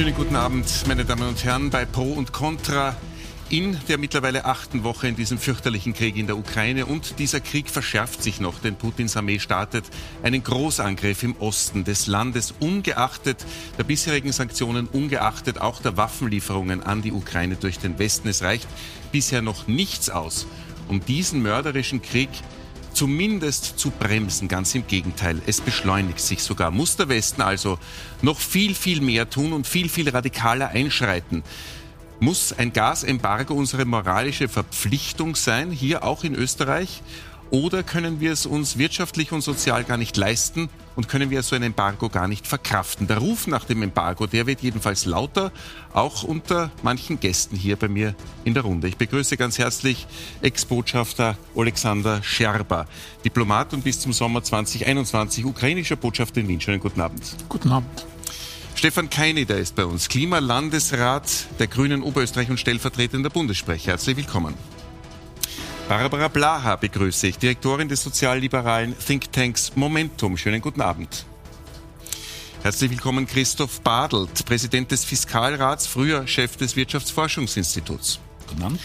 Schönen 0.00 0.14
guten 0.14 0.36
Abend, 0.36 0.66
meine 0.88 1.04
Damen 1.04 1.28
und 1.28 1.44
Herren, 1.44 1.68
bei 1.68 1.84
Pro 1.84 2.14
und 2.14 2.32
Contra 2.32 2.96
in 3.50 3.78
der 3.86 3.98
mittlerweile 3.98 4.46
achten 4.46 4.82
Woche 4.82 5.08
in 5.08 5.14
diesem 5.14 5.36
fürchterlichen 5.36 5.92
Krieg 5.92 6.16
in 6.16 6.26
der 6.26 6.38
Ukraine. 6.38 6.86
Und 6.86 7.18
dieser 7.18 7.40
Krieg 7.40 7.68
verschärft 7.68 8.22
sich 8.22 8.40
noch, 8.40 8.60
denn 8.60 8.76
Putins 8.76 9.14
Armee 9.18 9.38
startet 9.38 9.84
einen 10.22 10.42
Großangriff 10.42 11.22
im 11.22 11.36
Osten 11.36 11.84
des 11.84 12.06
Landes, 12.06 12.54
ungeachtet 12.60 13.44
der 13.76 13.84
bisherigen 13.84 14.32
Sanktionen, 14.32 14.86
ungeachtet 14.86 15.60
auch 15.60 15.82
der 15.82 15.98
Waffenlieferungen 15.98 16.82
an 16.82 17.02
die 17.02 17.12
Ukraine 17.12 17.56
durch 17.56 17.78
den 17.78 17.98
Westen. 17.98 18.28
Es 18.28 18.42
reicht 18.42 18.68
bisher 19.12 19.42
noch 19.42 19.66
nichts 19.66 20.08
aus, 20.08 20.46
um 20.88 21.04
diesen 21.04 21.42
mörderischen 21.42 22.00
Krieg 22.00 22.30
zumindest 22.92 23.78
zu 23.78 23.90
bremsen. 23.90 24.48
Ganz 24.48 24.74
im 24.74 24.86
Gegenteil, 24.86 25.40
es 25.46 25.60
beschleunigt 25.60 26.20
sich 26.20 26.42
sogar. 26.42 26.70
Muss 26.70 26.96
der 26.96 27.08
Westen 27.08 27.42
also 27.42 27.78
noch 28.22 28.38
viel, 28.38 28.74
viel 28.74 29.00
mehr 29.00 29.28
tun 29.28 29.52
und 29.52 29.66
viel, 29.66 29.88
viel 29.88 30.08
radikaler 30.08 30.68
einschreiten. 30.68 31.42
Muss 32.18 32.52
ein 32.52 32.72
Gasembargo 32.72 33.54
unsere 33.54 33.86
moralische 33.86 34.48
Verpflichtung 34.48 35.36
sein, 35.36 35.70
hier 35.70 36.04
auch 36.04 36.22
in 36.22 36.34
Österreich? 36.34 37.02
Oder 37.50 37.82
können 37.82 38.20
wir 38.20 38.30
es 38.30 38.46
uns 38.46 38.78
wirtschaftlich 38.78 39.32
und 39.32 39.42
sozial 39.42 39.82
gar 39.82 39.96
nicht 39.96 40.16
leisten 40.16 40.68
und 40.94 41.08
können 41.08 41.30
wir 41.30 41.42
so 41.42 41.56
ein 41.56 41.64
Embargo 41.64 42.08
gar 42.08 42.28
nicht 42.28 42.46
verkraften? 42.46 43.08
Der 43.08 43.18
Ruf 43.18 43.48
nach 43.48 43.64
dem 43.64 43.82
Embargo, 43.82 44.28
der 44.28 44.46
wird 44.46 44.60
jedenfalls 44.60 45.04
lauter, 45.04 45.50
auch 45.92 46.22
unter 46.22 46.70
manchen 46.84 47.18
Gästen 47.18 47.56
hier 47.56 47.74
bei 47.74 47.88
mir 47.88 48.14
in 48.44 48.54
der 48.54 48.62
Runde. 48.62 48.86
Ich 48.86 48.96
begrüße 48.96 49.36
ganz 49.36 49.58
herzlich 49.58 50.06
Ex-Botschafter 50.42 51.36
Alexander 51.56 52.22
Scherber, 52.22 52.86
Diplomat 53.24 53.74
und 53.74 53.82
bis 53.82 53.98
zum 53.98 54.12
Sommer 54.12 54.44
2021 54.44 55.44
ukrainischer 55.44 55.96
Botschafter 55.96 56.40
in 56.40 56.46
Wien. 56.46 56.60
Schönen 56.60 56.78
guten 56.78 57.00
Abend. 57.00 57.34
Guten 57.48 57.72
Abend. 57.72 58.06
Stefan 58.76 59.10
Keini, 59.10 59.44
der 59.44 59.58
ist 59.58 59.74
bei 59.74 59.84
uns, 59.84 60.08
Klimalandesrat 60.08 61.48
der 61.58 61.66
Grünen 61.66 62.02
Oberösterreich 62.02 62.48
und 62.48 62.60
stellvertretender 62.60 63.28
Bundessprecher. 63.28 63.90
Herzlich 63.90 64.16
willkommen. 64.16 64.54
Barbara 65.90 66.28
Blaha 66.28 66.76
begrüße 66.76 67.26
ich, 67.26 67.38
Direktorin 67.38 67.88
des 67.88 68.04
sozialliberalen 68.04 68.96
Thinktanks 68.96 69.72
Momentum. 69.74 70.36
Schönen 70.36 70.60
guten 70.60 70.82
Abend. 70.82 71.26
Herzlich 72.62 72.92
willkommen 72.92 73.26
Christoph 73.26 73.80
Badelt, 73.80 74.46
Präsident 74.46 74.92
des 74.92 75.04
Fiskalrats, 75.04 75.88
früher 75.88 76.28
Chef 76.28 76.56
des 76.56 76.76
Wirtschaftsforschungsinstituts. 76.76 78.20
Guten 78.46 78.62
Abend. 78.62 78.80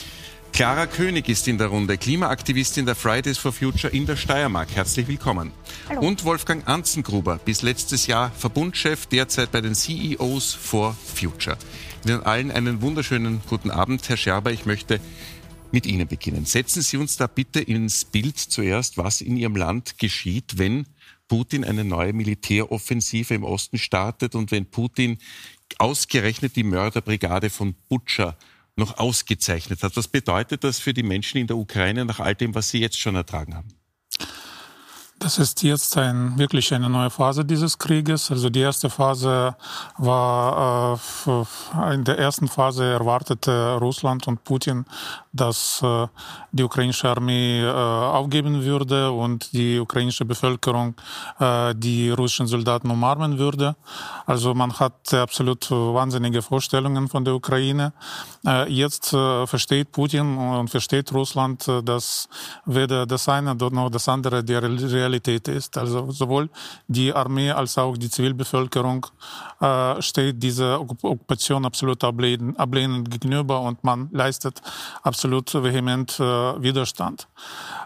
Clara 0.51 0.87
König 0.87 1.29
ist 1.29 1.47
in 1.47 1.59
der 1.59 1.67
Runde, 1.67 1.95
Klimaaktivistin 1.99 2.87
der 2.87 2.95
Fridays 2.95 3.37
for 3.37 3.53
Future 3.53 3.93
in 3.93 4.07
der 4.07 4.15
Steiermark. 4.15 4.69
Herzlich 4.73 5.07
willkommen. 5.07 5.51
Hallo. 5.87 6.01
Und 6.01 6.23
Wolfgang 6.23 6.67
Anzengruber, 6.67 7.37
bis 7.37 7.61
letztes 7.61 8.07
Jahr 8.07 8.31
Verbundchef, 8.31 9.05
derzeit 9.05 9.51
bei 9.51 9.61
den 9.61 9.75
CEOs 9.75 10.55
for 10.55 10.95
Future. 11.13 11.57
Ihnen 12.03 12.23
allen 12.23 12.49
einen 12.49 12.81
wunderschönen 12.81 13.41
guten 13.47 13.69
Abend, 13.69 14.09
Herr 14.09 14.17
Scherber. 14.17 14.51
Ich 14.51 14.65
möchte 14.65 14.99
mit 15.71 15.85
Ihnen 15.85 16.07
beginnen. 16.07 16.45
Setzen 16.45 16.81
Sie 16.81 16.97
uns 16.97 17.17
da 17.17 17.27
bitte 17.27 17.59
ins 17.59 18.05
Bild 18.05 18.37
zuerst, 18.37 18.97
was 18.97 19.21
in 19.21 19.37
Ihrem 19.37 19.55
Land 19.55 19.97
geschieht, 19.97 20.57
wenn 20.57 20.85
Putin 21.27 21.63
eine 21.63 21.83
neue 21.83 22.13
Militäroffensive 22.13 23.33
im 23.33 23.43
Osten 23.43 23.77
startet 23.77 24.35
und 24.35 24.51
wenn 24.51 24.65
Putin 24.65 25.17
ausgerechnet 25.77 26.55
die 26.55 26.63
Mörderbrigade 26.63 27.49
von 27.49 27.75
Butscha 27.89 28.35
noch 28.75 28.97
ausgezeichnet 28.97 29.83
hat. 29.83 29.95
Was 29.95 30.07
bedeutet 30.07 30.63
das 30.63 30.79
für 30.79 30.93
die 30.93 31.03
Menschen 31.03 31.39
in 31.39 31.47
der 31.47 31.57
Ukraine 31.57 32.05
nach 32.05 32.19
all 32.19 32.35
dem, 32.35 32.53
was 32.55 32.69
sie 32.69 32.79
jetzt 32.79 32.99
schon 32.99 33.15
ertragen 33.15 33.55
haben? 33.55 33.69
Das 35.17 35.39
ist 35.39 35.63
jetzt 35.63 35.97
ein, 35.97 36.37
wirklich 36.37 36.73
eine 36.73 36.89
neue 36.89 37.09
Phase 37.09 37.45
dieses 37.45 37.79
Krieges. 37.79 38.29
Also 38.31 38.49
die 38.49 38.59
erste 38.59 38.89
Phase 38.89 39.55
war, 39.97 40.99
äh, 41.25 41.93
in 41.93 42.03
der 42.03 42.19
ersten 42.19 42.49
Phase 42.49 42.83
erwartete 42.83 43.75
Russland 43.75 44.27
und 44.27 44.43
Putin, 44.43 44.85
dass 45.35 45.81
äh, 45.83 46.07
die 46.51 46.63
ukrainische 46.63 47.09
Armee 47.09 47.61
äh, 47.61 47.69
aufgeben 47.69 48.63
würde 48.63 49.11
und 49.11 49.51
die 49.51 49.79
ukrainische 49.79 50.23
Bevölkerung 50.23 50.95
äh, 51.39 51.75
die 51.75 52.09
russischen 52.09 52.47
Soldaten 52.47 52.89
umarmen 52.89 53.37
würde. 53.37 53.75
Also 54.25 54.53
man 54.53 54.71
hat 54.79 55.13
absolut 55.13 55.69
wahnsinnige 55.69 56.41
Vorstellungen 56.41 57.07
von 57.07 57.23
der 57.25 57.35
Ukraine. 57.35 57.93
Jetzt 58.67 59.09
versteht 59.09 59.91
Putin 59.91 60.37
und 60.37 60.69
versteht 60.69 61.11
Russland, 61.13 61.67
dass 61.83 62.27
weder 62.65 63.05
das 63.05 63.27
eine 63.29 63.55
noch 63.55 63.89
das 63.89 64.07
andere 64.07 64.43
die 64.43 64.53
Realität 64.55 65.47
ist. 65.47 65.77
Also 65.77 66.11
sowohl 66.11 66.49
die 66.87 67.13
Armee 67.13 67.51
als 67.51 67.77
auch 67.77 67.97
die 67.97 68.09
Zivilbevölkerung 68.09 69.05
steht 69.99 70.41
dieser 70.41 70.79
Okkupation 70.79 71.65
absolut 71.65 72.03
ablehnend 72.03 73.11
gegenüber 73.11 73.61
und 73.61 73.83
man 73.83 74.09
leistet 74.11 74.61
absolut 75.03 75.24
vehement 75.31 76.19
äh, 76.19 76.23
Widerstand. 76.23 77.27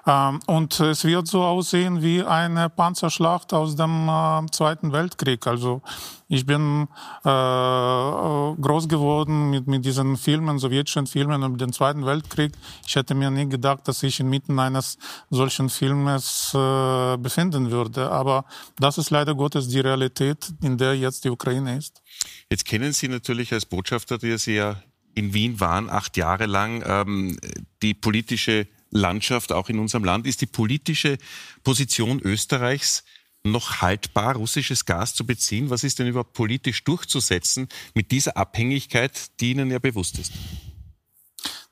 Ähm, 0.05 0.39
und 0.45 0.79
es 0.79 1.03
wird 1.03 1.27
so 1.27 1.43
aussehen 1.43 2.01
wie 2.01 2.23
eine 2.23 2.69
Panzerschlacht 2.69 3.53
aus 3.53 3.75
dem 3.75 4.07
äh, 4.07 4.45
Zweiten 4.51 4.91
Weltkrieg. 4.91 5.45
Also 5.47 5.81
ich 6.27 6.45
bin 6.45 6.87
äh, 7.23 7.29
groß 7.29 8.87
geworden 8.87 9.49
mit, 9.49 9.67
mit 9.67 9.83
diesen 9.83 10.17
Filmen, 10.17 10.59
sowjetischen 10.59 11.07
Filmen 11.07 11.43
über 11.43 11.57
den 11.57 11.73
Zweiten 11.73 12.05
Weltkrieg. 12.05 12.51
Ich 12.85 12.95
hätte 12.95 13.15
mir 13.15 13.31
nie 13.31 13.49
gedacht, 13.49 13.87
dass 13.87 14.03
ich 14.03 14.19
inmitten 14.19 14.59
eines 14.59 14.97
solchen 15.29 15.69
Filmes 15.69 16.51
befinden 16.51 17.71
würde. 17.71 18.11
Aber 18.11 18.45
das 18.77 18.97
ist 18.99 19.09
leider 19.09 19.33
Gottes 19.33 19.67
die 19.67 19.79
Realität, 19.79 20.53
in 20.61 20.77
der 20.77 20.95
jetzt 20.95 21.25
die 21.25 21.29
Ukraine 21.29 21.77
ist. 21.77 22.01
Jetzt 22.49 22.65
kennen 22.65 22.93
Sie 22.93 23.07
natürlich 23.07 23.51
als 23.53 23.65
Botschafter, 23.65 24.17
der 24.17 24.37
Sie 24.37 24.55
ja 24.55 24.75
in 25.15 25.33
Wien 25.33 25.59
waren, 25.59 25.89
acht 25.89 26.17
Jahre 26.17 26.45
lang, 26.45 26.83
ähm, 26.85 27.39
die 27.81 27.93
politische 27.93 28.67
Landschaft 28.91 29.51
auch 29.51 29.69
in 29.69 29.79
unserem 29.79 30.03
Land. 30.03 30.27
Ist 30.27 30.41
die 30.41 30.45
politische 30.47 31.17
Position 31.63 32.19
Österreichs 32.19 33.03
noch 33.43 33.81
haltbar, 33.81 34.35
russisches 34.35 34.85
Gas 34.85 35.15
zu 35.15 35.25
beziehen? 35.25 35.69
Was 35.69 35.83
ist 35.83 35.99
denn 35.99 36.07
überhaupt 36.07 36.33
politisch 36.33 36.83
durchzusetzen 36.83 37.67
mit 37.93 38.11
dieser 38.11 38.37
Abhängigkeit, 38.37 39.39
die 39.39 39.51
Ihnen 39.51 39.71
ja 39.71 39.79
bewusst 39.79 40.19
ist? 40.19 40.33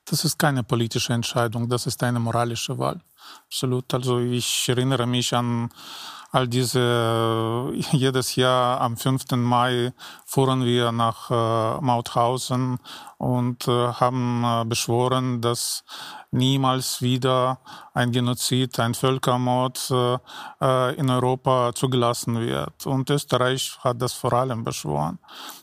Das 0.05 0.23
ist 0.23 0.39
keine 0.39 0.63
politische 0.63 1.11
Entscheidung, 1.13 1.67
das 1.67 1.85
ist 1.85 2.01
eine 2.03 2.19
moralische 2.19 2.77
Wahl. 2.77 3.01
Absolut. 3.47 3.93
Also 3.93 4.19
ich 4.19 4.67
erinnere 4.69 5.07
mich 5.07 5.33
an 5.33 5.69
all 6.31 6.47
diese, 6.47 7.71
jedes 7.91 8.35
Jahr 8.35 8.81
am 8.81 8.97
5. 8.97 9.31
Mai 9.35 9.93
fuhren 10.25 10.63
wir 10.63 10.91
nach 10.91 11.31
äh, 11.31 11.81
Mauthausen 11.81 12.79
und 13.17 13.67
äh, 13.67 13.71
haben 13.71 14.43
äh, 14.43 14.65
beschworen, 14.65 15.41
dass 15.41 15.83
niemals 16.31 17.01
wieder 17.01 17.59
ein 17.93 18.11
Genozid, 18.11 18.79
ein 18.79 18.93
Völkermord 18.93 19.91
äh, 19.91 20.17
äh, 20.61 20.95
in 20.95 21.09
Europa 21.09 21.71
zugelassen 21.73 22.39
wird. 22.39 22.85
Und 22.85 23.09
Österreich 23.09 23.77
hat 23.83 24.01
das 24.01 24.13
vor 24.13 24.33
allem 24.33 24.63
beschworen. 24.63 25.19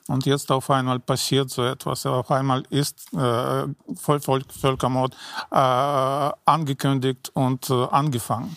Und 0.08 0.26
jetzt 0.26 0.50
auf 0.50 0.70
einmal 0.70 0.98
passiert 0.98 1.50
so 1.50 1.64
etwas. 1.64 2.06
Auf 2.06 2.30
einmal 2.30 2.64
ist 2.70 3.12
äh, 3.12 3.66
Völkermord 3.94 5.14
äh, 5.50 6.30
angekündigt 6.44 7.30
und 7.34 7.53
äh, 7.70 7.84
angefangen. 7.90 8.56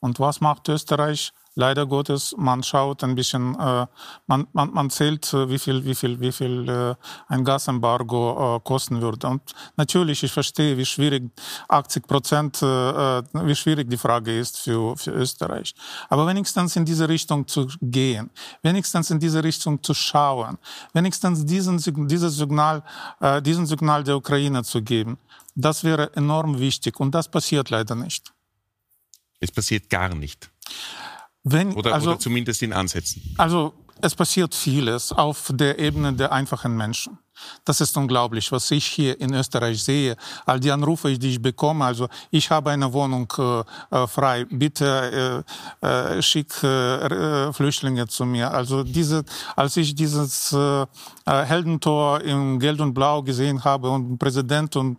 Und 0.00 0.20
was 0.20 0.40
macht 0.40 0.68
Österreich? 0.68 1.32
leider 1.56 1.86
Gottes, 1.86 2.34
man 2.38 2.62
schaut 2.62 3.02
ein 3.02 3.14
bisschen, 3.16 3.58
äh, 3.58 3.86
man, 4.26 4.46
man, 4.52 4.72
man 4.72 4.90
zählt, 4.90 5.32
äh, 5.32 5.48
wie 5.48 5.58
viel, 5.58 5.84
wie 5.84 5.94
viel, 5.94 6.20
wie 6.20 6.30
viel 6.30 6.68
äh, 6.68 6.94
ein 7.28 7.44
Gasembargo 7.44 8.56
äh, 8.56 8.60
kosten 8.60 9.00
würde. 9.00 9.26
Und 9.26 9.42
natürlich, 9.76 10.22
ich 10.22 10.32
verstehe, 10.32 10.76
wie 10.76 10.84
schwierig 10.84 11.30
80 11.68 12.06
Prozent, 12.06 12.62
äh, 12.62 13.22
wie 13.32 13.54
schwierig 13.56 13.90
die 13.90 13.96
Frage 13.96 14.38
ist 14.38 14.58
für, 14.58 14.96
für 14.96 15.10
Österreich. 15.10 15.74
Aber 16.08 16.26
wenigstens 16.26 16.76
in 16.76 16.84
diese 16.84 17.08
Richtung 17.08 17.48
zu 17.48 17.66
gehen, 17.80 18.30
wenigstens 18.62 19.10
in 19.10 19.18
diese 19.18 19.42
Richtung 19.42 19.82
zu 19.82 19.94
schauen, 19.94 20.58
wenigstens 20.92 21.44
diesen, 21.44 21.78
dieses 22.06 22.36
Signal, 22.36 22.82
diesen 23.40 23.66
Signal 23.66 24.04
der 24.04 24.16
Ukraine 24.16 24.62
zu 24.62 24.82
geben, 24.82 25.18
das 25.54 25.82
wäre 25.84 26.14
enorm 26.14 26.58
wichtig. 26.58 27.00
Und 27.00 27.14
das 27.14 27.28
passiert 27.28 27.70
leider 27.70 27.94
nicht. 27.94 28.35
Es 29.40 29.52
passiert 29.52 29.90
gar 29.90 30.14
nicht. 30.14 30.50
Wenn, 31.42 31.74
oder, 31.74 31.94
also, 31.94 32.10
oder 32.10 32.18
zumindest 32.18 32.62
in 32.62 32.72
Ansätzen. 32.72 33.34
Also 33.38 33.74
es 34.02 34.14
passiert 34.14 34.54
vieles 34.54 35.12
auf 35.12 35.50
der 35.54 35.78
Ebene 35.78 36.12
der 36.12 36.32
einfachen 36.32 36.76
Menschen. 36.76 37.18
Das 37.64 37.80
ist 37.80 37.96
unglaublich, 37.96 38.50
was 38.52 38.70
ich 38.70 38.86
hier 38.86 39.20
in 39.20 39.34
Österreich 39.34 39.82
sehe. 39.82 40.16
All 40.44 40.60
die 40.60 40.70
Anrufe, 40.70 41.18
die 41.18 41.30
ich 41.30 41.42
bekomme, 41.42 41.84
also 41.84 42.08
ich 42.30 42.50
habe 42.50 42.70
eine 42.70 42.92
Wohnung 42.92 43.32
äh, 43.38 43.60
äh 43.90 44.06
frei, 44.06 44.44
bitte 44.44 45.44
äh, 45.82 45.86
äh, 45.86 46.22
schick 46.22 46.62
äh, 46.62 47.52
Flüchtlinge 47.52 48.06
zu 48.06 48.24
mir. 48.24 48.50
Also 48.50 48.82
diese, 48.82 49.24
als 49.54 49.76
ich 49.76 49.94
dieses 49.94 50.52
äh, 50.52 50.86
Heldentor 51.26 52.20
im 52.20 52.58
Geld 52.58 52.80
und 52.80 52.94
Blau 52.94 53.22
gesehen 53.22 53.64
habe 53.64 53.90
und 53.90 54.18
Präsident 54.18 54.76
und 54.76 54.98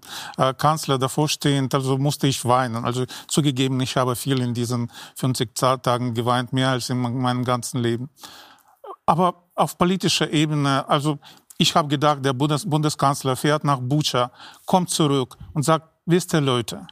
Kanzler 0.57 0.98
davor 0.98 1.30
stehend, 1.30 1.74
also 1.74 1.98
musste 1.98 2.28
ich 2.28 2.44
weinen. 2.44 2.84
Also 2.84 3.06
zugegeben, 3.28 3.80
ich 3.80 3.95
habe 3.95 4.16
viel 4.16 4.39
in 4.42 4.54
diesen 4.54 4.92
50 5.16 5.56
Tagen 5.56 6.13
geweint, 6.13 6.51
mehr 6.51 6.69
als 6.69 6.89
in 6.89 7.00
meinem 7.00 7.45
ganzen 7.45 7.80
Leben. 7.80 8.10
Aber 9.06 9.45
auf 9.56 9.78
politischer 9.78 10.31
Ebene, 10.31 10.88
also 10.89 11.18
Ich 11.59 11.74
habe 11.74 11.88
gedacht, 11.88 12.24
der 12.24 12.33
Bundes 12.33 12.69
Bundeskanzler 12.69 13.36
fährt 13.36 13.63
nach 13.63 13.80
Bucha, 13.81 14.31
kommt 14.65 14.92
zurück 14.92 15.36
und 15.54 15.63
sagt, 15.63 15.88
wisst 16.06 16.33
ihr 16.33 16.42
Leute, 16.42 16.86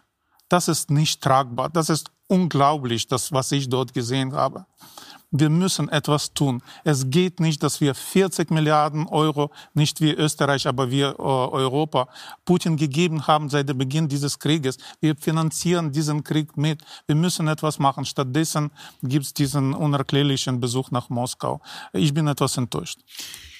das 0.50 0.68
ist 0.68 0.90
nicht 0.90 1.22
tragbar, 1.22 1.70
das 1.70 1.90
ist 1.90 2.10
unglaublich, 2.28 3.06
das, 3.08 3.32
was 3.32 3.52
ich 3.52 3.70
dort 3.70 3.94
gesehen 3.94 4.34
habe. 4.34 4.66
Wir 5.38 5.50
müssen 5.50 5.90
etwas 5.90 6.34
tun. 6.34 6.64
Es 6.84 7.10
geht 7.10 7.40
nicht, 7.40 7.62
dass 7.62 7.82
wir 7.82 7.94
40 7.94 8.52
Milliarden 8.52 9.06
Euro, 9.08 9.52
nicht 9.74 10.00
wie 10.00 10.14
Österreich, 10.14 10.66
aber 10.66 10.90
wie 10.90 11.02
äh, 11.02 11.14
Europa, 11.14 12.08
Putin 12.46 12.78
gegeben 12.78 13.28
haben 13.28 13.50
seit 13.50 13.68
dem 13.68 13.78
Beginn 13.78 14.08
dieses 14.08 14.40
Krieges. 14.40 14.78
Wir 15.02 15.16
finanzieren 15.16 15.92
diesen 15.92 16.24
Krieg 16.24 16.56
mit. 16.56 16.82
Wir 17.06 17.16
müssen 17.16 17.48
etwas 17.50 17.80
machen. 17.80 18.06
Stattdessen 18.06 18.72
gibt 19.04 19.26
es 19.26 19.34
diesen 19.34 19.74
unerklärlichen 19.74 20.60
Besuch 20.60 20.90
nach 20.92 21.10
Moskau. 21.10 21.60
Ich 21.92 22.14
bin 22.14 22.28
etwas 22.28 22.56
enttäuscht. 22.58 23.00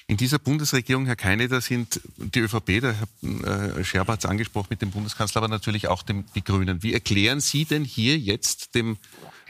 In 0.08 0.16
dieser 0.16 0.38
Bundesregierung, 0.38 1.06
Herr 1.06 1.16
Keine, 1.16 1.48
da 1.48 1.60
sind 1.60 2.00
die 2.16 2.38
ÖVP, 2.38 2.80
der 2.80 2.94
Herr 2.94 3.78
äh, 3.78 3.84
Scherber 3.84 4.12
hat 4.12 4.20
es 4.20 4.30
angesprochen 4.30 4.68
mit 4.70 4.80
dem 4.80 4.92
Bundeskanzler, 4.92 5.40
aber 5.40 5.48
natürlich 5.48 5.88
auch 5.88 6.04
dem, 6.04 6.24
die 6.36 6.44
Grünen. 6.44 6.84
Wie 6.84 6.94
erklären 6.94 7.40
Sie 7.40 7.64
denn 7.64 7.84
hier 7.84 8.16
jetzt 8.16 8.76
dem 8.76 8.98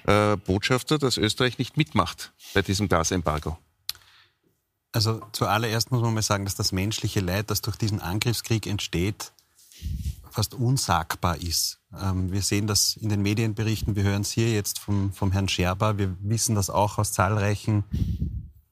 äh, 0.06 0.37
Botschafter, 0.37 0.99
dass 0.99 1.19
Österreich 1.19 1.58
nicht 1.58 1.76
mitmacht 1.76 2.32
bei 2.55 2.62
diesem 2.62 2.88
Gasembargo? 2.88 3.58
Also 4.93 5.20
zuallererst 5.32 5.91
muss 5.91 6.00
man 6.00 6.14
mal 6.14 6.23
sagen, 6.23 6.47
dass 6.47 6.55
das 6.55 6.73
menschliche 6.73 7.20
Leid, 7.20 7.50
das 7.50 7.61
durch 7.61 7.76
diesen 7.76 8.00
Angriffskrieg 8.00 8.67
entsteht, 8.67 9.32
fast 10.31 10.55
unsagbar 10.55 11.37
ist. 11.37 11.81
Ähm, 12.00 12.32
wir 12.32 12.41
sehen 12.41 12.67
das 12.67 12.97
in 12.97 13.11
den 13.11 13.20
Medienberichten, 13.20 13.94
wir 13.94 14.05
hören 14.05 14.23
es 14.23 14.31
hier 14.31 14.50
jetzt 14.50 14.79
vom, 14.79 15.12
vom 15.12 15.32
Herrn 15.32 15.50
Scherber, 15.50 15.99
wir 15.99 16.17
wissen 16.23 16.55
das 16.55 16.70
auch 16.70 16.97
aus 16.97 17.12
zahlreichen 17.12 17.85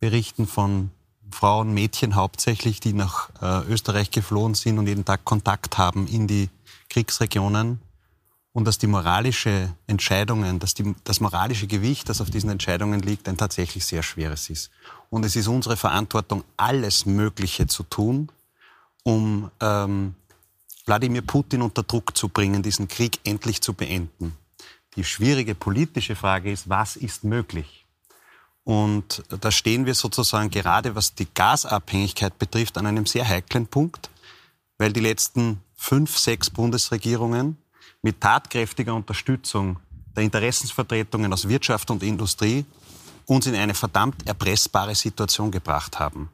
Berichten 0.01 0.47
von 0.47 0.91
Frauen, 1.35 1.75
Mädchen 1.75 2.15
hauptsächlich, 2.15 2.81
die 2.81 2.93
nach 2.95 3.29
äh, 3.43 3.67
Österreich 3.71 4.11
geflohen 4.11 4.55
sind 4.55 4.79
und 4.79 4.87
jeden 4.87 5.05
Tag 5.05 5.25
Kontakt 5.25 5.77
haben 5.77 6.07
in 6.07 6.27
die 6.27 6.49
Kriegsregionen. 6.89 7.81
Und 8.53 8.67
dass 8.67 8.79
die 8.79 8.87
moralische 8.87 9.75
Entscheidungen, 9.89 10.61
dass 10.61 10.75
die, 10.75 10.95
das 11.03 11.21
moralische 11.21 11.67
Gewicht, 11.67 12.09
das 12.09 12.21
auf 12.21 12.31
diesen 12.31 12.51
Entscheidungen 12.51 13.01
liegt, 13.01 13.29
ein 13.29 13.37
tatsächlich 13.37 13.85
sehr 13.85 14.05
schweres 14.05 14.49
ist. 14.49 14.71
Und 15.11 15.25
es 15.25 15.35
ist 15.35 15.49
unsere 15.49 15.77
Verantwortung, 15.77 16.45
alles 16.57 17.05
Mögliche 17.05 17.67
zu 17.67 17.83
tun, 17.83 18.31
um 19.03 19.51
ähm, 19.61 20.15
Wladimir 20.87 21.23
Putin 21.23 21.63
unter 21.63 21.83
Druck 21.83 22.17
zu 22.17 22.29
bringen, 22.29 22.63
diesen 22.63 22.87
Krieg 22.87 23.19
endlich 23.25 23.61
zu 23.61 23.75
beenden. 23.75 24.37
Die 24.97 25.05
schwierige 25.05 25.57
politische 25.57 26.15
Frage 26.15 26.53
ist, 26.53 26.69
was 26.69 26.95
ist 26.95 27.25
möglich? 27.25 27.84
Und 28.65 29.23
da 29.29 29.51
stehen 29.51 29.85
wir 29.85 29.95
sozusagen 29.95 30.51
gerade, 30.51 30.95
was 30.95 31.15
die 31.15 31.29
Gasabhängigkeit 31.33 32.39
betrifft, 32.39 32.79
an 32.79 32.87
einem 32.87 33.05
sehr 33.05 33.29
heiklen 33.29 33.67
Punkt, 33.67 34.11
weil 34.79 34.93
die 34.93 35.01
letzten 35.01 35.61
fünf, 35.77 36.19
sechs 36.19 36.49
Bundesregierungen 36.49 37.59
mit 38.01 38.21
tatkräftiger 38.21 38.95
Unterstützung 38.95 39.79
der 40.17 40.25
Interessensvertretungen 40.25 41.33
aus 41.33 41.49
Wirtschaft 41.49 41.91
und 41.91 42.03
Industrie 42.03 42.65
uns 43.27 43.47
in 43.47 43.55
eine 43.55 43.75
verdammt 43.75 44.27
erpressbare 44.27 44.95
Situation 44.95 45.51
gebracht 45.51 45.99
haben. 45.99 46.31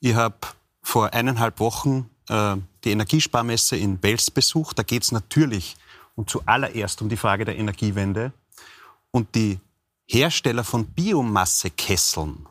Ich 0.00 0.14
habe 0.14 0.36
vor 0.82 1.12
eineinhalb 1.12 1.60
Wochen 1.60 2.10
äh, 2.28 2.56
die 2.84 2.90
Energiesparmesse 2.90 3.76
in 3.76 4.02
Wels 4.02 4.30
besucht. 4.30 4.78
Da 4.78 4.82
geht 4.82 5.02
es 5.02 5.12
natürlich 5.12 5.76
und 6.16 6.28
zuallererst 6.28 7.00
um 7.02 7.08
die 7.08 7.16
Frage 7.16 7.44
der 7.44 7.56
Energiewende. 7.56 8.32
Und 9.10 9.34
die 9.34 9.58
Hersteller 10.12 10.62
von 10.62 10.84
Biomassekesseln, 10.84 12.46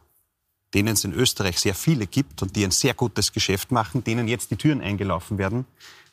denen 0.74 0.94
es 0.94 1.04
in 1.04 1.14
Österreich 1.14 1.60
sehr 1.60 1.76
viele 1.76 2.08
gibt 2.08 2.42
und 2.42 2.56
die 2.56 2.64
ein 2.64 2.72
sehr 2.72 2.96
gutes 2.96 3.32
Geschäft 3.32 3.72
machen, 3.72 4.04
denen 4.04 4.28
jetzt 4.28 4.50
die 4.50 4.56
Türen 4.56 4.82
eingelaufen 4.82 5.38
werden, 5.38 5.66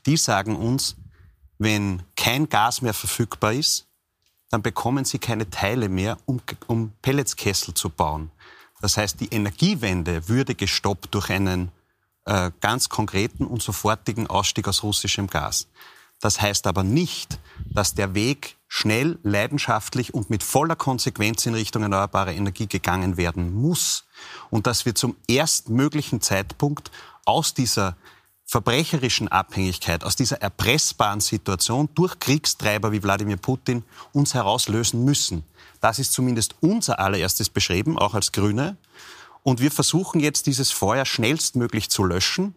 die 0.05 0.19
sagen 0.19 0.57
uns, 0.57 0.97
wenn 1.57 2.03
kein 2.17 2.51
Gas 2.51 2.83
mehr 2.83 2.93
verfügbar 2.93 3.55
ist, 3.55 3.87
dann 4.51 4.61
bekommen 4.61 5.07
sie 5.07 5.19
keine 5.19 5.49
Teile 5.49 5.89
mehr, 5.89 6.19
um, 6.27 6.43
um 6.67 6.93
Pelletskessel 7.01 7.73
zu 7.73 7.89
bauen. 7.89 8.31
Das 8.83 8.99
heißt, 8.99 9.19
die 9.21 9.29
Energiewende 9.29 10.29
würde 10.29 10.55
gestoppt 10.55 11.15
durch 11.15 11.31
einen 11.31 11.73
äh, 12.27 12.51
ganz 12.61 12.91
konkreten 12.91 13.47
und 13.47 13.63
sofortigen 13.63 14.27
Ausstieg 14.27 14.69
aus 14.69 14.83
russischem 14.83 15.29
Gas. 15.29 15.67
Das 16.21 16.43
heißt 16.43 16.67
aber 16.67 16.83
nicht, 16.83 17.39
dass 17.71 17.95
der 17.95 18.15
Weg 18.15 18.58
schnell, 18.69 19.19
leidenschaftlich 19.23 20.15
und 20.15 20.31
mit 20.31 20.43
voller 20.43 20.77
Konsequenz 20.77 21.47
in 21.47 21.55
Richtung 21.55 21.83
erneuerbare 21.83 22.35
Energie 22.35 22.67
gegangen 22.67 23.17
werden 23.17 23.55
muss 23.55 24.05
und 24.51 24.67
dass 24.67 24.85
wir 24.85 24.95
zum 24.95 25.17
erstmöglichen 25.27 26.21
Zeitpunkt 26.21 26.91
aus 27.25 27.55
dieser 27.55 27.97
verbrecherischen 28.45 29.29
Abhängigkeit, 29.29 30.05
aus 30.05 30.17
dieser 30.17 30.41
erpressbaren 30.41 31.21
Situation 31.21 31.89
durch 31.95 32.19
Kriegstreiber 32.19 32.93
wie 32.93 33.03
Wladimir 33.03 33.37
Putin 33.37 33.85
uns 34.13 34.35
herauslösen 34.35 35.05
müssen. 35.05 35.45
Das 35.81 35.99
ist 35.99 36.13
zumindest 36.13 36.57
unser 36.61 36.99
allererstes 36.99 37.51
Beschreiben, 37.51 37.99
auch 37.99 38.15
als 38.15 38.33
Grüne. 38.33 38.77
Und 39.43 39.61
wir 39.61 39.71
versuchen 39.71 40.21
jetzt, 40.21 40.47
dieses 40.47 40.71
Feuer 40.71 41.05
schnellstmöglich 41.05 41.91
zu 41.91 42.05
löschen 42.05 42.55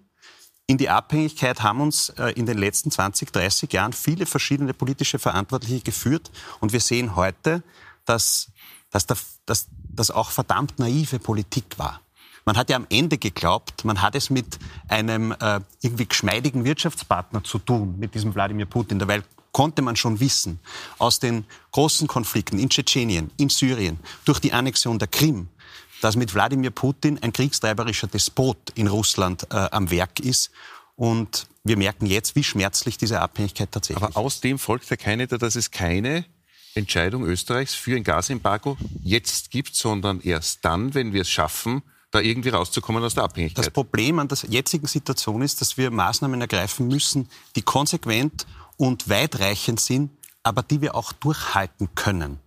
in 0.68 0.78
die 0.78 0.90
Abhängigkeit 0.90 1.62
haben 1.64 1.82
uns 1.82 2.10
äh, 2.10 2.30
in 2.32 2.46
den 2.46 2.58
letzten 2.58 2.92
20, 2.92 3.32
30 3.32 3.72
Jahren 3.74 3.94
viele 3.94 4.26
verschiedene 4.26 4.74
politische 4.74 5.20
Verantwortliche 5.20 5.82
geführt. 5.82 6.32
Und 6.60 6.72
wir 6.72 6.80
sehen 6.80 7.16
heute, 7.16 7.64
dass, 8.06 8.52
dass, 8.90 9.06
dass 9.46 9.68
das 9.90 10.12
auch 10.12 10.32
verdammt 10.32 10.80
naive 10.80 11.20
Politik 11.20 11.78
war. 11.78 12.02
Man 12.46 12.58
hat 12.58 12.70
ja 12.70 12.76
am 12.76 12.88
Ende 12.90 13.18
geglaubt, 13.18 13.86
man 13.86 14.02
hat 14.02 14.16
es 14.16 14.30
mit 14.30 14.58
einem 14.88 15.32
äh, 15.34 15.60
irgendwie 15.82 16.08
geschmeidigen 16.08 16.64
Wirtschaftspartner 16.66 17.44
zu 17.44 17.60
tun, 17.60 18.00
mit 18.00 18.16
diesem 18.16 18.34
Wladimir 18.34 18.66
Putin. 18.66 18.98
Dabei 18.98 19.22
konnte 19.52 19.82
man 19.82 19.96
schon 19.96 20.20
wissen, 20.20 20.60
aus 20.98 21.20
den 21.20 21.46
großen 21.72 22.08
Konflikten 22.08 22.58
in 22.58 22.70
Tschetschenien, 22.70 23.30
in 23.38 23.50
Syrien, 23.50 24.00
durch 24.26 24.40
die 24.40 24.54
Annexion 24.54 24.98
der 24.98 25.08
Krim, 25.08 25.50
dass 26.02 26.18
mit 26.18 26.34
Wladimir 26.34 26.72
Putin 26.72 27.20
ein 27.22 27.32
kriegstreiberischer 27.32 28.08
Despot 28.08 28.58
in 28.76 28.88
Russland 28.88 29.48
äh, 29.52 29.56
am 29.72 29.90
Werk 29.90 30.20
ist. 30.20 30.52
Und 30.96 31.48
wir 31.64 31.78
merken 31.78 32.06
jetzt, 32.06 32.36
wie 32.36 32.44
schmerzlich 32.44 32.98
diese 32.98 33.22
Abhängigkeit 33.22 33.72
tatsächlich 33.72 34.04
ist. 34.04 34.16
Aber 34.16 34.26
aus 34.26 34.42
dem 34.42 34.60
folgt 34.60 34.90
ja 34.90 34.98
keine, 34.98 35.28
dass 35.28 35.56
es 35.56 35.72
keine 35.72 36.26
Entscheidung 36.74 37.24
Österreichs 37.24 37.74
für 37.74 37.96
ein 37.96 38.04
Gasembargo 38.04 38.78
jetzt 39.04 39.52
gibt, 39.52 39.76
sondern 39.76 40.22
erst 40.22 40.66
dann, 40.66 40.94
wenn 40.94 41.14
wir 41.14 41.22
es 41.22 41.30
schaffen, 41.30 41.84
da 42.12 42.20
irgendwie 42.20 42.50
rauszukommen 42.50 43.04
aus 43.04 43.14
der 43.14 43.24
Abhängigkeit. 43.24 43.66
Das 43.66 43.72
Problem 43.72 44.20
an 44.20 44.28
der 44.28 44.38
jetzigen 44.50 44.88
Situation 44.88 45.42
ist, 45.42 45.62
dass 45.62 45.78
wir 45.78 45.92
Maßnahmen 45.92 46.42
ergreifen 46.42 46.88
müssen, 46.88 47.30
die 47.56 47.62
konsequent 47.62 48.46
und 48.78 49.10
weitreichend 49.10 49.80
sind, 49.80 50.12
aber 50.44 50.64
die 50.64 50.82
wir 50.82 50.96
auch 50.96 51.14
durchhalten 51.14 51.90
können. 51.96 52.40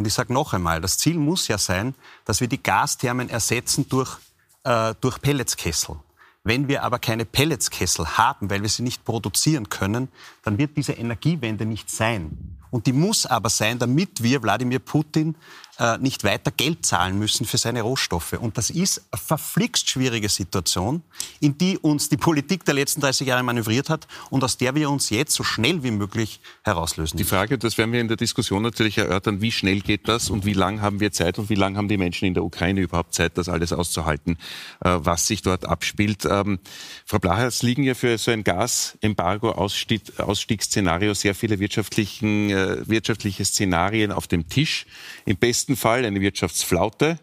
Und 0.00 0.06
ich 0.06 0.14
sage 0.14 0.32
noch 0.32 0.54
einmal, 0.54 0.80
das 0.80 0.96
Ziel 0.96 1.18
muss 1.18 1.46
ja 1.48 1.58
sein, 1.58 1.94
dass 2.24 2.40
wir 2.40 2.48
die 2.48 2.62
Gasthermen 2.62 3.28
ersetzen 3.28 3.86
durch, 3.86 4.16
äh, 4.64 4.94
durch 5.02 5.20
Pelletskessel. 5.20 5.96
Wenn 6.42 6.68
wir 6.68 6.84
aber 6.84 6.98
keine 6.98 7.26
Pelletskessel 7.26 8.16
haben, 8.16 8.48
weil 8.48 8.62
wir 8.62 8.70
sie 8.70 8.82
nicht 8.82 9.04
produzieren 9.04 9.68
können, 9.68 10.08
dann 10.42 10.56
wird 10.56 10.78
diese 10.78 10.94
Energiewende 10.94 11.66
nicht 11.66 11.90
sein. 11.90 12.56
Und 12.70 12.86
die 12.86 12.94
muss 12.94 13.26
aber 13.26 13.50
sein, 13.50 13.78
damit 13.78 14.22
wir 14.22 14.42
Wladimir 14.42 14.78
Putin 14.78 15.36
äh, 15.80 15.98
nicht 15.98 16.22
weiter 16.24 16.50
Geld 16.50 16.84
zahlen 16.84 17.16
müssen 17.18 17.46
für 17.46 17.56
seine 17.58 17.82
Rohstoffe. 17.82 18.32
Und 18.34 18.58
das 18.58 18.70
ist 18.70 19.02
eine 19.10 19.20
verflixt 19.20 19.88
schwierige 19.88 20.28
Situation, 20.28 21.02
in 21.40 21.58
die 21.58 21.78
uns 21.78 22.10
die 22.10 22.18
Politik 22.18 22.66
der 22.66 22.74
letzten 22.74 23.00
30 23.00 23.26
Jahre 23.26 23.42
manövriert 23.42 23.88
hat 23.88 24.06
und 24.28 24.44
aus 24.44 24.58
der 24.58 24.74
wir 24.74 24.90
uns 24.90 25.08
jetzt 25.10 25.34
so 25.34 25.42
schnell 25.42 25.82
wie 25.82 25.90
möglich 25.90 26.40
herauslösen. 26.64 27.16
Die 27.16 27.24
Frage, 27.24 27.56
das 27.56 27.78
werden 27.78 27.92
wir 27.92 28.00
in 28.00 28.08
der 28.08 28.18
Diskussion 28.18 28.62
natürlich 28.62 28.98
erörtern, 28.98 29.40
wie 29.40 29.50
schnell 29.50 29.80
geht 29.80 30.06
das 30.06 30.28
und 30.28 30.44
wie 30.44 30.52
lange 30.52 30.82
haben 30.82 31.00
wir 31.00 31.12
Zeit 31.12 31.38
und 31.38 31.48
wie 31.48 31.54
lange 31.54 31.78
haben 31.78 31.88
die 31.88 31.96
Menschen 31.96 32.26
in 32.26 32.34
der 32.34 32.44
Ukraine 32.44 32.82
überhaupt 32.82 33.14
Zeit, 33.14 33.38
das 33.38 33.48
alles 33.48 33.72
auszuhalten, 33.72 34.36
äh, 34.84 34.98
was 35.00 35.26
sich 35.26 35.40
dort 35.40 35.64
abspielt. 35.64 36.26
Ähm, 36.26 36.58
Frau 37.06 37.18
Blacher, 37.18 37.46
es 37.46 37.62
liegen 37.62 37.84
ja 37.84 37.94
für 37.94 38.18
so 38.18 38.30
ein 38.30 38.44
Gasembargo-Ausstiegsszenario 38.44 41.14
sehr 41.14 41.34
viele 41.34 41.58
wirtschaftlichen, 41.58 42.50
äh, 42.50 42.86
wirtschaftliche 42.86 43.46
Szenarien 43.46 44.12
auf 44.12 44.26
dem 44.26 44.46
Tisch. 44.48 44.84
Im 45.24 45.36
besten 45.36 45.69
besten 45.70 45.76
Fall 45.76 46.04
eine 46.04 46.20
Wirtschaftsflaute, 46.20 47.18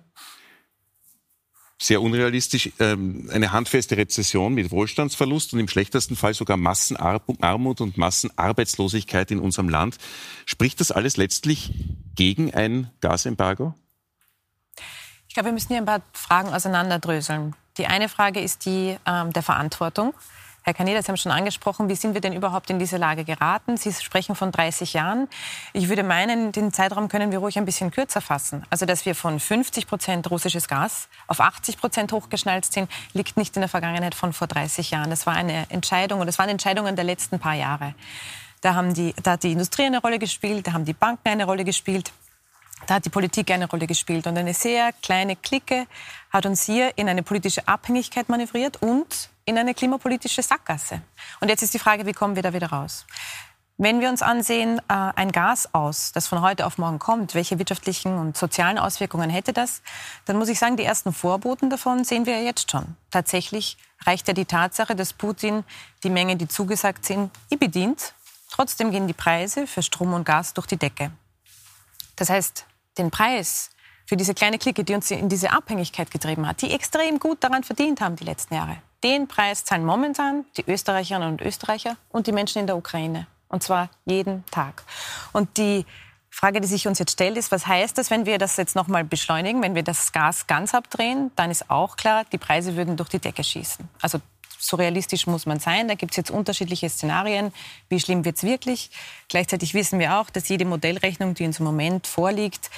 sehr 1.79 2.01
unrealistisch, 2.01 2.71
ähm, 2.79 3.29
eine 3.31 3.51
handfeste 3.51 3.97
Rezession 3.97 4.53
mit 4.53 4.71
Wohlstandsverlust 4.71 5.53
und 5.53 5.59
im 5.59 5.67
schlechtesten 5.67 6.15
Fall 6.15 6.33
sogar 6.33 6.57
Massenarmut 6.57 7.81
und 7.81 7.97
Massenarbeitslosigkeit 7.97 9.31
in 9.31 9.39
unserem 9.39 9.69
Land. 9.69 9.97
Spricht 10.45 10.79
das 10.79 10.91
alles 10.91 11.17
letztlich 11.17 11.73
gegen 12.15 12.53
ein 12.53 12.89
Gasembargo? 13.01 13.75
Ich 15.27 15.33
glaube, 15.33 15.49
wir 15.49 15.53
müssen 15.53 15.67
hier 15.67 15.77
ein 15.77 15.85
paar 15.85 16.01
Fragen 16.13 16.53
auseinanderdröseln. 16.53 17.53
Die 17.77 17.85
eine 17.85 18.09
Frage 18.09 18.39
ist 18.39 18.65
die 18.65 18.97
ähm, 19.05 19.33
der 19.33 19.43
Verantwortung. 19.43 20.13
Herr 20.67 20.73
Kaneda, 20.73 21.01
Sie 21.01 21.07
haben 21.07 21.15
schon 21.15 21.31
angesprochen, 21.31 21.87
wie 21.87 21.95
sind 21.95 22.13
wir 22.13 22.19
denn 22.19 22.33
überhaupt 22.33 22.69
in 22.69 22.77
diese 22.77 22.97
Lage 22.97 23.23
geraten? 23.23 23.77
Sie 23.77 23.93
sprechen 23.93 24.35
von 24.35 24.51
30 24.51 24.91
Jahren. 24.91 25.29
Ich 25.71 25.87
würde 25.87 26.03
meinen, 26.03 26.51
den 26.51 26.73
Zeitraum 26.73 27.07
können 27.07 27.31
wir 27.31 27.39
ruhig 27.39 27.57
ein 27.57 27.63
bisschen 27.63 27.89
kürzer 27.89 28.19
fassen. 28.19 28.65
Also, 28.69 28.85
dass 28.85 29.05
wir 29.05 29.15
von 29.15 29.39
50 29.39 29.87
Prozent 29.87 30.29
russisches 30.29 30.67
Gas 30.67 31.07
auf 31.27 31.39
80 31.39 31.77
Prozent 31.77 32.11
hochgeschnallt 32.11 32.65
sind, 32.65 32.91
liegt 33.13 33.37
nicht 33.37 33.55
in 33.55 33.61
der 33.61 33.69
Vergangenheit 33.69 34.13
von 34.13 34.33
vor 34.33 34.47
30 34.47 34.91
Jahren. 34.91 35.09
Das 35.09 35.25
war 35.25 35.35
eine 35.35 35.71
Entscheidung 35.71 36.19
und 36.19 36.27
das 36.27 36.37
waren 36.37 36.49
Entscheidungen 36.49 36.97
der 36.97 37.05
letzten 37.05 37.39
paar 37.39 37.55
Jahre. 37.55 37.95
Da, 38.59 38.75
haben 38.75 38.93
die, 38.93 39.13
da 39.23 39.31
hat 39.31 39.43
die 39.43 39.53
Industrie 39.53 39.85
eine 39.85 40.01
Rolle 40.01 40.19
gespielt, 40.19 40.67
da 40.67 40.73
haben 40.73 40.83
die 40.83 40.91
Banken 40.91 41.29
eine 41.29 41.45
Rolle 41.45 41.63
gespielt. 41.63 42.11
Da 42.85 42.95
hat 42.95 43.05
die 43.05 43.09
Politik 43.09 43.49
eine 43.51 43.67
Rolle 43.67 43.87
gespielt. 43.87 44.27
Und 44.27 44.37
eine 44.37 44.53
sehr 44.53 44.93
kleine 45.01 45.35
Clique 45.35 45.87
hat 46.29 46.45
uns 46.45 46.63
hier 46.63 46.97
in 46.97 47.09
eine 47.09 47.23
politische 47.23 47.67
Abhängigkeit 47.67 48.29
manövriert 48.29 48.81
und 48.81 49.29
in 49.45 49.57
eine 49.57 49.73
klimapolitische 49.73 50.43
Sackgasse. 50.43 51.01
Und 51.39 51.49
jetzt 51.49 51.63
ist 51.63 51.73
die 51.73 51.79
Frage, 51.79 52.05
wie 52.05 52.13
kommen 52.13 52.35
wir 52.35 52.43
da 52.43 52.53
wieder 52.53 52.69
raus? 52.69 53.05
Wenn 53.79 54.01
wir 54.01 54.09
uns 54.09 54.23
ansehen, 54.23 54.79
äh, 54.89 54.93
ein 55.15 55.31
Gas 55.31 55.73
aus, 55.73 56.11
das 56.11 56.27
von 56.27 56.41
heute 56.41 56.65
auf 56.65 56.79
morgen 56.79 56.97
kommt, 56.97 57.35
welche 57.35 57.59
wirtschaftlichen 57.59 58.17
und 58.17 58.35
sozialen 58.35 58.79
Auswirkungen 58.79 59.29
hätte 59.29 59.53
das, 59.53 59.83
dann 60.25 60.37
muss 60.37 60.49
ich 60.49 60.57
sagen, 60.57 60.77
die 60.77 60.83
ersten 60.83 61.13
Vorboten 61.13 61.69
davon 61.69 62.03
sehen 62.03 62.25
wir 62.25 62.39
ja 62.39 62.43
jetzt 62.43 62.71
schon. 62.71 62.95
Tatsächlich 63.11 63.77
reicht 64.05 64.27
ja 64.27 64.33
die 64.33 64.45
Tatsache, 64.45 64.95
dass 64.95 65.13
Putin 65.13 65.63
die 66.03 66.09
Mengen, 66.09 66.39
die 66.39 66.47
zugesagt 66.47 67.05
sind, 67.05 67.31
bedient. 67.59 68.13
Trotzdem 68.49 68.89
gehen 68.89 69.05
die 69.05 69.13
Preise 69.13 69.67
für 69.67 69.83
Strom 69.83 70.13
und 70.13 70.25
Gas 70.25 70.55
durch 70.55 70.65
die 70.65 70.77
Decke. 70.77 71.11
Das 72.17 72.29
heißt, 72.29 72.65
den 72.97 73.09
Preis 73.09 73.69
für 74.05 74.17
diese 74.17 74.33
kleine 74.33 74.57
Clique, 74.57 74.83
die 74.83 74.93
uns 74.93 75.09
in 75.11 75.29
diese 75.29 75.51
Abhängigkeit 75.51 76.11
getrieben 76.11 76.47
hat, 76.47 76.61
die 76.61 76.71
extrem 76.71 77.19
gut 77.19 77.43
daran 77.43 77.63
verdient 77.63 78.01
haben 78.01 78.15
die 78.17 78.25
letzten 78.25 78.55
Jahre, 78.55 78.77
den 79.03 79.27
Preis 79.27 79.63
zahlen 79.63 79.85
momentan 79.85 80.45
die 80.57 80.63
Österreicherinnen 80.67 81.29
und 81.29 81.41
Österreicher 81.41 81.97
und 82.09 82.27
die 82.27 82.31
Menschen 82.31 82.59
in 82.59 82.67
der 82.67 82.77
Ukraine. 82.77 83.27
Und 83.49 83.63
zwar 83.63 83.89
jeden 84.05 84.45
Tag. 84.47 84.83
Und 85.31 85.57
die 85.57 85.85
Frage, 86.29 86.61
die 86.61 86.67
sich 86.67 86.87
uns 86.87 86.99
jetzt 86.99 87.13
stellt, 87.13 87.37
ist, 87.37 87.51
was 87.51 87.65
heißt 87.65 87.97
das, 87.97 88.11
wenn 88.11 88.25
wir 88.25 88.37
das 88.37 88.57
jetzt 88.57 88.75
nochmal 88.75 89.03
beschleunigen, 89.03 89.61
wenn 89.63 89.75
wir 89.75 89.83
das 89.83 90.11
Gas 90.11 90.47
ganz 90.47 90.73
abdrehen? 90.73 91.31
Dann 91.35 91.49
ist 91.49 91.69
auch 91.69 91.95
klar, 91.95 92.25
die 92.31 92.37
Preise 92.37 92.75
würden 92.75 92.97
durch 92.97 93.09
die 93.09 93.19
Decke 93.19 93.43
schießen. 93.43 93.87
Also 94.01 94.19
so 94.59 94.77
realistisch 94.77 95.27
muss 95.27 95.45
man 95.45 95.59
sein. 95.59 95.87
Da 95.87 95.95
gibt 95.95 96.11
es 96.11 96.17
jetzt 96.17 96.31
unterschiedliche 96.31 96.89
Szenarien. 96.89 97.53
Wie 97.89 97.99
schlimm 97.99 98.25
wird 98.25 98.37
es 98.37 98.43
wirklich? 98.43 98.91
Gleichzeitig 99.29 99.73
wissen 99.73 99.99
wir 99.99 100.19
auch, 100.19 100.29
dass 100.29 100.49
jede 100.49 100.65
Modellrechnung, 100.65 101.33
die 101.33 101.45
uns 101.45 101.59
im 101.59 101.65
Moment 101.65 102.07
vorliegt, 102.07 102.69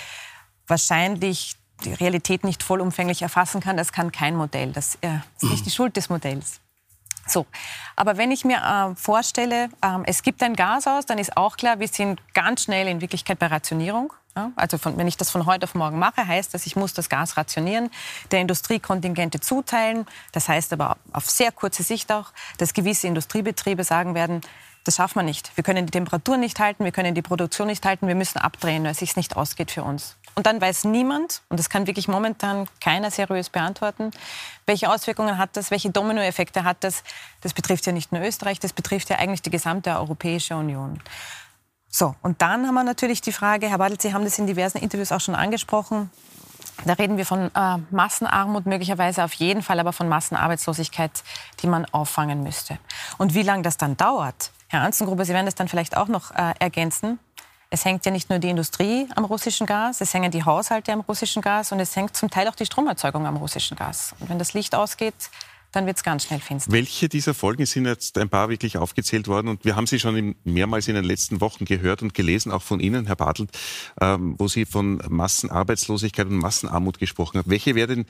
wahrscheinlich 0.67 1.55
die 1.83 1.93
Realität 1.93 2.43
nicht 2.43 2.63
vollumfänglich 2.63 3.21
erfassen 3.21 3.61
kann. 3.61 3.77
Das 3.77 3.91
kann 3.91 4.11
kein 4.11 4.35
Modell. 4.35 4.71
Das 4.71 4.95
ist 4.95 5.43
nicht 5.43 5.65
die 5.65 5.71
Schuld 5.71 5.95
des 5.97 6.09
Modells. 6.09 6.59
So, 7.29 7.45
aber 7.95 8.17
wenn 8.17 8.31
ich 8.31 8.43
mir 8.43 8.57
äh, 8.57 8.95
vorstelle, 8.95 9.69
äh, 9.81 9.97
es 10.05 10.23
gibt 10.23 10.41
ein 10.41 10.55
Gas 10.55 10.87
aus, 10.87 11.05
dann 11.05 11.17
ist 11.17 11.37
auch 11.37 11.57
klar, 11.57 11.79
wir 11.79 11.87
sind 11.87 12.21
ganz 12.33 12.63
schnell 12.63 12.87
in 12.87 13.01
Wirklichkeit 13.01 13.39
bei 13.39 13.47
Rationierung. 13.47 14.13
Ja, 14.35 14.51
also 14.55 14.77
von, 14.77 14.97
wenn 14.97 15.07
ich 15.07 15.17
das 15.17 15.31
von 15.31 15.45
heute 15.45 15.63
auf 15.63 15.75
morgen 15.75 15.99
mache, 15.99 16.25
heißt 16.25 16.53
das, 16.53 16.65
ich 16.65 16.75
muss 16.75 16.93
das 16.93 17.09
Gas 17.09 17.35
rationieren, 17.35 17.89
der 18.31 18.39
Industrie 18.41 18.79
Kontingente 18.79 19.39
zuteilen. 19.39 20.05
Das 20.31 20.47
heißt 20.47 20.71
aber 20.73 20.97
auf 21.13 21.29
sehr 21.29 21.51
kurze 21.51 21.83
Sicht 21.83 22.11
auch, 22.11 22.31
dass 22.57 22.73
gewisse 22.73 23.07
Industriebetriebe 23.07 23.83
sagen 23.83 24.13
werden, 24.15 24.41
das 24.83 24.95
schaffen 24.95 25.19
wir 25.19 25.23
nicht. 25.23 25.51
Wir 25.55 25.63
können 25.63 25.85
die 25.85 25.91
Temperatur 25.91 26.37
nicht 26.37 26.59
halten, 26.59 26.83
wir 26.83 26.91
können 26.91 27.13
die 27.13 27.21
Produktion 27.21 27.67
nicht 27.67 27.85
halten, 27.85 28.07
wir 28.07 28.15
müssen 28.15 28.39
abdrehen, 28.39 28.83
weil 28.83 28.91
es 28.91 28.99
sich 28.99 29.15
nicht 29.15 29.35
ausgeht 29.35 29.71
für 29.71 29.83
uns. 29.83 30.15
Und 30.35 30.45
dann 30.45 30.61
weiß 30.61 30.85
niemand, 30.85 31.41
und 31.49 31.59
das 31.59 31.69
kann 31.69 31.87
wirklich 31.87 32.07
momentan 32.07 32.67
keiner 32.81 33.11
seriös 33.11 33.49
beantworten, 33.49 34.11
welche 34.65 34.91
Auswirkungen 34.91 35.37
hat 35.37 35.57
das, 35.57 35.71
welche 35.71 35.89
Dominoeffekte 35.89 36.63
hat 36.63 36.83
das. 36.83 37.03
Das 37.41 37.53
betrifft 37.53 37.85
ja 37.85 37.91
nicht 37.91 38.11
nur 38.11 38.21
Österreich, 38.21 38.59
das 38.59 38.73
betrifft 38.73 39.09
ja 39.09 39.17
eigentlich 39.17 39.41
die 39.41 39.49
gesamte 39.49 39.91
Europäische 39.91 40.55
Union. 40.55 40.99
So, 41.89 42.15
und 42.21 42.41
dann 42.41 42.67
haben 42.67 42.75
wir 42.75 42.83
natürlich 42.83 43.21
die 43.21 43.31
Frage, 43.31 43.67
Herr 43.67 43.79
Badl, 43.79 43.99
Sie 43.99 44.13
haben 44.13 44.23
das 44.23 44.37
in 44.37 44.47
diversen 44.47 44.77
Interviews 44.77 45.11
auch 45.11 45.21
schon 45.21 45.35
angesprochen, 45.35 46.11
da 46.85 46.93
reden 46.93 47.17
wir 47.17 47.25
von 47.25 47.51
äh, 47.53 47.77
Massenarmut, 47.91 48.65
möglicherweise 48.65 49.23
auf 49.23 49.33
jeden 49.33 49.61
Fall 49.61 49.79
aber 49.79 49.91
von 49.91 50.07
Massenarbeitslosigkeit, 50.07 51.11
die 51.61 51.67
man 51.67 51.85
auffangen 51.85 52.41
müsste. 52.43 52.77
Und 53.17 53.33
wie 53.33 53.43
lange 53.43 53.63
das 53.63 53.77
dann 53.77 53.97
dauert, 53.97 54.51
Herr 54.67 54.81
Anzengruber, 54.81 55.25
Sie 55.25 55.33
werden 55.33 55.45
das 55.45 55.55
dann 55.55 55.67
vielleicht 55.67 55.97
auch 55.97 56.07
noch 56.07 56.31
äh, 56.31 56.53
ergänzen. 56.59 57.19
Es 57.71 57.85
hängt 57.85 58.03
ja 58.03 58.11
nicht 58.11 58.31
nur 58.31 58.39
die 58.39 58.49
Industrie 58.49 59.07
am 59.15 59.25
russischen 59.25 59.67
Gas, 59.67 60.01
es 60.01 60.11
hängen 60.13 60.31
die 60.31 60.43
Haushalte 60.43 60.91
am 60.91 61.01
russischen 61.01 61.43
Gas 61.43 61.71
und 61.71 61.79
es 61.79 61.95
hängt 61.95 62.17
zum 62.17 62.31
Teil 62.31 62.47
auch 62.47 62.55
die 62.55 62.65
Stromerzeugung 62.65 63.27
am 63.27 63.37
russischen 63.37 63.77
Gas. 63.77 64.15
Und 64.19 64.29
wenn 64.29 64.39
das 64.39 64.55
Licht 64.55 64.73
ausgeht, 64.73 65.13
dann 65.71 65.85
wird 65.85 65.97
es 65.97 66.03
ganz 66.03 66.23
schnell 66.23 66.39
finster. 66.39 66.71
Welche 66.71 67.09
dieser 67.09 67.35
Folgen 67.35 67.67
sind 67.67 67.85
jetzt 67.85 68.17
ein 68.17 68.27
paar 68.27 68.49
wirklich 68.49 68.77
aufgezählt 68.77 69.27
worden? 69.27 69.49
Und 69.49 69.65
wir 69.65 69.75
haben 69.75 69.85
sie 69.85 69.99
schon 69.99 70.35
mehrmals 70.43 70.87
in 70.87 70.95
den 70.95 71.03
letzten 71.03 71.41
Wochen 71.41 71.65
gehört 71.65 72.01
und 72.01 72.15
gelesen, 72.15 72.51
auch 72.51 72.63
von 72.63 72.79
Ihnen, 72.79 73.05
Herr 73.05 73.15
Bartelt, 73.15 73.51
ähm, 74.01 74.33
wo 74.39 74.47
Sie 74.47 74.65
von 74.65 74.99
Massenarbeitslosigkeit 75.07 76.25
und 76.25 76.37
Massenarmut 76.37 76.97
gesprochen 76.97 77.37
haben. 77.37 77.51
Welche 77.51 77.75
wäre 77.75 77.87
denn 77.87 78.05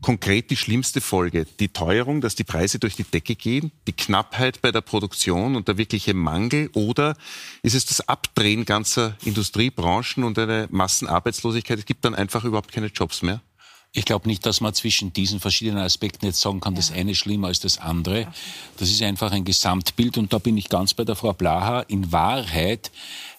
konkret 0.00 0.50
die 0.50 0.56
schlimmste 0.56 1.00
Folge? 1.00 1.46
Die 1.58 1.68
Teuerung, 1.68 2.20
dass 2.20 2.34
die 2.34 2.44
Preise 2.44 2.78
durch 2.78 2.96
die 2.96 3.04
Decke 3.04 3.34
gehen, 3.34 3.72
die 3.86 3.92
Knappheit 3.92 4.62
bei 4.62 4.72
der 4.72 4.80
Produktion 4.80 5.56
und 5.56 5.68
der 5.68 5.78
wirkliche 5.78 6.14
Mangel 6.14 6.70
oder 6.74 7.16
ist 7.62 7.74
es 7.74 7.86
das 7.86 8.08
Abdrehen 8.08 8.64
ganzer 8.64 9.16
Industriebranchen 9.24 10.24
und 10.24 10.38
eine 10.38 10.68
Massenarbeitslosigkeit? 10.70 11.78
Es 11.78 11.86
gibt 11.86 12.04
dann 12.04 12.14
einfach 12.14 12.44
überhaupt 12.44 12.72
keine 12.72 12.86
Jobs 12.88 13.22
mehr? 13.22 13.40
Ich 13.92 14.04
glaube 14.04 14.28
nicht, 14.28 14.44
dass 14.44 14.60
man 14.60 14.74
zwischen 14.74 15.12
diesen 15.12 15.40
verschiedenen 15.40 15.82
Aspekten 15.82 16.26
jetzt 16.26 16.40
sagen 16.40 16.60
kann, 16.60 16.74
ja. 16.74 16.78
das 16.78 16.92
eine 16.92 17.14
schlimmer 17.14 17.48
als 17.48 17.60
das 17.60 17.78
andere. 17.78 18.28
Das 18.76 18.90
ist 18.90 19.02
einfach 19.02 19.32
ein 19.32 19.44
Gesamtbild 19.44 20.18
und 20.18 20.32
da 20.32 20.38
bin 20.38 20.56
ich 20.58 20.68
ganz 20.68 20.92
bei 20.94 21.04
der 21.04 21.16
Frau 21.16 21.32
Blaha. 21.32 21.80
In 21.80 22.12
Wahrheit 22.12 22.90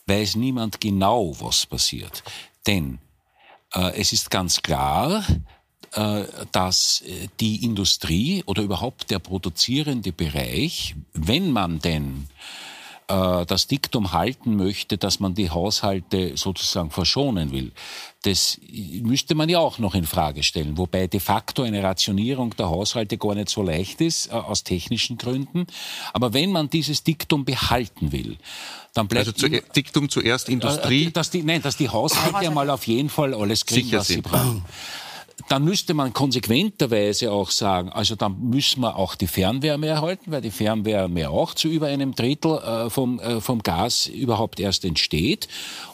weiß 0.07 0.35
niemand 0.35 0.81
genau, 0.81 1.35
was 1.39 1.65
passiert. 1.67 2.23
Denn 2.65 2.97
äh, 3.73 3.95
es 3.99 4.11
ist 4.11 4.31
ganz 4.31 4.61
klar, 4.63 5.23
dass 6.51 7.01
äh, 7.01 7.27
die 7.39 7.63
Industrie 7.63 8.43
oder 8.46 8.62
überhaupt 8.62 9.10
der 9.12 9.19
produzierende 9.19 10.12
Bereich, 10.12 10.96
wenn 11.13 11.51
man 11.51 11.79
denn 11.79 12.27
äh, 13.10 13.46
das 13.46 13.65
Diktum 13.65 14.13
halten 14.13 14.55
möchte, 14.55 14.98
dass 15.00 15.19
man 15.19 15.34
die 15.34 15.50
Haushalte 15.50 16.38
sozusagen 16.38 16.91
verschonen 16.91 17.51
will. 17.51 17.72
Das 18.22 18.60
müsste 19.01 19.34
man 19.34 19.50
ja 19.50 19.60
auch 19.60 19.79
noch 19.79 19.96
in 19.96 20.05
Frage 20.05 20.43
stellen, 20.43 20.77
wobei 20.77 21.08
de 21.08 21.19
facto 21.19 21.63
eine 21.63 21.81
Rationierung 21.81 22.55
der 22.55 22.69
Haushalte 22.69 23.17
gar 23.17 23.34
nicht 23.34 23.50
so 23.50 23.63
leicht 23.63 24.00
ist, 24.01 24.27
äh, 24.27 24.34
aus 24.34 24.63
technischen 24.63 25.17
Gründen. 25.17 25.65
Aber 26.13 26.34
wenn 26.34 26.51
man 26.51 26.69
dieses 26.69 27.03
Diktum 27.03 27.46
behalten 27.46 28.12
will, 28.12 28.38
dann 28.93 29.08
bleibt... 29.08 29.27
Also 29.27 29.48
zu, 29.48 29.50
Diktum 29.50 30.10
zuerst 30.10 30.48
Industrie? 30.48 31.05
Äh, 31.05 31.12
dass 31.12 31.31
die, 31.31 31.41
nein, 31.41 31.63
dass 31.63 31.77
die 31.77 31.89
Haushalte 31.89 32.43
ja 32.43 32.51
mal 32.51 32.69
auf 32.69 32.86
jeden 32.86 33.10
Fall 33.10 33.34
alles 33.34 33.65
kriegen, 33.65 33.86
Sicher 33.86 34.00
was 34.00 34.08
sind. 34.08 34.24
sie 34.24 34.29
brauchen 34.29 34.63
dann 35.49 35.63
müsste 35.63 35.95
man 35.95 36.13
konsequenterweise 36.13 37.31
auch 37.31 37.49
sagen, 37.49 37.89
also 37.89 38.15
dann 38.15 38.39
müssen 38.39 38.81
wir 38.81 38.95
auch 38.95 39.15
die 39.15 39.25
Fernwärme 39.25 39.87
erhalten, 39.87 40.31
weil 40.31 40.41
die 40.41 40.51
Fernwärme 40.51 41.29
auch 41.29 41.55
zu 41.55 41.67
über 41.67 41.87
einem 41.87 42.13
Drittel 42.13 42.57
äh, 42.59 42.89
vom, 42.91 43.19
äh, 43.19 43.41
vom 43.41 43.63
Gas 43.63 44.05
überhaupt 44.05 44.59
erst 44.59 44.85
entsteht. 44.85 45.47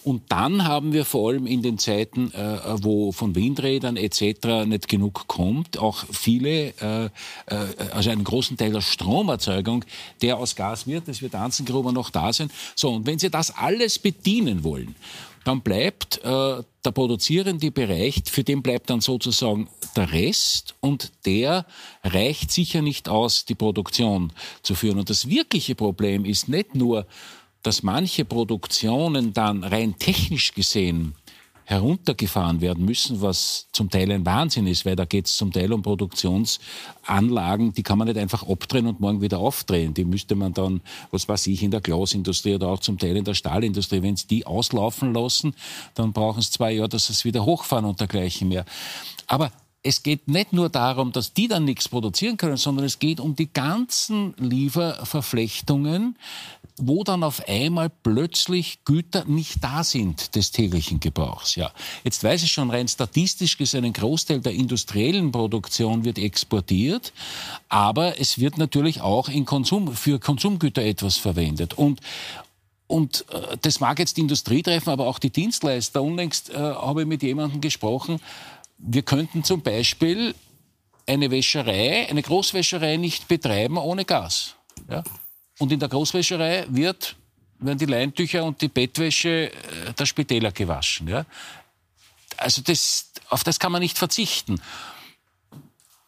Und 0.04 0.24
dann 0.28 0.68
haben 0.68 0.92
wir 0.92 1.06
vor 1.06 1.30
allem 1.30 1.48
in 1.48 1.62
den 1.62 1.78
Zeiten, 1.78 2.34
äh, 2.34 2.60
wo 2.82 3.14
von 3.14 3.34
Windrädern 3.34 3.96
etc. 3.96 4.66
nicht 4.66 4.90
genug 4.90 5.28
kommt, 5.28 5.78
auch 5.78 6.04
viele, 6.12 6.74
also 7.92 8.10
einen 8.10 8.24
großen 8.24 8.58
Teil 8.58 8.74
der 8.74 8.82
Stromerzeugung, 8.82 9.86
der 10.22 10.38
aus 10.38 10.56
Gas 10.56 10.86
wird. 10.86 11.08
Das 11.08 11.22
wird 11.22 11.34
Anzengruber 11.34 11.92
noch 11.92 12.10
da 12.10 12.34
sein. 12.34 12.52
So, 12.76 12.92
und 12.92 13.06
wenn 13.06 13.20
Sie 13.20 13.30
das 13.30 13.56
alles 13.56 13.98
bedienen 14.00 14.64
wollen, 14.64 14.96
dann 15.46 15.62
bleibt 15.62 16.18
äh, 16.24 16.64
der 16.84 16.92
produzierende 16.92 17.72
Bereich, 17.72 18.24
für 18.26 18.44
den 18.44 18.62
bleibt 18.62 18.90
dann 18.90 19.00
sozusagen 19.00 19.70
der 19.96 20.12
Rest 20.12 20.76
und 20.82 21.12
der 21.26 21.66
reicht 22.04 22.52
sicher 22.52 22.82
nicht 22.82 23.08
aus, 23.08 23.46
die 23.46 23.56
Produktion 23.56 24.34
zu 24.64 24.76
führen. 24.76 25.00
Und 25.00 25.10
das 25.10 25.30
wirkliche 25.30 25.76
Problem 25.76 26.26
ist 26.26 26.50
nicht 26.50 26.76
nur, 26.76 27.06
dass 27.62 27.84
manche 27.84 28.26
Produktionen 28.26 29.34
dann 29.34 29.64
rein 29.64 29.98
technisch 29.98 30.54
gesehen 30.54 31.16
heruntergefahren 31.66 32.62
werden 32.62 32.86
müssen, 32.86 33.22
was 33.22 33.68
zum 33.72 33.90
Teil 33.90 34.12
ein 34.12 34.26
Wahnsinn 34.26 34.68
ist, 34.68 34.86
weil 34.86 34.96
da 34.96 35.06
geht 35.06 35.26
es 35.26 35.36
zum 35.36 35.52
Teil 35.52 35.74
um 35.74 35.82
Produktionsanlagen, 35.82 37.74
die 37.74 37.84
kann 37.84 37.98
man 37.98 38.08
nicht 38.08 38.20
einfach 38.20 38.48
abdrehen 38.48 38.88
und 38.88 39.00
morgen 39.00 39.22
wieder 39.22 39.40
aufdrehen. 39.40 39.94
Die 39.94 40.06
müsste 40.06 40.36
man 40.36 40.54
dann, 40.54 40.82
was 41.12 41.28
weiß 41.28 41.48
ich, 41.48 41.64
in 41.64 41.72
der 41.72 41.82
Glasindustrie 41.82 42.56
oder 42.56 42.70
auch 42.70 42.80
zum 42.80 43.00
Teil 43.00 43.18
in 43.18 43.24
der 43.24 43.34
Stahlindustrie, 43.34 44.04
wenn 44.04 44.16
sie 44.16 44.28
die 44.28 44.46
auslaufen 44.46 45.14
lassen, 45.14 45.56
dann 45.96 46.14
brauchen 46.14 46.40
es 46.40 46.52
zwei 46.52 46.72
Jahre, 46.72 46.90
dass 46.90 47.10
es 47.10 47.26
wieder 47.26 47.46
hochfahren 47.46 47.86
und 47.86 48.00
dergleichen 48.00 48.48
mehr. 48.48 48.66
Aber 49.28 49.52
es 49.86 50.02
geht 50.02 50.28
nicht 50.28 50.52
nur 50.52 50.70
darum, 50.70 51.12
dass 51.12 51.34
die 51.34 51.48
dann 51.48 51.64
nichts 51.66 51.90
produzieren 51.90 52.38
können, 52.38 52.58
sondern 52.58 52.86
es 52.86 52.98
geht 52.98 53.20
um 53.20 53.36
die 53.36 53.52
ganzen 53.52 54.34
Lieferverflechtungen, 54.38 56.18
wo 56.78 57.04
dann 57.04 57.24
auf 57.24 57.48
einmal 57.48 57.90
plötzlich 57.90 58.84
Güter 58.84 59.24
nicht 59.26 59.64
da 59.64 59.84
sind 59.84 60.36
des 60.36 60.52
täglichen 60.52 61.00
Gebrauchs. 61.00 61.56
Ja, 61.56 61.72
jetzt 62.04 62.24
weiß 62.24 62.44
ich 62.44 62.52
schon 62.52 62.70
rein 62.70 62.88
statistisch 62.88 63.58
gesehen, 63.58 63.86
ein 63.86 63.94
Großteil 63.94 64.42
der 64.42 64.54
industriellen 64.54 65.32
Produktion 65.32 66.04
wird 66.04 66.18
exportiert, 66.18 67.14
aber 67.70 68.20
es 68.20 68.40
wird 68.40 68.58
natürlich 68.58 69.02
auch 69.02 69.30
in 69.30 69.46
Konsum, 69.46 69.96
für 69.96 70.20
Konsumgüter 70.20 70.82
etwas 70.82 71.18
verwendet 71.18 71.74
und 71.74 72.02
und 72.88 73.26
äh, 73.32 73.58
das 73.62 73.80
mag 73.80 73.98
jetzt 73.98 74.18
die 74.18 74.22
Industrie 74.22 74.62
treffen, 74.62 74.92
aber 74.92 75.08
auch 75.08 75.18
die 75.18 75.32
Dienstleister. 75.32 76.04
Unlängst 76.04 76.52
äh, 76.52 76.56
habe 76.56 77.02
ich 77.02 77.08
mit 77.08 77.24
jemandem 77.24 77.60
gesprochen, 77.60 78.20
wir 78.78 79.02
könnten 79.02 79.44
zum 79.44 79.62
Beispiel 79.62 80.36
eine 81.08 81.32
Wäscherei, 81.32 82.08
eine 82.08 82.22
Großwäscherei 82.22 82.98
nicht 82.98 83.28
betreiben 83.28 83.78
ohne 83.78 84.06
Gas. 84.06 84.56
Ja? 84.88 85.04
Und 85.58 85.72
in 85.72 85.80
der 85.80 85.90
Großwäscherei 85.90 86.66
wird, 86.70 87.16
werden 87.60 87.78
die 87.78 87.86
Leintücher 87.86 88.44
und 88.44 88.62
die 88.62 88.68
Bettwäsche 88.68 89.52
äh, 89.52 89.94
der 89.98 90.06
Spitäler 90.06 90.52
gewaschen. 90.52 91.08
Ja? 91.08 91.26
Also 92.38 92.62
das, 92.62 93.12
auf 93.30 93.44
das 93.44 93.60
kann 93.60 93.72
man 93.72 93.82
nicht 93.82 93.98
verzichten. 93.98 94.60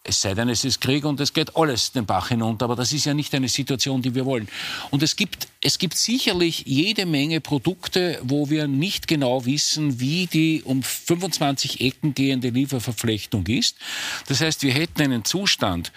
Es 0.10 0.22
sei 0.22 0.34
denn, 0.34 0.48
es 0.48 0.64
ist 0.64 0.80
Krieg 0.80 1.04
und 1.04 1.20
es 1.20 1.34
geht 1.34 1.58
alles 1.58 1.92
den 1.92 2.06
Bach 2.06 2.30
hinunter. 2.30 2.66
Aber 2.66 2.78
das 2.78 2.94
ist 2.94 3.06
ja 3.06 3.14
nicht 3.14 3.36
eine 3.36 3.50
Situation, 3.50 4.02
die 4.02 4.16
wir 4.16 4.26
wollen. 4.26 4.48
Und 4.90 5.04
es 5.04 5.18
gibt, 5.18 5.50
es 5.62 5.80
gibt 5.80 5.98
sicherlich 5.98 6.64
jede 6.66 7.06
Menge 7.06 7.42
Produkte, 7.42 8.18
wo 8.24 8.50
wir 8.50 8.68
nicht 8.68 9.10
genau 9.10 9.46
wissen, 9.46 10.00
wie 10.00 10.28
die 10.28 10.64
um 10.64 10.82
25 10.82 11.82
Ecken 11.82 12.14
gehende 12.14 12.50
Lieferverflechtung 12.50 13.46
ist. 13.48 13.76
Das 14.28 14.40
heißt, 14.40 14.64
wir 14.64 14.74
hätten 14.74 15.02
einen 15.02 15.26
Zustand, 15.26 15.92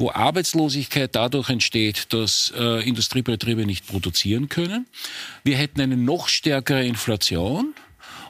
wo 0.00 0.10
Arbeitslosigkeit 0.10 1.14
dadurch 1.14 1.50
entsteht, 1.50 2.12
dass 2.12 2.52
äh, 2.56 2.88
Industriebetriebe 2.88 3.66
nicht 3.66 3.86
produzieren 3.86 4.48
können. 4.48 4.86
Wir 5.44 5.56
hätten 5.56 5.80
eine 5.80 5.96
noch 5.96 6.28
stärkere 6.28 6.84
Inflation 6.86 7.74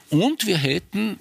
und 0.09 0.45
wir 0.45 0.57
hätten 0.57 1.17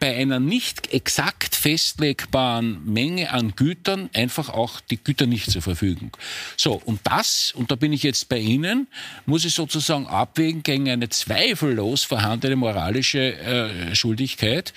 bei 0.00 0.16
einer 0.16 0.40
nicht 0.40 0.92
exakt 0.94 1.54
festlegbaren 1.54 2.82
Menge 2.90 3.32
an 3.32 3.54
Gütern 3.54 4.08
einfach 4.14 4.48
auch 4.48 4.80
die 4.80 4.96
Güter 4.96 5.26
nicht 5.26 5.50
zur 5.50 5.60
Verfügung. 5.60 6.16
So, 6.56 6.80
und 6.86 7.00
das, 7.04 7.52
und 7.54 7.70
da 7.70 7.76
bin 7.76 7.92
ich 7.92 8.02
jetzt 8.02 8.30
bei 8.30 8.38
Ihnen, 8.38 8.88
muss 9.26 9.44
ich 9.44 9.54
sozusagen 9.54 10.06
abwägen 10.06 10.62
gegen 10.62 10.88
eine 10.88 11.10
zweifellos 11.10 12.04
vorhandene 12.04 12.56
moralische 12.56 13.36
äh, 13.38 13.94
Schuldigkeit. 13.94 14.72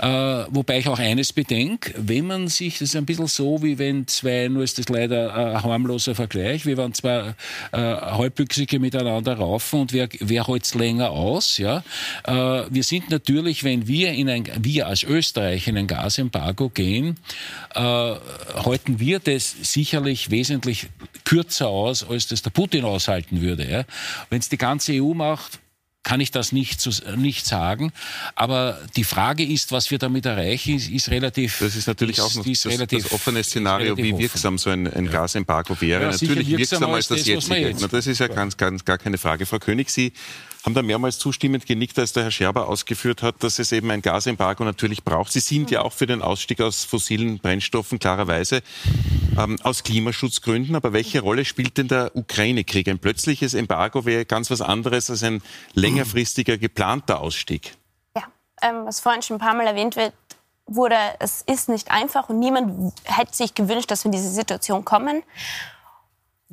Äh, 0.00 0.08
wobei 0.08 0.80
ich 0.80 0.88
auch 0.88 0.98
eines 0.98 1.32
bedenke, 1.32 1.94
wenn 1.96 2.26
man 2.26 2.48
sich, 2.48 2.78
das 2.78 2.88
ist 2.88 2.96
ein 2.96 3.06
bisschen 3.06 3.28
so, 3.28 3.62
wie 3.62 3.78
wenn 3.78 4.08
zwei, 4.08 4.48
nur 4.48 4.64
ist 4.64 4.78
das 4.78 4.88
leider 4.88 5.32
ein 5.34 5.62
harmloser 5.62 6.16
Vergleich, 6.16 6.66
wie 6.66 6.76
wenn 6.76 6.92
zwei 6.94 7.34
äh, 7.70 7.78
Halbbüchsige 7.78 8.80
miteinander 8.80 9.34
raufen 9.34 9.82
und 9.82 9.92
wer, 9.92 10.08
wer 10.18 10.48
holt's 10.48 10.74
länger 10.74 11.10
aus, 11.10 11.58
ja. 11.58 11.84
Äh, 12.24 12.64
wir 12.70 12.82
sind 12.82 13.10
natürlich, 13.10 13.62
wenn 13.62 13.86
wir 13.86 14.10
in 14.12 14.28
ein 14.28 14.63
wir 14.64 14.86
als 14.86 15.02
Österreich 15.02 15.68
in 15.68 15.76
ein 15.76 15.86
Gasembargo 15.86 16.68
gehen, 16.68 17.18
äh, 17.74 17.80
halten 17.80 18.98
wir 18.98 19.20
das 19.20 19.54
sicherlich 19.62 20.30
wesentlich 20.30 20.88
kürzer 21.24 21.68
aus, 21.68 22.08
als 22.08 22.28
das 22.28 22.42
der 22.42 22.50
Putin 22.50 22.84
aushalten 22.84 23.40
würde. 23.40 23.70
Ja? 23.70 23.84
Wenn 24.30 24.40
es 24.40 24.48
die 24.48 24.58
ganze 24.58 24.92
EU 24.92 25.14
macht, 25.14 25.60
kann 26.04 26.20
ich 26.20 26.30
das 26.30 26.52
nicht, 26.52 26.80
zu, 26.80 26.90
nicht 27.16 27.46
sagen. 27.46 27.92
Aber 28.36 28.78
die 28.94 29.04
Frage 29.04 29.42
ist, 29.42 29.72
was 29.72 29.90
wir 29.90 29.98
damit 29.98 30.26
erreichen, 30.26 30.76
ist, 30.76 30.90
ist 30.90 31.10
relativ. 31.10 31.58
Das 31.58 31.74
ist 31.74 31.86
natürlich 31.88 32.18
ist, 32.18 32.24
auch 32.24 32.34
noch 32.34 32.44
das, 32.44 32.66
relativ, 32.66 33.04
das, 33.04 33.12
offene 33.12 33.42
Szenario, 33.42 33.96
wie 33.96 34.16
wirksam 34.16 34.54
offen. 34.54 34.58
so 34.58 34.70
ein, 34.70 34.86
ein 34.86 35.06
ja. 35.06 35.10
Gasembargo 35.10 35.80
wäre. 35.80 36.02
Ja, 36.02 36.10
natürlich 36.10 36.46
wirksamer 36.46 36.88
als 36.88 37.08
das, 37.08 37.20
das 37.20 37.26
jetzige. 37.26 37.74
Das 37.88 38.06
ist 38.06 38.18
ja, 38.20 38.28
ja, 38.28 38.34
Ganz, 38.34 38.56
ganz, 38.56 38.84
gar 38.84 38.98
keine 38.98 39.16
Frage. 39.16 39.46
Frau 39.46 39.58
König, 39.58 39.90
Sie 39.90 40.12
haben 40.64 40.74
da 40.74 40.82
mehrmals 40.82 41.18
zustimmend 41.18 41.66
genickt, 41.66 41.98
als 41.98 42.14
der 42.14 42.22
Herr 42.22 42.30
Scherber 42.30 42.68
ausgeführt 42.68 43.22
hat, 43.22 43.42
dass 43.42 43.58
es 43.58 43.70
eben 43.70 43.90
ein 43.90 44.00
Gasembargo 44.00 44.64
natürlich 44.64 45.04
braucht. 45.04 45.30
Sie 45.30 45.40
sind 45.40 45.70
ja 45.70 45.82
auch 45.82 45.92
für 45.92 46.06
den 46.06 46.22
Ausstieg 46.22 46.62
aus 46.62 46.84
fossilen 46.84 47.38
Brennstoffen 47.38 47.98
klarerweise 47.98 48.62
ähm, 49.38 49.58
aus 49.62 49.82
Klimaschutzgründen. 49.82 50.74
Aber 50.74 50.94
welche 50.94 51.20
Rolle 51.20 51.44
spielt 51.44 51.76
denn 51.76 51.88
der 51.88 52.16
Ukraine-Krieg? 52.16 52.88
Ein 52.88 52.98
plötzliches 52.98 53.52
Embargo 53.52 54.06
wäre 54.06 54.24
ganz 54.24 54.50
was 54.50 54.62
anderes 54.62 55.10
als 55.10 55.22
ein 55.22 55.42
längerfristiger 55.74 56.56
geplanter 56.56 57.20
Ausstieg. 57.20 57.76
Ja, 58.16 58.24
ähm, 58.62 58.86
was 58.86 59.00
vorhin 59.00 59.20
schon 59.20 59.36
ein 59.36 59.40
paar 59.40 59.54
Mal 59.54 59.66
erwähnt 59.66 59.96
wird, 59.96 60.14
wurde, 60.66 60.96
es 61.18 61.42
ist 61.42 61.68
nicht 61.68 61.90
einfach 61.90 62.30
und 62.30 62.38
niemand 62.38 62.94
hätte 63.04 63.36
sich 63.36 63.54
gewünscht, 63.54 63.90
dass 63.90 64.04
wir 64.04 64.06
in 64.06 64.12
diese 64.12 64.30
Situation 64.30 64.82
kommen. 64.82 65.22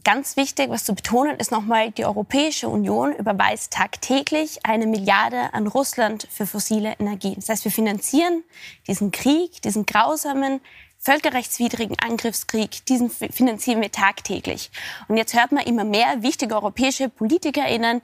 Ganz 0.04 0.36
wichtig, 0.36 0.70
was 0.70 0.86
zu 0.86 0.96
betonen, 0.96 1.38
ist 1.38 1.52
nochmal, 1.52 1.92
die 1.92 2.06
Europäische 2.06 2.70
Union 2.70 3.14
überweist 3.14 3.74
tagtäglich 3.74 4.66
eine 4.66 4.88
Milliarde 4.88 5.54
an 5.54 5.68
Russland 5.68 6.28
für 6.32 6.48
fossile 6.48 6.96
Energien. 6.98 7.36
Das 7.36 7.50
heißt, 7.50 7.66
wir 7.66 7.72
finanzieren 7.72 8.44
diesen 8.88 9.12
Krieg, 9.12 9.62
diesen 9.62 9.86
grausamen, 9.86 10.62
völkerrechtswidrigen 10.98 11.98
Angriffskrieg, 12.00 12.86
diesen 12.86 13.10
finanzieren 13.10 13.82
wir 13.82 13.92
tagtäglich. 13.92 14.72
Und 15.08 15.18
jetzt 15.18 15.36
hört 15.36 15.52
man 15.52 15.66
immer 15.66 15.84
mehr 15.84 16.24
wichtige 16.24 16.56
europäische 16.56 17.10
PolitikerInnen 17.10 18.02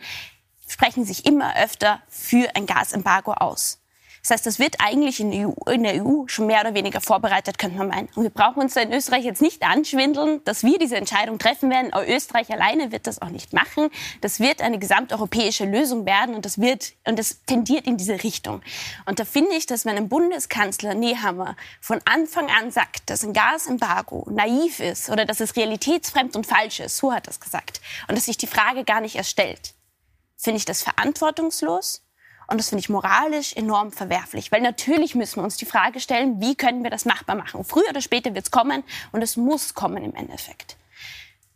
sprechen 0.67 1.05
sich 1.05 1.25
immer 1.25 1.55
öfter 1.55 2.01
für 2.09 2.55
ein 2.55 2.65
Gasembargo 2.65 3.33
aus. 3.33 3.79
Das 4.27 4.39
heißt, 4.39 4.45
das 4.45 4.59
wird 4.59 4.75
eigentlich 4.79 5.21
in 5.21 5.31
der, 5.31 5.47
EU, 5.47 5.53
in 5.71 5.83
der 5.83 6.03
EU 6.03 6.27
schon 6.27 6.47
mehr 6.47 6.59
oder 6.59 6.73
weniger 6.73 6.99
vorbereitet, 6.99 7.57
könnte 7.57 7.77
man 7.77 7.87
meinen. 7.87 8.09
Und 8.13 8.23
wir 8.23 8.29
brauchen 8.29 8.59
uns 8.59 8.73
da 8.73 8.81
in 8.81 8.91
Österreich 8.91 9.23
jetzt 9.23 9.41
nicht 9.41 9.63
anschwindeln, 9.63 10.43
dass 10.43 10.65
wir 10.65 10.77
diese 10.77 10.97
Entscheidung 10.97 11.39
treffen 11.39 11.69
werden. 11.69 11.93
Aber 11.93 12.05
Österreich 12.05 12.51
alleine 12.51 12.91
wird 12.91 13.07
das 13.07 13.21
auch 13.21 13.29
nicht 13.29 13.53
machen. 13.53 13.89
Das 14.19 14.41
wird 14.41 14.61
eine 14.61 14.79
gesamteuropäische 14.79 15.63
Lösung 15.63 16.05
werden 16.05 16.35
und 16.35 16.43
das 16.43 16.59
wird, 16.59 16.91
und 17.05 17.17
das 17.17 17.45
tendiert 17.45 17.87
in 17.87 17.95
diese 17.95 18.21
Richtung. 18.21 18.61
Und 19.05 19.19
da 19.19 19.23
finde 19.23 19.55
ich, 19.55 19.65
dass 19.65 19.85
wenn 19.85 19.95
ein 19.95 20.09
Bundeskanzler 20.09 20.93
Nehammer 20.93 21.55
von 21.79 22.01
Anfang 22.03 22.49
an 22.49 22.69
sagt, 22.69 23.09
dass 23.09 23.23
ein 23.23 23.31
Gasembargo 23.31 24.27
naiv 24.29 24.81
ist 24.81 25.09
oder 25.09 25.23
dass 25.23 25.39
es 25.39 25.55
realitätsfremd 25.55 26.35
und 26.35 26.45
falsch 26.45 26.81
ist, 26.81 26.97
so 26.97 27.13
hat 27.13 27.27
er 27.27 27.31
es 27.31 27.39
gesagt, 27.39 27.79
und 28.09 28.17
dass 28.17 28.25
sich 28.25 28.35
die 28.35 28.47
Frage 28.47 28.83
gar 28.83 28.99
nicht 28.99 29.15
erst 29.15 29.29
stellt, 29.29 29.73
finde 30.35 30.57
ich 30.57 30.65
das 30.65 30.83
verantwortungslos 30.83 32.01
und 32.47 32.57
das 32.57 32.69
finde 32.69 32.79
ich 32.79 32.89
moralisch 32.89 33.53
enorm 33.53 33.91
verwerflich, 33.91 34.51
weil 34.51 34.61
natürlich 34.61 35.15
müssen 35.15 35.37
wir 35.37 35.43
uns 35.43 35.57
die 35.57 35.65
Frage 35.65 35.99
stellen, 35.99 36.39
wie 36.41 36.55
können 36.55 36.83
wir 36.83 36.89
das 36.89 37.05
machbar 37.05 37.35
machen? 37.35 37.63
Früher 37.63 37.89
oder 37.89 38.01
später 38.01 38.33
wird 38.33 38.45
es 38.45 38.51
kommen 38.51 38.83
und 39.11 39.21
es 39.21 39.37
muss 39.37 39.73
kommen 39.73 40.03
im 40.03 40.15
Endeffekt. 40.15 40.77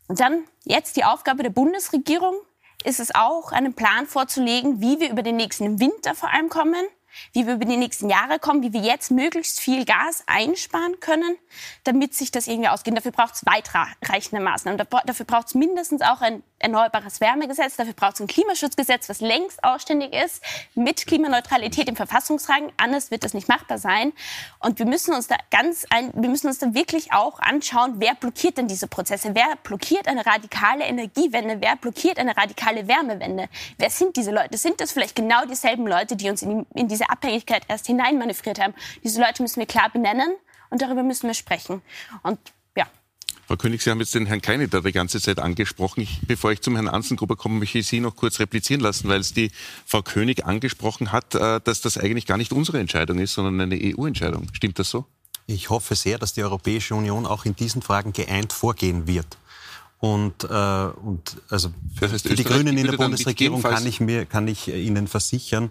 Und 0.07 0.19
dann 0.19 0.43
jetzt 0.63 0.97
die 0.97 1.05
Aufgabe 1.05 1.43
der 1.43 1.49
Bundesregierung 1.49 2.35
ist 2.83 2.99
es 2.99 3.13
auch, 3.15 3.51
einen 3.51 3.73
Plan 3.73 4.07
vorzulegen, 4.07 4.81
wie 4.81 4.99
wir 4.99 5.09
über 5.09 5.23
den 5.23 5.37
nächsten 5.37 5.79
Winter 5.79 6.15
vor 6.15 6.29
allem 6.29 6.49
kommen 6.49 6.85
wie 7.33 7.45
wir 7.45 7.55
über 7.55 7.65
die 7.65 7.77
nächsten 7.77 8.09
Jahre 8.09 8.39
kommen, 8.39 8.63
wie 8.63 8.73
wir 8.73 8.81
jetzt 8.81 9.11
möglichst 9.11 9.59
viel 9.59 9.85
Gas 9.85 10.23
einsparen 10.27 10.99
können, 10.99 11.37
damit 11.83 12.13
sich 12.13 12.31
das 12.31 12.47
irgendwie 12.47 12.69
ausgeht. 12.69 12.95
Dafür 12.95 13.11
braucht 13.11 13.35
es 13.35 13.45
weitreichende 13.45 14.43
Maßnahmen. 14.43 14.81
Dafür 15.05 15.25
braucht 15.25 15.47
es 15.47 15.55
mindestens 15.55 16.01
auch 16.01 16.21
ein 16.21 16.43
erneuerbares 16.61 17.21
Wärmegesetz. 17.21 17.75
Dafür 17.75 17.93
braucht 17.93 18.15
es 18.15 18.21
ein 18.21 18.27
Klimaschutzgesetz, 18.27 19.09
was 19.09 19.21
längst 19.21 19.63
ausständig 19.63 20.13
ist, 20.13 20.43
mit 20.75 21.05
Klimaneutralität 21.05 21.89
im 21.89 21.95
Verfassungsrang. 21.95 22.71
Anders 22.77 23.11
wird 23.11 23.23
das 23.23 23.33
nicht 23.33 23.47
machbar 23.47 23.77
sein. 23.77 24.13
Und 24.59 24.79
wir 24.79 24.85
müssen 24.85 25.13
uns 25.13 25.27
da 25.27 25.35
ganz, 25.49 25.85
ein, 25.89 26.11
wir 26.13 26.29
müssen 26.29 26.47
uns 26.47 26.59
da 26.59 26.73
wirklich 26.73 27.13
auch 27.13 27.39
anschauen, 27.39 27.95
wer 27.97 28.15
blockiert 28.15 28.57
denn 28.57 28.67
diese 28.67 28.87
Prozesse? 28.87 29.31
Wer 29.33 29.55
blockiert 29.63 30.07
eine 30.07 30.25
radikale 30.25 30.85
Energiewende? 30.85 31.57
Wer 31.59 31.75
blockiert 31.75 32.19
eine 32.19 32.35
radikale 32.35 32.87
Wärmewende? 32.87 33.49
Wer 33.77 33.89
sind 33.89 34.15
diese 34.15 34.31
Leute? 34.31 34.57
Sind 34.57 34.81
das 34.81 34.91
vielleicht 34.91 35.15
genau 35.15 35.45
dieselben 35.45 35.87
Leute, 35.87 36.15
die 36.15 36.29
uns 36.29 36.41
in, 36.41 36.65
die, 36.73 36.79
in 36.79 36.87
diese 36.87 37.09
Abhängigkeit 37.09 37.63
erst 37.67 37.87
hineinmanövriert 37.87 38.59
haben. 38.59 38.73
Diese 39.03 39.21
Leute 39.21 39.41
müssen 39.41 39.59
wir 39.59 39.67
klar 39.67 39.89
benennen 39.89 40.35
und 40.69 40.81
darüber 40.81 41.03
müssen 41.03 41.27
wir 41.27 41.33
sprechen. 41.33 41.81
Und. 42.23 42.39
Frau 43.51 43.57
König, 43.57 43.81
Sie 43.81 43.89
haben 43.89 43.99
jetzt 43.99 44.15
den 44.15 44.27
Herrn 44.27 44.41
Kleine 44.41 44.69
da 44.69 44.79
die 44.79 44.93
ganze 44.93 45.19
Zeit 45.19 45.37
angesprochen. 45.37 45.99
Ich, 45.99 46.21
bevor 46.25 46.53
ich 46.53 46.61
zum 46.61 46.75
Herrn 46.75 46.87
Anzengruber 46.87 47.35
komme, 47.35 47.59
möchte 47.59 47.79
ich 47.79 47.87
Sie 47.87 47.99
noch 47.99 48.15
kurz 48.15 48.39
replizieren 48.39 48.79
lassen, 48.79 49.09
weil 49.09 49.19
es 49.19 49.33
die 49.33 49.51
Frau 49.85 50.01
König 50.01 50.45
angesprochen 50.45 51.11
hat, 51.11 51.35
äh, 51.35 51.59
dass 51.61 51.81
das 51.81 51.97
eigentlich 51.97 52.25
gar 52.25 52.37
nicht 52.37 52.53
unsere 52.53 52.79
Entscheidung 52.79 53.19
ist, 53.19 53.33
sondern 53.33 53.59
eine 53.59 53.77
EU-Entscheidung. 53.77 54.47
Stimmt 54.53 54.79
das 54.79 54.89
so? 54.89 55.05
Ich 55.47 55.69
hoffe 55.69 55.95
sehr, 55.95 56.17
dass 56.17 56.31
die 56.31 56.43
Europäische 56.43 56.95
Union 56.95 57.25
auch 57.25 57.43
in 57.43 57.53
diesen 57.53 57.81
Fragen 57.81 58.13
geeint 58.13 58.53
vorgehen 58.53 59.05
wird. 59.05 59.37
Und, 60.01 60.45
äh, 60.45 60.47
und 60.47 61.37
also 61.49 61.69
für, 61.93 62.05
das 62.05 62.13
heißt, 62.13 62.27
für 62.27 62.33
die 62.33 62.43
Grünen 62.43 62.75
in 62.75 62.87
der 62.87 62.97
Bundesregierung 62.97 63.61
kann 63.61 63.85
ich, 63.85 63.99
mir, 63.99 64.25
kann 64.25 64.47
ich 64.47 64.67
Ihnen 64.67 65.07
versichern, 65.07 65.69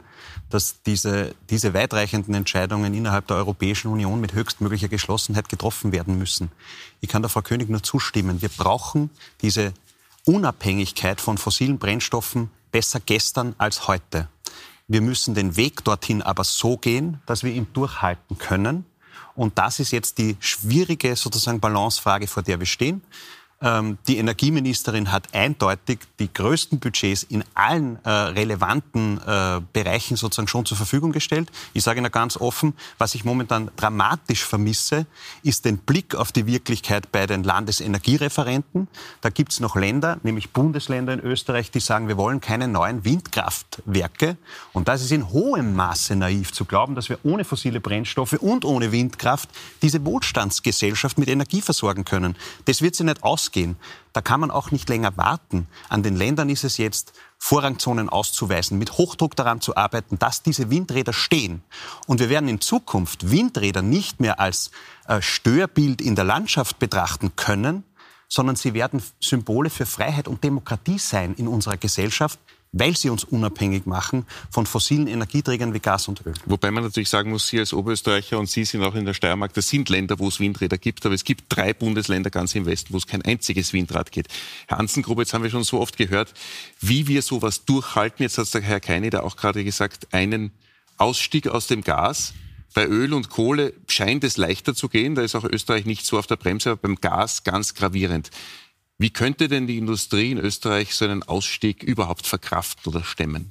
dass 0.51 0.83
diese, 0.87 1.35
diese 1.51 1.75
weitreichenden 1.75 2.35
Entscheidungen 2.35 2.95
innerhalb 2.95 3.27
der 3.27 3.39
Europäischen 3.39 3.89
Union 3.89 4.21
mit 4.21 4.33
höchstmöglicher 4.33 4.87
Geschlossenheit 4.87 5.49
getroffen 5.49 5.91
werden 5.91 6.17
müssen. 6.17 6.53
Ich 7.01 7.09
kann 7.09 7.23
der 7.23 7.29
Frau 7.29 7.43
König 7.43 7.69
nur 7.71 7.83
zustimmen. 7.83 8.41
Wir 8.41 8.51
brauchen 8.51 9.11
diese 9.43 9.75
Unabhängigkeit 10.25 11.21
von 11.21 11.37
fossilen 11.37 11.81
Brennstoffen 11.81 12.51
besser 12.71 13.01
gestern 13.01 13.57
als 13.59 13.89
heute. 13.89 14.29
Wir 14.87 15.01
müssen 15.01 15.35
den 15.35 15.57
Weg 15.57 15.83
dorthin 15.83 16.23
aber 16.23 16.45
so 16.45 16.77
gehen, 16.77 17.21
dass 17.27 17.43
wir 17.43 17.53
ihn 17.53 17.67
durchhalten 17.73 18.39
können. 18.39 18.85
Und 19.35 19.59
das 19.59 19.81
ist 19.81 19.91
jetzt 19.91 20.19
die 20.19 20.37
schwierige 20.39 21.17
sozusagen 21.17 21.59
Balancefrage, 21.59 22.29
vor 22.29 22.45
der 22.45 22.61
wir 22.61 22.67
stehen. 22.67 23.03
Ähm, 23.63 23.99
die 24.09 24.17
Energieministerin 24.17 25.13
hat 25.13 25.35
eindeutig 25.35 25.99
die 26.19 26.33
größten 26.33 26.81
Budgets 26.81 27.25
in 27.25 27.45
allen 27.53 28.03
äh, 28.05 28.09
relevanten 28.09 29.19
äh, 29.19 29.61
Bereichen 29.75 30.17
sozusagen 30.17 30.49
schon 30.49 30.65
zur 30.65 30.79
Verfügung 30.79 31.13
gestellt. 31.13 31.51
Ich 31.75 31.83
sage 31.83 32.01
Ihnen 32.01 32.11
ganz 32.11 32.39
offen, 32.39 32.73
was 32.97 33.15
ich 33.15 33.27
momentan 33.27 33.71
dramatisch 33.77 34.45
vermisse, 34.47 35.05
ist 35.43 35.67
den 35.67 35.77
Blick 35.77 36.15
auf 36.15 36.33
die 36.33 36.47
Wirklichkeit 36.47 37.13
bei 37.13 37.27
den 37.27 37.43
Landesenergiereferenten. 37.43 38.89
Da 39.21 39.29
gibt 39.29 39.53
es 39.53 39.61
noch 39.61 39.77
Länder, 39.77 40.19
nämlich 40.23 40.53
Bundesländer 40.53 41.13
in 41.13 41.21
Österreich, 41.21 41.71
die 41.71 41.81
sagen, 41.81 42.09
wir 42.09 42.17
wollen 42.17 42.41
keine 42.41 42.67
neuen 42.67 43.05
Windkraftwerke. 43.05 44.39
Und 44.73 44.89
das 44.89 45.03
ist 45.03 45.13
in 45.13 45.29
hohem 45.29 45.77
Maße 45.77 46.17
naiv 46.17 46.55
zu 46.55 46.65
glauben, 46.65 46.95
dass 46.95 47.11
wir 47.11 47.19
ohne 47.25 47.45
fossile 47.45 47.81
Brennstoffe 47.81 48.39
und 48.41 48.65
ohne 48.65 48.91
Windkraft 48.91 49.51
diese 49.83 50.03
Wohlstandsgesellschaft 50.07 51.19
mit 51.19 51.29
Energie 51.29 51.61
versorgen 51.61 52.07
können. 52.07 52.37
Das 52.65 52.81
wird 52.81 52.95
sie 52.95 53.05
nicht 53.05 53.23
aus 53.23 53.50
ausgehen. 53.51 53.77
Da 54.13 54.21
kann 54.21 54.41
man 54.41 54.51
auch 54.51 54.71
nicht 54.71 54.89
länger 54.89 55.17
warten. 55.17 55.67
An 55.89 56.03
den 56.03 56.17
Ländern 56.17 56.49
ist 56.49 56.65
es 56.65 56.79
jetzt, 56.79 57.13
Vorrangzonen 57.39 58.09
auszuweisen, 58.09 58.79
mit 58.79 58.93
Hochdruck 58.99 59.35
daran 59.35 59.61
zu 59.61 59.75
arbeiten, 59.75 60.19
dass 60.19 60.43
diese 60.43 60.69
Windräder 60.69 61.13
stehen. 61.13 61.63
Und 62.07 62.21
wir 62.21 62.29
werden 62.29 62.49
in 62.49 62.61
Zukunft 62.61 63.31
Windräder 63.31 63.83
nicht 63.83 64.21
mehr 64.21 64.39
als 64.39 64.71
äh, 65.07 65.23
Störbild 65.23 66.03
in 66.03 66.17
der 66.17 66.25
Landschaft 66.25 66.79
betrachten 66.79 67.35
können, 67.37 67.85
sondern 68.29 68.57
sie 68.57 68.75
werden 68.75 69.03
Symbole 69.21 69.71
für 69.71 69.87
Freiheit 69.87 70.29
und 70.29 70.45
Demokratie 70.45 70.99
sein 70.99 71.35
in 71.35 71.49
unserer 71.49 71.79
Gesellschaft, 71.79 72.39
weil 72.73 72.97
sie 72.97 73.11
uns 73.11 73.25
unabhängig 73.25 73.87
machen 73.87 74.27
von 74.51 74.67
fossilen 74.67 75.07
Energieträgern 75.07 75.75
wie 75.75 75.81
Gas 75.81 76.09
und 76.09 76.25
Öl. 76.25 76.35
Wobei 76.47 76.71
man 76.71 76.85
natürlich 76.85 77.09
sagen 77.09 77.31
muss, 77.31 77.49
Sie 77.49 77.59
als 77.59 77.73
Oberösterreicher 77.73 78.39
und 78.39 78.49
Sie 78.49 78.65
sind 78.65 78.83
auch 78.85 78.95
in 78.95 79.05
der 79.05 79.15
Steiermark, 79.15 79.53
das 79.55 79.69
sind 79.69 79.89
Länder, 79.89 80.19
wo 80.19 80.29
es 80.29 80.39
Windräder 80.39 80.79
gibt, 80.79 81.05
aber 81.05 81.15
es 81.15 81.25
gibt 81.25 81.45
drei 81.49 81.75
Bundesländer 81.75 82.31
ganz 82.31 82.55
im 82.55 82.67
Westen, 82.67 82.93
wo 82.93 82.99
es 82.99 83.07
kein 83.07 83.23
einziges 83.23 83.73
Windrad 83.73 84.13
geht. 84.13 84.29
Herr 84.69 84.79
Anzengrube, 84.79 85.23
jetzt 85.23 85.35
haben 85.35 85.43
wir 85.43 85.51
schon 85.51 85.65
so 85.65 85.81
oft 85.81 85.97
gehört, 85.97 86.33
wie 86.81 87.09
wir 87.09 87.23
sowas 87.23 87.65
durchhalten. 87.65 88.23
Jetzt 88.23 88.39
hat 88.39 88.53
der 88.55 88.61
Herr 88.63 88.81
Keini 88.81 89.11
da 89.11 89.21
auch 89.21 89.37
gerade 89.37 89.65
gesagt, 89.65 90.13
einen 90.13 90.53
Ausstieg 90.97 91.49
aus 91.49 91.67
dem 91.67 91.83
Gas. 91.83 92.35
Bei 92.73 92.87
Öl 92.87 93.15
und 93.15 93.31
Kohle 93.31 93.73
scheint 93.89 94.23
es 94.23 94.37
leichter 94.37 94.77
zu 94.77 94.89
gehen. 94.89 95.17
Da 95.17 95.23
ist 95.23 95.35
auch 95.35 95.45
Österreich 95.45 95.87
nicht 95.87 96.07
so 96.07 96.19
auf 96.19 96.29
der 96.29 96.37
Bremse, 96.37 96.71
aber 96.71 96.83
beim 96.83 96.97
Gas 96.97 97.43
ganz 97.43 97.75
gravierend. 97.75 98.31
Wie 99.01 99.09
könnte 99.09 99.49
denn 99.49 99.67
die 99.67 99.79
Industrie 99.79 100.31
in 100.31 100.37
Österreich 100.37 100.95
so 100.95 101.07
einen 101.07 101.23
Ausstieg 101.23 101.83
überhaupt 101.83 102.27
verkraften 102.27 102.93
oder 102.93 103.03
stemmen? 103.03 103.51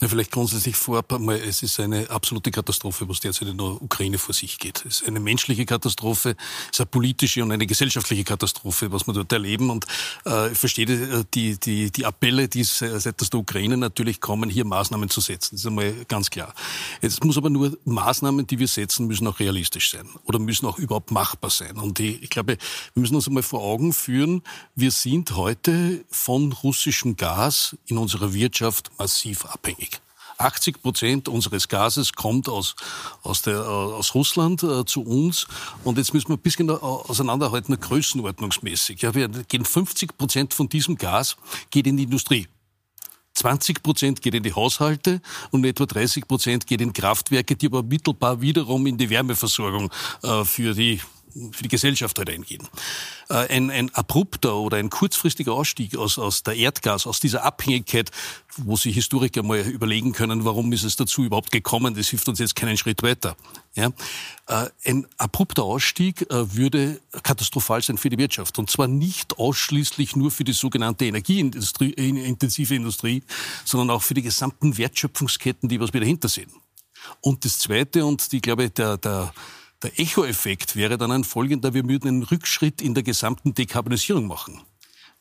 Ja, 0.00 0.08
vielleicht 0.08 0.30
grundsätzlich 0.30 0.76
vorab 0.76 1.12
einmal, 1.12 1.36
es 1.36 1.62
ist 1.62 1.78
eine 1.78 2.08
absolute 2.10 2.50
Katastrophe, 2.50 3.08
was 3.08 3.20
derzeit 3.20 3.48
in 3.48 3.58
der 3.58 3.82
Ukraine 3.82 4.18
vor 4.18 4.34
sich 4.34 4.58
geht. 4.58 4.84
Es 4.86 5.02
ist 5.02 5.08
eine 5.08 5.20
menschliche 5.20 5.66
Katastrophe, 5.66 6.36
es 6.66 6.72
ist 6.72 6.80
eine 6.80 6.86
politische 6.86 7.42
und 7.42 7.52
eine 7.52 7.66
gesellschaftliche 7.66 8.24
Katastrophe, 8.24 8.92
was 8.92 9.06
wir 9.06 9.14
dort 9.14 9.32
erleben. 9.32 9.70
Und 9.70 9.86
äh, 10.26 10.52
ich 10.52 10.58
verstehe 10.58 10.86
äh, 10.86 11.24
die, 11.34 11.58
die, 11.58 11.90
die 11.90 12.06
Appelle, 12.06 12.48
die 12.48 12.64
seitens 12.64 13.30
der 13.30 13.40
Ukraine 13.40 13.76
natürlich 13.76 14.20
kommen, 14.20 14.48
hier 14.50 14.64
Maßnahmen 14.64 15.10
zu 15.10 15.20
setzen. 15.20 15.56
Das 15.56 15.60
ist 15.60 15.66
einmal 15.66 15.92
ganz 16.06 16.30
klar. 16.30 16.54
Es 17.00 17.20
muss 17.22 17.36
aber 17.36 17.50
nur 17.50 17.76
Maßnahmen, 17.84 18.46
die 18.46 18.58
wir 18.58 18.68
setzen, 18.68 19.06
müssen 19.06 19.26
auch 19.26 19.38
realistisch 19.38 19.90
sein 19.90 20.08
oder 20.24 20.38
müssen 20.38 20.66
auch 20.66 20.78
überhaupt 20.78 21.10
machbar 21.10 21.50
sein. 21.50 21.76
Und 21.76 22.00
ich, 22.00 22.22
ich 22.22 22.30
glaube, 22.30 22.56
wir 22.94 23.00
müssen 23.00 23.14
uns 23.16 23.26
einmal 23.26 23.42
vor 23.42 23.62
Augen 23.62 23.92
führen, 23.92 24.42
wir 24.74 24.90
sind 24.90 25.36
heute 25.36 26.04
von 26.10 26.52
russischem 26.52 27.16
Gas 27.16 27.76
in 27.86 27.98
unserer 27.98 28.32
Wirtschaft 28.32 28.90
massiv 28.98 29.44
abhängig. 29.44 29.69
80 30.40 30.82
Prozent 30.82 31.28
unseres 31.28 31.68
Gases 31.68 32.14
kommt 32.14 32.48
aus, 32.48 32.74
aus, 33.22 33.42
der, 33.42 33.60
aus 33.68 34.14
Russland 34.14 34.62
äh, 34.62 34.84
zu 34.84 35.02
uns. 35.02 35.46
Und 35.84 35.98
jetzt 35.98 36.14
müssen 36.14 36.28
wir 36.28 36.36
ein 36.36 36.40
bisschen 36.40 36.70
auseinanderhalten, 36.70 37.78
größenordnungsmäßig. 37.78 39.02
Ja, 39.02 39.14
wir 39.14 39.28
gehen 39.28 39.64
50 39.64 40.16
Prozent 40.16 40.54
von 40.54 40.68
diesem 40.68 40.96
Gas 40.96 41.36
geht 41.70 41.86
in 41.86 41.96
die 41.96 42.04
Industrie. 42.04 42.48
20 43.34 43.82
Prozent 43.82 44.22
geht 44.22 44.34
in 44.34 44.42
die 44.42 44.52
Haushalte 44.52 45.20
und 45.50 45.64
etwa 45.64 45.86
30 45.86 46.26
Prozent 46.26 46.66
geht 46.66 46.80
in 46.80 46.92
Kraftwerke, 46.92 47.56
die 47.56 47.66
aber 47.66 47.82
mittelbar 47.82 48.40
wiederum 48.40 48.86
in 48.86 48.98
die 48.98 49.08
Wärmeversorgung 49.08 49.90
äh, 50.22 50.44
für 50.44 50.74
die 50.74 51.00
für 51.52 51.62
die 51.62 51.68
Gesellschaft 51.68 52.18
halt 52.18 52.30
eingehen. 52.30 52.66
Äh, 53.28 53.48
ein, 53.48 53.70
ein 53.70 53.94
abrupter 53.94 54.56
oder 54.56 54.76
ein 54.76 54.90
kurzfristiger 54.90 55.52
Ausstieg 55.52 55.96
aus, 55.96 56.18
aus 56.18 56.42
der 56.42 56.56
Erdgas, 56.56 57.06
aus 57.06 57.20
dieser 57.20 57.44
Abhängigkeit, 57.44 58.10
wo 58.56 58.76
sich 58.76 58.94
Historiker 58.94 59.42
mal 59.42 59.60
überlegen 59.60 60.12
können, 60.12 60.44
warum 60.44 60.72
ist 60.72 60.84
es 60.84 60.96
dazu 60.96 61.24
überhaupt 61.24 61.52
gekommen, 61.52 61.94
das 61.94 62.08
hilft 62.08 62.28
uns 62.28 62.38
jetzt 62.38 62.56
keinen 62.56 62.76
Schritt 62.76 63.02
weiter. 63.02 63.36
Ja? 63.74 63.92
Äh, 64.46 64.68
ein 64.84 65.06
abrupter 65.16 65.62
Ausstieg 65.62 66.22
äh, 66.30 66.56
würde 66.56 67.00
katastrophal 67.22 67.82
sein 67.82 67.98
für 67.98 68.10
die 68.10 68.18
Wirtschaft. 68.18 68.58
Und 68.58 68.70
zwar 68.70 68.88
nicht 68.88 69.38
ausschließlich 69.38 70.16
nur 70.16 70.30
für 70.30 70.44
die 70.44 70.52
sogenannte 70.52 71.06
energieintensive 71.06 72.74
Industrie, 72.74 73.22
sondern 73.64 73.90
auch 73.90 74.02
für 74.02 74.14
die 74.14 74.22
gesamten 74.22 74.76
Wertschöpfungsketten, 74.76 75.68
die 75.68 75.80
was 75.80 75.92
wir 75.92 76.00
dahinter 76.00 76.28
sehen. 76.28 76.50
Und 77.20 77.44
das 77.44 77.58
Zweite, 77.58 78.04
und 78.04 78.32
ich 78.32 78.42
glaube, 78.42 78.70
der, 78.70 78.96
der 78.96 79.32
der 79.82 79.98
Echo-Effekt 79.98 80.76
wäre 80.76 80.98
dann 80.98 81.10
ein 81.10 81.24
folgender, 81.24 81.74
wir 81.74 81.88
würden 81.88 82.08
einen 82.08 82.22
Rückschritt 82.22 82.82
in 82.82 82.94
der 82.94 83.02
gesamten 83.02 83.54
Dekarbonisierung 83.54 84.26
machen. 84.26 84.60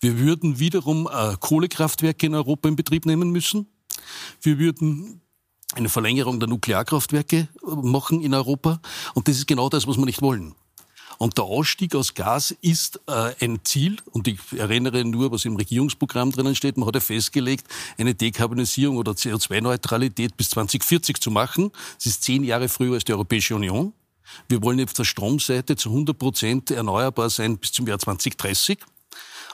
Wir 0.02 0.18
würden 0.20 0.60
wiederum 0.60 1.10
äh, 1.12 1.36
Kohlekraftwerke 1.40 2.26
in 2.26 2.36
Europa 2.36 2.70
in 2.70 2.76
Betrieb 2.76 3.06
nehmen 3.06 3.32
müssen. 3.32 3.68
Wir 4.42 4.60
würden 4.60 5.22
eine 5.76 5.90
Verlängerung 5.90 6.40
der 6.40 6.50
Nuklearkraftwerke 6.50 7.38
äh, 7.38 7.48
machen 7.66 8.22
in 8.22 8.34
Europa. 8.34 8.82
Und 9.14 9.28
das 9.28 9.38
ist 9.38 9.48
genau 9.48 9.70
das, 9.70 9.88
was 9.88 9.98
wir 9.98 10.06
nicht 10.06 10.22
wollen. 10.22 10.56
Und 11.18 11.38
der 11.38 11.44
Ausstieg 11.44 11.96
aus 11.96 12.14
Gas 12.14 12.52
ist 12.62 13.02
äh, 13.08 13.34
ein 13.42 13.60
Ziel, 13.66 13.98
und 14.12 14.30
ich 14.30 14.40
erinnere 14.56 15.04
nur, 15.04 15.32
was 15.34 15.44
im 15.44 15.58
Regierungsprogramm 15.58 16.32
drinnen 16.32 16.56
steht, 16.56 16.78
man 16.78 16.88
hat 16.88 16.96
ja 16.96 17.02
festgelegt, 17.02 17.68
eine 17.98 18.16
Dekarbonisierung 18.16 18.96
oder 18.96 19.12
CO2-Neutralität 19.12 20.38
bis 20.38 20.52
2040 20.52 21.20
zu 21.20 21.30
machen. 21.30 21.72
Das 21.98 22.06
ist 22.06 22.24
zehn 22.24 22.46
Jahre 22.46 22.70
früher 22.70 22.94
als 22.94 23.04
die 23.04 23.12
Europäische 23.12 23.54
Union. 23.56 23.94
Wir 24.48 24.62
wollen 24.64 24.84
auf 24.84 24.94
der 24.94 25.04
Stromseite 25.04 25.76
zu 25.76 25.90
100 25.90 26.18
Prozent 26.18 26.72
erneuerbar 26.72 27.30
sein 27.30 27.58
bis 27.58 27.72
zum 27.72 27.88
Jahr 27.88 28.00
2030. 28.00 28.80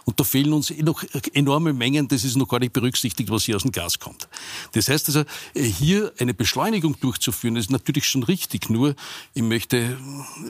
Und 0.06 0.20
da 0.20 0.24
fehlen 0.24 0.54
uns 0.54 0.70
eh 0.70 0.84
noch 0.84 1.04
enorme 1.34 1.74
Mengen, 1.74 2.08
das 2.08 2.24
ist 2.24 2.36
noch 2.36 2.48
gar 2.48 2.60
nicht 2.60 2.74
berücksichtigt, 2.74 3.32
was 3.32 3.44
hier 3.44 3.56
aus 3.56 3.64
dem 3.64 3.72
Gas 3.72 3.98
kommt. 3.98 4.30
Das 4.74 4.88
heißt 4.88 5.08
also, 5.08 5.24
hier 5.56 6.14
eine 6.20 6.36
Beschleunigung 6.36 7.00
durchzuführen, 7.00 7.56
ist 7.56 7.72
natürlich 7.72 8.06
schon 8.06 8.22
richtig. 8.22 8.70
Nur, 8.70 8.96
ich 9.34 9.42
möchte 9.42 9.98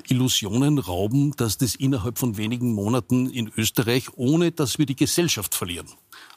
Illusionen 0.09 0.77
rauben, 0.77 1.31
dass 1.37 1.57
das 1.57 1.75
innerhalb 1.75 2.19
von 2.19 2.35
wenigen 2.35 2.73
Monaten 2.73 3.29
in 3.29 3.49
Österreich, 3.55 4.09
ohne 4.17 4.51
dass 4.51 4.77
wir 4.77 4.85
die 4.85 4.97
Gesellschaft 4.97 5.55
verlieren, 5.55 5.87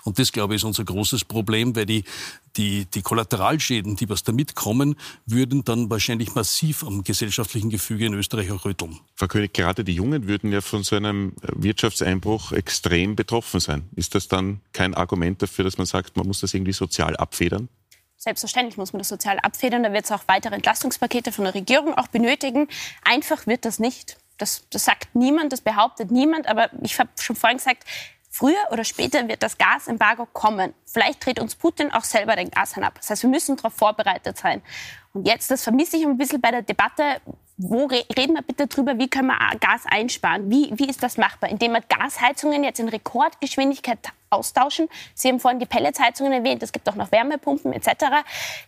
und 0.05 0.19
das, 0.19 0.33
glaube 0.33 0.55
ich, 0.55 0.61
ist 0.61 0.65
unser 0.65 0.85
großes 0.85 1.25
Problem, 1.25 1.75
weil 1.77 1.87
die, 1.87 2.05
die, 2.57 2.87
die 2.87 3.03
Kollateralschäden, 3.03 3.97
die 3.97 4.09
was 4.09 4.23
damit 4.23 4.55
kommen, 4.55 4.97
würden 5.27 5.65
dann 5.65 5.91
wahrscheinlich 5.91 6.35
massiv 6.35 6.85
am 6.85 7.05
gesellschaftlichen 7.05 7.71
Gefüge 7.71 8.07
in 8.07 8.15
Österreich 8.15 8.51
auch 8.51 8.65
rütteln. 8.65 8.99
Frau 9.15 9.27
König, 9.27 9.53
gerade 9.55 9.85
die 9.85 9.95
Jungen 9.95 10.27
würden 10.27 10.53
ja 10.53 10.61
von 10.61 10.83
so 10.83 10.97
einem 10.97 11.35
Wirtschaftseinbruch 11.43 12.53
extrem 12.53 13.17
betroffen 13.17 13.61
sein. 13.61 13.89
Ist 13.97 14.15
das 14.15 14.29
dann 14.29 14.61
kein 14.73 14.95
Argument 14.95 15.43
dafür, 15.43 15.65
dass 15.65 15.79
man 15.79 15.87
sagt, 15.87 16.17
man 16.17 16.27
muss 16.27 16.41
das 16.41 16.55
irgendwie 16.55 16.73
sozial 16.73 17.17
abfedern? 17.17 17.69
Selbstverständlich 18.17 18.77
muss 18.77 18.93
man 18.93 18.99
das 18.99 19.09
sozial 19.09 19.39
abfedern. 19.39 19.85
Da 19.85 19.93
wird 19.93 20.05
es 20.05 20.11
auch 20.11 20.25
weitere 20.27 20.57
Entlastungspakete 20.57 21.31
von 21.31 21.45
der 21.45 21.55
Regierung 21.55 21.95
auch 21.95 22.09
benötigen. 22.09 22.67
Einfach 23.05 23.47
wird 23.47 23.65
das 23.65 23.79
nicht. 23.79 24.17
Das, 24.39 24.65
das 24.71 24.85
sagt 24.85 25.15
niemand, 25.15 25.53
das 25.53 25.61
behauptet 25.61 26.11
niemand. 26.11 26.49
Aber 26.49 26.71
ich 26.83 26.99
habe 26.99 27.11
schon 27.21 27.37
vorhin 27.37 27.59
gesagt, 27.59 27.85
Früher 28.39 28.71
oder 28.71 28.85
später 28.85 29.27
wird 29.27 29.43
das 29.43 29.59
Gasembargo 29.59 30.25
kommen. 30.33 30.73
Vielleicht 30.85 31.27
dreht 31.27 31.41
uns 31.41 31.57
Putin 31.57 31.91
auch 31.91 32.05
selber 32.05 32.37
den 32.37 32.53
Gashahn 32.53 32.85
ab. 32.85 32.95
Das 32.95 33.11
heißt, 33.11 33.25
wir 33.25 33.31
müssen 33.31 33.57
darauf 33.57 33.75
vorbereitet 33.75 34.39
sein. 34.39 34.63
Und 35.13 35.27
jetzt, 35.27 35.51
das 35.51 35.65
vermisse 35.65 35.97
ich 35.97 36.07
ein 36.07 36.17
bisschen 36.17 36.41
bei 36.41 36.53
der 36.53 36.63
Debatte, 36.63 37.21
wo 37.57 37.87
reden 37.87 38.35
wir 38.35 38.43
bitte 38.43 38.69
drüber, 38.69 38.97
wie 38.97 39.09
können 39.09 39.27
wir 39.27 39.39
Gas 39.59 39.87
einsparen? 39.87 40.49
Wie, 40.49 40.71
wie 40.73 40.89
ist 40.89 41.03
das 41.03 41.17
machbar? 41.17 41.51
Indem 41.51 41.73
wir 41.73 41.81
Gasheizungen 41.81 42.63
jetzt 42.63 42.79
in 42.79 42.89
Rekordgeschwindigkeit 42.89 43.99
austauschen. 44.31 44.89
Sie 45.15 45.29
haben 45.29 45.41
vorhin 45.41 45.61
die 45.61 45.67
Pelletsheizungen 45.67 46.33
erwähnt, 46.33 46.63
es 46.63 46.73
gibt 46.73 46.89
auch 46.89 46.95
noch 46.95 47.13
Wärmepumpen 47.13 47.73
etc. 47.73 47.89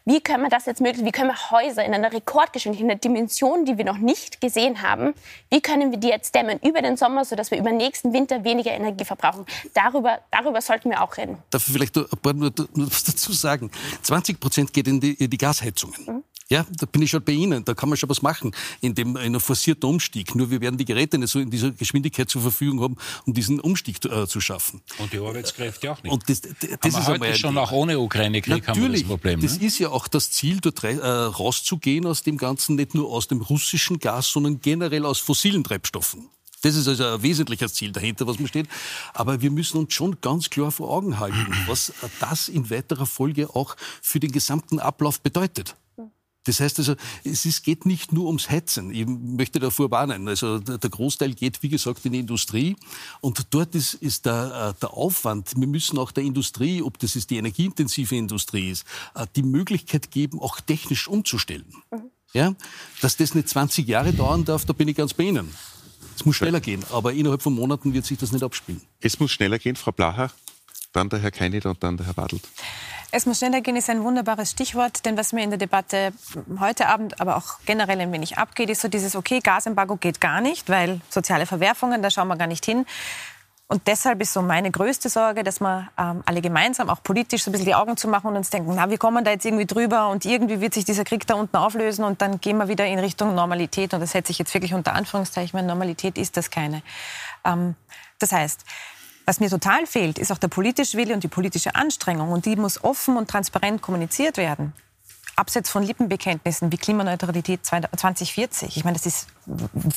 Wie 0.05 0.21
können 0.21 0.43
wir 0.43 0.51
das 0.51 0.67
jetzt 0.67 0.81
möglich, 0.81 1.05
wie 1.05 1.13
können 1.13 1.31
wir 1.31 1.51
Häuser 1.51 1.85
in 1.85 1.95
einer 1.95 2.13
Rekordgeschwindigkeit, 2.13 2.85
in 2.85 2.91
einer 2.91 3.01
Dimension, 3.01 3.65
die 3.65 3.79
wir 3.79 3.85
noch 3.85 3.99
nicht 3.99 4.41
gesehen 4.41 4.83
haben, 4.83 5.15
wie 5.51 5.61
können 5.61 5.91
wir 5.91 5.99
die 5.99 6.09
jetzt 6.09 6.35
dämmen 6.35 6.59
über 6.63 6.83
den 6.83 6.97
Sommer, 6.97 7.25
sodass 7.25 7.51
wir 7.51 7.59
über 7.59 7.71
den 7.71 7.79
nächsten 7.79 8.13
Winter 8.13 8.45
weniger 8.45 8.73
Energie 8.73 9.05
verbrauchen? 9.05 9.47
Darüber, 9.75 10.19
darüber 10.31 10.61
sollten 10.61 10.91
wir 10.91 11.03
auch 11.03 11.17
reden. 11.17 11.39
Darf 11.51 11.67
ich 11.67 11.73
vielleicht 11.73 11.97
nur, 11.97 12.09
nur, 12.23 12.53
nur 12.75 12.87
was 12.87 13.05
dazu 13.05 13.33
sagen? 13.33 13.71
20 14.03 14.41
Prozent 14.41 14.73
geht 14.73 14.89
in 14.89 15.01
die, 15.01 15.29
die 15.29 15.39
Gasheizungen. 15.39 15.97
Mhm. 16.07 16.25
Ja, 16.53 16.67
da 16.69 16.87
bin 16.87 17.03
ich 17.03 17.11
schon 17.11 17.23
bei 17.23 17.31
Ihnen. 17.31 17.65
Da 17.65 17.75
kann 17.75 17.89
man 17.89 17.97
schon 17.97 18.09
was 18.09 18.23
machen 18.23 18.51
in 18.81 18.95
dem 18.97 19.11
in 19.11 19.19
einem 19.19 19.41
forcierten 19.41 19.89
Umstieg. 19.89 20.35
Nur 20.35 20.51
wir 20.51 20.61
werden 20.61 20.77
die 20.77 20.85
Geräte 20.85 21.17
nicht 21.17 21.31
so 21.31 21.39
in 21.39 21.49
dieser 21.49 21.71
Geschwindigkeit 21.71 22.29
zur 22.29 22.43
Verfügung 22.43 22.81
haben, 22.81 22.97
um 23.25 23.35
diesen 23.35 23.61
Umstieg 23.61 24.05
äh, 24.05 24.27
zu 24.27 24.41
schaffen. 24.41 24.83
Und 24.99 25.13
die 25.13 25.19
Arbeitskräfte 25.19 25.93
auch 25.93 26.03
nicht. 26.03 26.13
Und 26.13 26.29
das, 26.29 26.41
das, 26.41 26.53
das 26.81 26.99
ist 26.99 27.07
heute 27.07 27.37
schon 27.37 27.57
auch 27.57 27.71
ohne 27.71 28.01
Ukraine-Krieg 28.01 28.67
haben 28.67 28.83
wir 28.83 28.89
das 28.89 29.05
Problem. 29.05 29.41
Das 29.41 29.61
ne? 29.61 29.67
ist 29.67 29.79
ja 29.79 29.91
auch 29.91 30.09
das 30.09 30.33
Ziel, 30.33 30.59
dort 30.61 30.83
äh, 30.83 30.97
rauszugehen 30.97 32.05
aus 32.05 32.23
dem 32.25 32.37
Ganzen, 32.37 32.75
nicht 32.75 32.97
nur 32.97 33.09
aus 33.11 33.29
dem 33.29 33.43
russischen 33.43 34.01
Gas, 34.01 34.33
sondern 34.33 34.61
generell 34.61 35.07
aus 35.07 35.21
fossilen 35.21 35.63
Treibstoffen. 35.63 36.31
Das 36.63 36.75
ist 36.75 36.89
also 36.89 37.05
ein 37.05 37.23
wesentliches 37.23 37.75
Ziel 37.75 37.93
dahinter, 37.93 38.27
was 38.27 38.39
man 38.39 38.49
steht. 38.49 38.67
Aber 39.15 39.41
wir 39.41 39.51
müssen 39.53 39.79
uns 39.79 39.95
schon 39.95 40.21
ganz 40.21 40.51
klar 40.51 40.71
vor 40.71 40.91
Augen 40.91 41.21
halten, 41.21 41.47
was 41.67 41.93
das 42.19 42.49
in 42.49 42.71
weiterer 42.71 43.07
Folge 43.07 43.55
auch 43.55 43.77
für 44.03 44.19
den 44.19 44.33
gesamten 44.33 44.81
Ablauf 44.81 45.21
bedeutet. 45.21 45.77
Das 46.51 46.59
heißt 46.59 46.81
also, 46.81 46.97
es 47.23 47.47
ist, 47.47 47.63
geht 47.63 47.87
nicht 47.87 48.13
nur 48.13 48.27
ums 48.27 48.51
Hetzen. 48.51 48.93
Ich 48.93 49.07
möchte 49.07 49.61
davor 49.61 49.89
warnen. 49.93 50.27
Also 50.27 50.59
der 50.59 50.91
Großteil 50.91 51.35
geht, 51.35 51.63
wie 51.63 51.69
gesagt, 51.69 52.05
in 52.05 52.13
die 52.13 52.19
Industrie. 52.19 52.75
Und 53.21 53.47
dort 53.51 53.77
ist, 53.77 53.95
ist 53.95 54.27
der, 54.27 54.75
äh, 54.75 54.81
der 54.81 54.93
Aufwand. 54.93 55.53
Wir 55.57 55.69
müssen 55.69 55.97
auch 55.97 56.11
der 56.11 56.25
Industrie, 56.25 56.83
ob 56.83 56.99
das 56.99 57.15
ist 57.15 57.31
die 57.31 57.37
energieintensive 57.37 58.17
Industrie 58.17 58.71
ist, 58.71 58.85
äh, 59.15 59.29
die 59.37 59.45
Möglichkeit 59.45 60.11
geben, 60.11 60.41
auch 60.41 60.59
technisch 60.59 61.07
umzustellen. 61.07 61.73
Mhm. 61.93 62.11
Ja? 62.33 62.57
Dass 63.01 63.17
das 63.17 63.37
nicht 63.37 63.49
20 63.49 63.87
Jahre 63.87 64.13
dauern 64.13 64.45
darf, 64.45 64.65
da 64.65 64.73
bin 64.73 64.89
ich 64.89 64.97
ganz 64.97 65.15
bei 65.15 65.23
Ihnen. 65.23 65.55
Es 66.17 66.25
muss 66.25 66.35
schneller 66.35 66.61
gehen, 66.61 66.83
aber 66.91 67.13
innerhalb 67.13 67.43
von 67.43 67.55
Monaten 67.55 67.95
wird 67.95 68.07
sich 68.07 68.19
das 68.19 68.33
nicht 68.33 68.43
abspielen. 68.43 68.81
Es 69.01 69.21
muss 69.21 69.31
schneller 69.31 69.61
gehen, 69.61 69.77
Frau 69.77 69.93
Blacher, 69.93 70.33
dann 70.93 71.09
der 71.09 71.21
Herr 71.21 71.31
Keineder 71.31 71.71
und 71.71 71.81
dann 71.81 71.97
der 71.97 72.07
Herr 72.07 72.17
Wadelt. 72.17 72.43
Es 73.13 73.27
muss 73.27 73.39
schneller 73.39 73.61
gehen, 73.61 73.75
ist 73.75 73.91
ein 73.91 74.05
wunderbares 74.05 74.53
Stichwort, 74.53 75.05
denn 75.05 75.17
was 75.17 75.33
mir 75.33 75.43
in 75.43 75.51
der 75.51 75.59
Debatte 75.59 76.13
heute 76.61 76.87
Abend, 76.87 77.21
aber 77.21 77.37
auch 77.37 77.59
generell 77.67 78.01
ein 78.01 78.13
wenig 78.13 78.39
abgeht, 78.39 78.71
ist 78.71 78.83
so 78.83 78.89
dieses, 78.89 79.17
okay, 79.17 79.41
Gasembargo 79.41 79.97
geht 79.97 80.21
gar 80.21 80.41
nicht, 80.41 80.69
weil 80.69 81.01
soziale 81.09 81.47
Verwerfungen, 81.47 82.03
da 82.03 82.11
schauen 82.11 82.29
wir 82.29 82.37
gar 82.37 82.47
nicht 82.47 82.65
hin. 82.65 82.87
Und 83.67 83.87
deshalb 83.87 84.21
ist 84.21 84.33
so 84.33 84.43
meine 84.43 84.71
größte 84.71 85.09
Sorge, 85.09 85.45
dass 85.45 85.61
wir 85.61 85.89
ähm, 85.97 86.23
alle 86.27 86.41
gemeinsam, 86.41 86.89
auch 86.89 87.03
politisch, 87.03 87.45
so 87.45 87.51
ein 87.51 87.53
bisschen 87.53 87.67
die 87.67 87.75
Augen 87.75 87.97
zu 87.97 88.09
machen 88.09 88.29
und 88.29 88.37
uns 88.37 88.51
denken, 88.51 88.73
na, 88.75 88.91
wir 88.91 88.99
kommen 88.99 89.25
da 89.25 89.31
jetzt 89.31 89.45
irgendwie 89.45 89.67
drüber 89.67 90.09
und 90.09 90.25
irgendwie 90.25 90.61
wird 90.61 90.75
sich 90.75 90.85
dieser 90.85 91.05
Krieg 91.05 91.27
da 91.27 91.35
unten 91.35 91.57
auflösen 91.57 92.05
und 92.05 92.21
dann 92.21 92.41
gehen 92.41 92.59
wir 92.59 92.67
wieder 92.67 92.85
in 92.87 92.99
Richtung 92.99 93.35
Normalität. 93.35 93.95
Und 93.95 94.01
das 94.01 94.11
setze 94.11 94.33
ich 94.33 94.39
jetzt 94.39 94.53
wirklich 94.55 94.75
unter 94.75 94.95
Anführungszeichen, 94.95 95.57
weil 95.57 95.67
Normalität 95.67 96.19
ist 96.19 96.37
das 96.37 96.51
keine. 96.51 96.83
Ähm, 97.45 97.77
das 98.19 98.33
heißt, 98.33 98.65
was 99.27 99.41
mir 99.41 99.49
total 99.49 99.87
fehlt, 99.87 100.19
ist 100.19 100.33
auch 100.33 100.39
der 100.39 100.49
politische 100.49 100.97
Wille 100.97 101.15
und 101.15 101.23
die 101.23 101.29
politische 101.29 101.75
Anstrengung. 101.75 102.33
Und 102.33 102.47
die 102.47 102.57
muss 102.57 102.83
offen 102.83 103.17
und 103.17 103.29
transparent 103.29 103.83
kommuniziert 103.83 104.37
werden 104.37 104.73
abseits 105.41 105.71
von 105.71 105.83
Lippenbekenntnissen 105.83 106.71
wie 106.71 106.77
Klimaneutralität 106.77 107.65
2040. 107.65 108.77
Ich 108.77 108.85
meine, 108.85 108.97
das 108.97 109.07
ist 109.07 109.27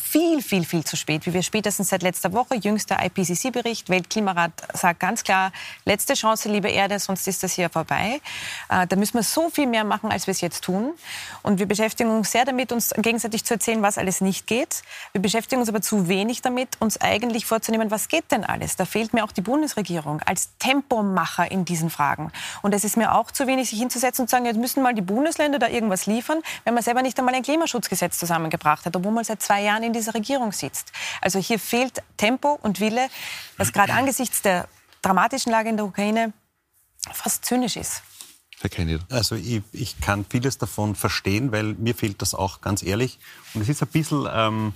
viel, 0.02 0.42
viel, 0.42 0.64
viel 0.64 0.84
zu 0.84 0.96
spät, 0.96 1.26
wie 1.26 1.34
wir 1.34 1.44
spätestens 1.44 1.90
seit 1.90 2.04
letzter 2.04 2.32
Woche, 2.32 2.56
jüngster 2.56 2.98
IPCC-Bericht, 3.04 3.90
Weltklimarat 3.90 4.52
sagt 4.74 5.00
ganz 5.00 5.24
klar, 5.24 5.52
letzte 5.86 6.14
Chance, 6.14 6.50
liebe 6.50 6.70
Erde, 6.70 7.00
sonst 7.00 7.28
ist 7.28 7.44
das 7.44 7.54
hier 7.54 7.70
vorbei. 7.70 8.22
Äh, 8.70 8.88
da 8.88 8.96
müssen 8.96 9.16
wir 9.16 9.24
so 9.24 9.50
viel 9.50 9.68
mehr 9.68 9.84
machen, 9.84 10.12
als 10.12 10.28
wir 10.28 10.32
es 10.32 10.42
jetzt 10.42 10.64
tun. 10.64 10.94
Und 11.42 11.60
wir 11.60 11.66
beschäftigen 11.66 12.10
uns 12.10 12.32
sehr 12.32 12.46
damit, 12.46 12.72
uns 12.72 12.92
gegenseitig 12.96 13.44
zu 13.44 13.56
erzählen, 13.56 13.82
was 13.82 13.98
alles 13.98 14.22
nicht 14.22 14.48
geht. 14.48 14.84
Wir 15.12 15.22
beschäftigen 15.22 15.60
uns 15.60 15.70
aber 15.70 15.82
zu 15.82 16.08
wenig 16.08 16.42
damit, 16.42 16.70
uns 16.80 17.02
eigentlich 17.02 17.46
vorzunehmen, 17.46 17.92
was 17.92 18.08
geht 18.08 18.32
denn 18.32 18.46
alles. 18.46 18.78
Da 18.78 18.86
fehlt 18.86 19.14
mir 19.14 19.24
auch 19.26 19.32
die 19.32 19.42
Bundesregierung 19.42 20.22
als 20.26 20.50
Tempomacher 20.60 21.52
in 21.52 21.66
diesen 21.66 21.90
Fragen. 21.90 22.32
Und 22.62 22.74
es 22.74 22.84
ist 22.84 22.96
mir 22.96 23.14
auch 23.14 23.32
zu 23.32 23.48
wenig, 23.48 23.70
sich 23.70 23.80
hinzusetzen 23.80 24.24
und 24.24 24.30
zu 24.30 24.36
sagen, 24.36 24.46
jetzt 24.46 24.58
müssen 24.58 24.82
mal 24.82 24.94
die 24.94 25.02
Bundes 25.02 25.34
Bundesländer 25.34 25.58
da 25.58 25.68
irgendwas 25.68 26.06
liefern, 26.06 26.42
wenn 26.64 26.74
man 26.74 26.84
selber 26.84 27.02
nicht 27.02 27.18
einmal 27.18 27.34
ein 27.34 27.44
Klimaschutzgesetz 27.44 28.20
zusammengebracht 28.20 28.86
hat, 28.86 28.96
obwohl 28.96 29.12
man 29.12 29.24
seit 29.24 29.42
zwei 29.44 29.62
Jahren 29.62 29.84
in 29.84 29.94
dieser 29.94 30.14
Regierung 30.14 30.52
sitzt. 30.52 30.92
Also 31.22 31.40
hier 31.40 31.60
fehlt 31.60 32.02
Tempo 32.18 32.60
und 32.62 32.80
Wille, 32.80 33.10
was 33.58 33.74
gerade 33.74 33.94
angesichts 33.94 34.42
der 34.42 34.68
dramatischen 35.02 35.52
Lage 35.52 35.70
in 35.70 35.78
der 35.78 35.86
Ukraine 35.86 36.34
fast 37.12 37.46
zynisch 37.46 37.76
ist. 37.76 38.02
Also 39.10 39.36
ich, 39.36 39.62
ich, 39.74 40.00
kann 40.00 40.26
vieles 40.30 40.58
davon 40.58 40.96
verstehen, 40.96 41.52
weil 41.52 41.74
mir 41.74 41.94
fehlt 41.94 42.22
das 42.22 42.34
auch 42.34 42.62
ganz 42.62 42.82
ehrlich. 42.82 43.20
Und 43.54 43.62
es 43.62 43.68
ist 43.68 43.82
ein 43.82 43.90
bisschen, 43.90 44.26
ähm, 44.32 44.74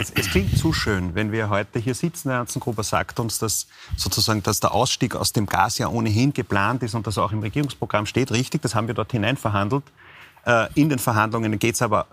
es, 0.00 0.10
es, 0.10 0.30
klingt 0.30 0.58
zu 0.58 0.72
schön, 0.72 1.14
wenn 1.14 1.30
wir 1.30 1.48
heute 1.48 1.78
hier 1.78 1.94
sitzen. 1.94 2.30
Herr 2.30 2.38
Ernstengruber 2.38 2.82
sagt 2.82 3.20
uns, 3.20 3.38
dass 3.38 3.68
sozusagen, 3.96 4.42
dass 4.42 4.58
der 4.58 4.72
Ausstieg 4.72 5.14
aus 5.14 5.32
dem 5.32 5.46
Gas 5.46 5.78
ja 5.78 5.86
ohnehin 5.86 6.32
geplant 6.32 6.82
ist 6.82 6.94
und 6.96 7.06
das 7.06 7.18
auch 7.18 7.30
im 7.30 7.38
Regierungsprogramm 7.38 8.06
steht. 8.06 8.32
Richtig, 8.32 8.62
das 8.62 8.74
haben 8.74 8.88
wir 8.88 8.94
dort 8.94 9.12
hinein 9.12 9.36
verhandelt. 9.36 9.84
Äh, 10.44 10.66
in 10.74 10.88
den 10.88 10.98
Verhandlungen 10.98 11.56
geht 11.60 11.76
es 11.76 11.82
aber 11.82 12.08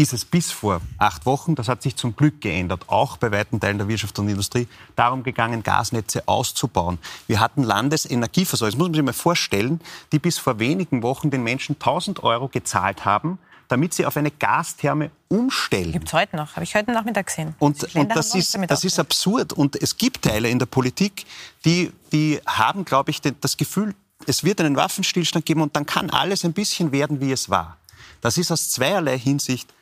ist 0.00 0.14
es 0.14 0.24
bis 0.24 0.50
vor 0.50 0.80
acht 0.96 1.26
Wochen, 1.26 1.54
das 1.54 1.68
hat 1.68 1.82
sich 1.82 1.94
zum 1.94 2.16
Glück 2.16 2.40
geändert, 2.40 2.84
auch 2.88 3.18
bei 3.18 3.30
weiten 3.30 3.60
Teilen 3.60 3.76
der 3.76 3.86
Wirtschaft 3.86 4.18
und 4.18 4.28
Industrie, 4.28 4.66
darum 4.96 5.22
gegangen, 5.22 5.62
Gasnetze 5.62 6.26
auszubauen. 6.26 6.98
Wir 7.26 7.38
hatten 7.38 7.62
Landesenergieversorger, 7.62 8.70
das 8.70 8.78
muss 8.78 8.88
man 8.88 8.94
sich 8.94 9.04
mal 9.04 9.12
vorstellen, 9.12 9.80
die 10.12 10.18
bis 10.18 10.38
vor 10.38 10.58
wenigen 10.58 11.02
Wochen 11.02 11.30
den 11.30 11.42
Menschen 11.42 11.74
1000 11.74 12.22
Euro 12.22 12.48
gezahlt 12.48 13.04
haben, 13.04 13.38
damit 13.68 13.92
sie 13.92 14.06
auf 14.06 14.16
eine 14.16 14.30
Gastherme 14.30 15.10
umstellen. 15.28 15.92
Gibt 15.92 16.08
es 16.08 16.14
heute 16.14 16.34
noch, 16.34 16.56
habe 16.56 16.64
ich 16.64 16.74
heute 16.74 16.92
Nachmittag 16.92 17.26
gesehen. 17.26 17.54
Und, 17.58 17.94
und 17.94 18.16
das, 18.16 18.34
ist, 18.34 18.58
das 18.68 18.84
ist 18.84 18.98
absurd. 18.98 19.52
Und 19.52 19.80
es 19.80 19.96
gibt 19.96 20.22
Teile 20.22 20.48
in 20.48 20.58
der 20.58 20.66
Politik, 20.66 21.26
die, 21.66 21.92
die 22.10 22.40
haben, 22.46 22.86
glaube 22.86 23.10
ich, 23.10 23.20
das 23.20 23.56
Gefühl, 23.56 23.94
es 24.26 24.44
wird 24.44 24.60
einen 24.60 24.76
Waffenstillstand 24.76 25.44
geben 25.44 25.60
und 25.60 25.76
dann 25.76 25.84
kann 25.84 26.10
alles 26.10 26.44
ein 26.44 26.52
bisschen 26.54 26.90
werden, 26.90 27.20
wie 27.20 27.32
es 27.32 27.50
war. 27.50 27.76
Das 28.22 28.38
ist 28.38 28.50
aus 28.50 28.70
zweierlei 28.70 29.18
Hinsicht 29.18 29.72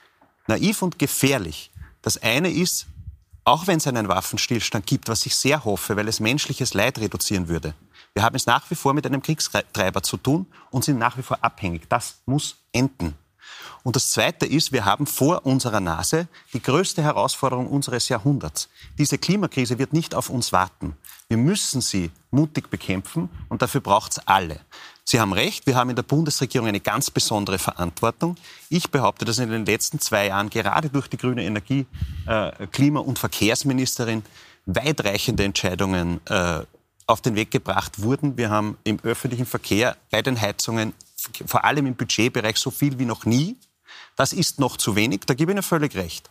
naiv 0.49 0.83
und 0.83 0.99
gefährlich. 0.99 1.71
Das 2.03 2.23
eine 2.23 2.51
ist, 2.51 2.87
auch 3.45 3.67
wenn 3.67 3.79
es 3.79 3.87
einen 3.87 4.09
Waffenstillstand 4.09 4.87
gibt, 4.87 5.09
was 5.09 5.25
ich 5.27 5.35
sehr 5.35 5.65
hoffe, 5.65 5.97
weil 5.97 6.09
es 6.09 6.21
menschliches 6.21 6.75
Leid 6.75 6.99
reduzieren 6.99 7.49
würde. 7.49 7.75
Wir 8.15 8.23
haben 8.23 8.37
es 8.37 8.47
nach 8.47 8.69
wie 8.71 8.75
vor 8.75 8.95
mit 8.95 9.07
einem 9.07 9.23
Kriegstreiber 9.23 10.03
zu 10.03 10.17
tun 10.17 10.47
und 10.71 10.85
sind 10.85 10.99
nach 10.99 11.17
wie 11.17 11.23
vor 11.23 11.39
abhängig. 11.41 11.89
Das 11.89 12.17
muss 12.27 12.57
enden. 12.73 13.15
Und 13.83 13.97
das 13.97 14.11
Zweite 14.11 14.47
ist, 14.47 14.73
wir 14.73 14.85
haben 14.85 15.07
vor 15.07 15.47
unserer 15.47 15.81
Nase 15.81 16.29
die 16.53 16.63
größte 16.63 17.03
Herausforderung 17.03 17.69
unseres 17.69 18.09
Jahrhunderts. 18.09 18.69
Diese 18.99 19.19
Klimakrise 19.19 19.79
wird 19.79 19.93
nicht 19.93 20.15
auf 20.15 20.31
uns 20.31 20.53
warten. 20.53 20.97
Wir 21.29 21.37
müssen 21.37 21.81
sie 21.81 22.11
mutig 22.31 22.71
bekämpfen 22.71 23.29
und 23.49 23.63
dafür 23.63 23.81
braucht 23.81 24.13
es 24.13 24.19
alle. 24.27 24.61
Sie 25.05 25.21
haben 25.21 25.33
recht, 25.33 25.67
wir 25.67 25.75
haben 25.75 25.89
in 25.89 25.97
der 25.97 26.03
Bundesregierung 26.03 26.69
eine 26.69 26.81
ganz 26.81 27.11
besondere 27.11 27.59
Verantwortung. 27.59 28.37
Ich 28.69 28.91
behaupte, 28.91 29.25
dass 29.25 29.39
in 29.39 29.49
den 29.49 29.65
letzten 29.65 30.01
zwei 30.01 30.27
Jahren 30.27 30.51
gerade 30.51 30.91
durch 30.91 31.09
die 31.09 31.17
grüne 31.17 31.45
Energie-, 31.45 31.87
äh, 32.27 32.67
Klima- 32.67 33.01
und 33.01 33.19
Verkehrsministerin 33.19 34.23
weitreichende 34.67 35.45
Entscheidungen 35.45 36.21
äh, 36.27 36.61
auf 37.07 37.23
den 37.23 37.37
Weg 37.37 37.51
gebracht 37.51 38.03
wurden. 38.03 38.37
Wir 38.37 38.51
haben 38.51 38.77
im 38.85 38.99
öffentlichen 39.03 39.47
Verkehr 39.47 39.97
bei 40.11 40.21
den 40.21 40.39
Heizungen, 40.39 40.93
vor 41.47 41.65
allem 41.65 41.87
im 41.87 41.95
Budgetbereich, 41.95 42.57
so 42.57 42.71
viel 42.71 42.99
wie 42.99 43.05
noch 43.05 43.25
nie. 43.25 43.57
Das 44.17 44.33
ist 44.33 44.59
noch 44.59 44.77
zu 44.77 44.97
wenig, 44.97 45.21
da 45.27 45.35
gebe 45.35 45.53
ich 45.53 45.57
Ihnen 45.57 45.63
völlig 45.63 45.95
recht. 45.97 46.29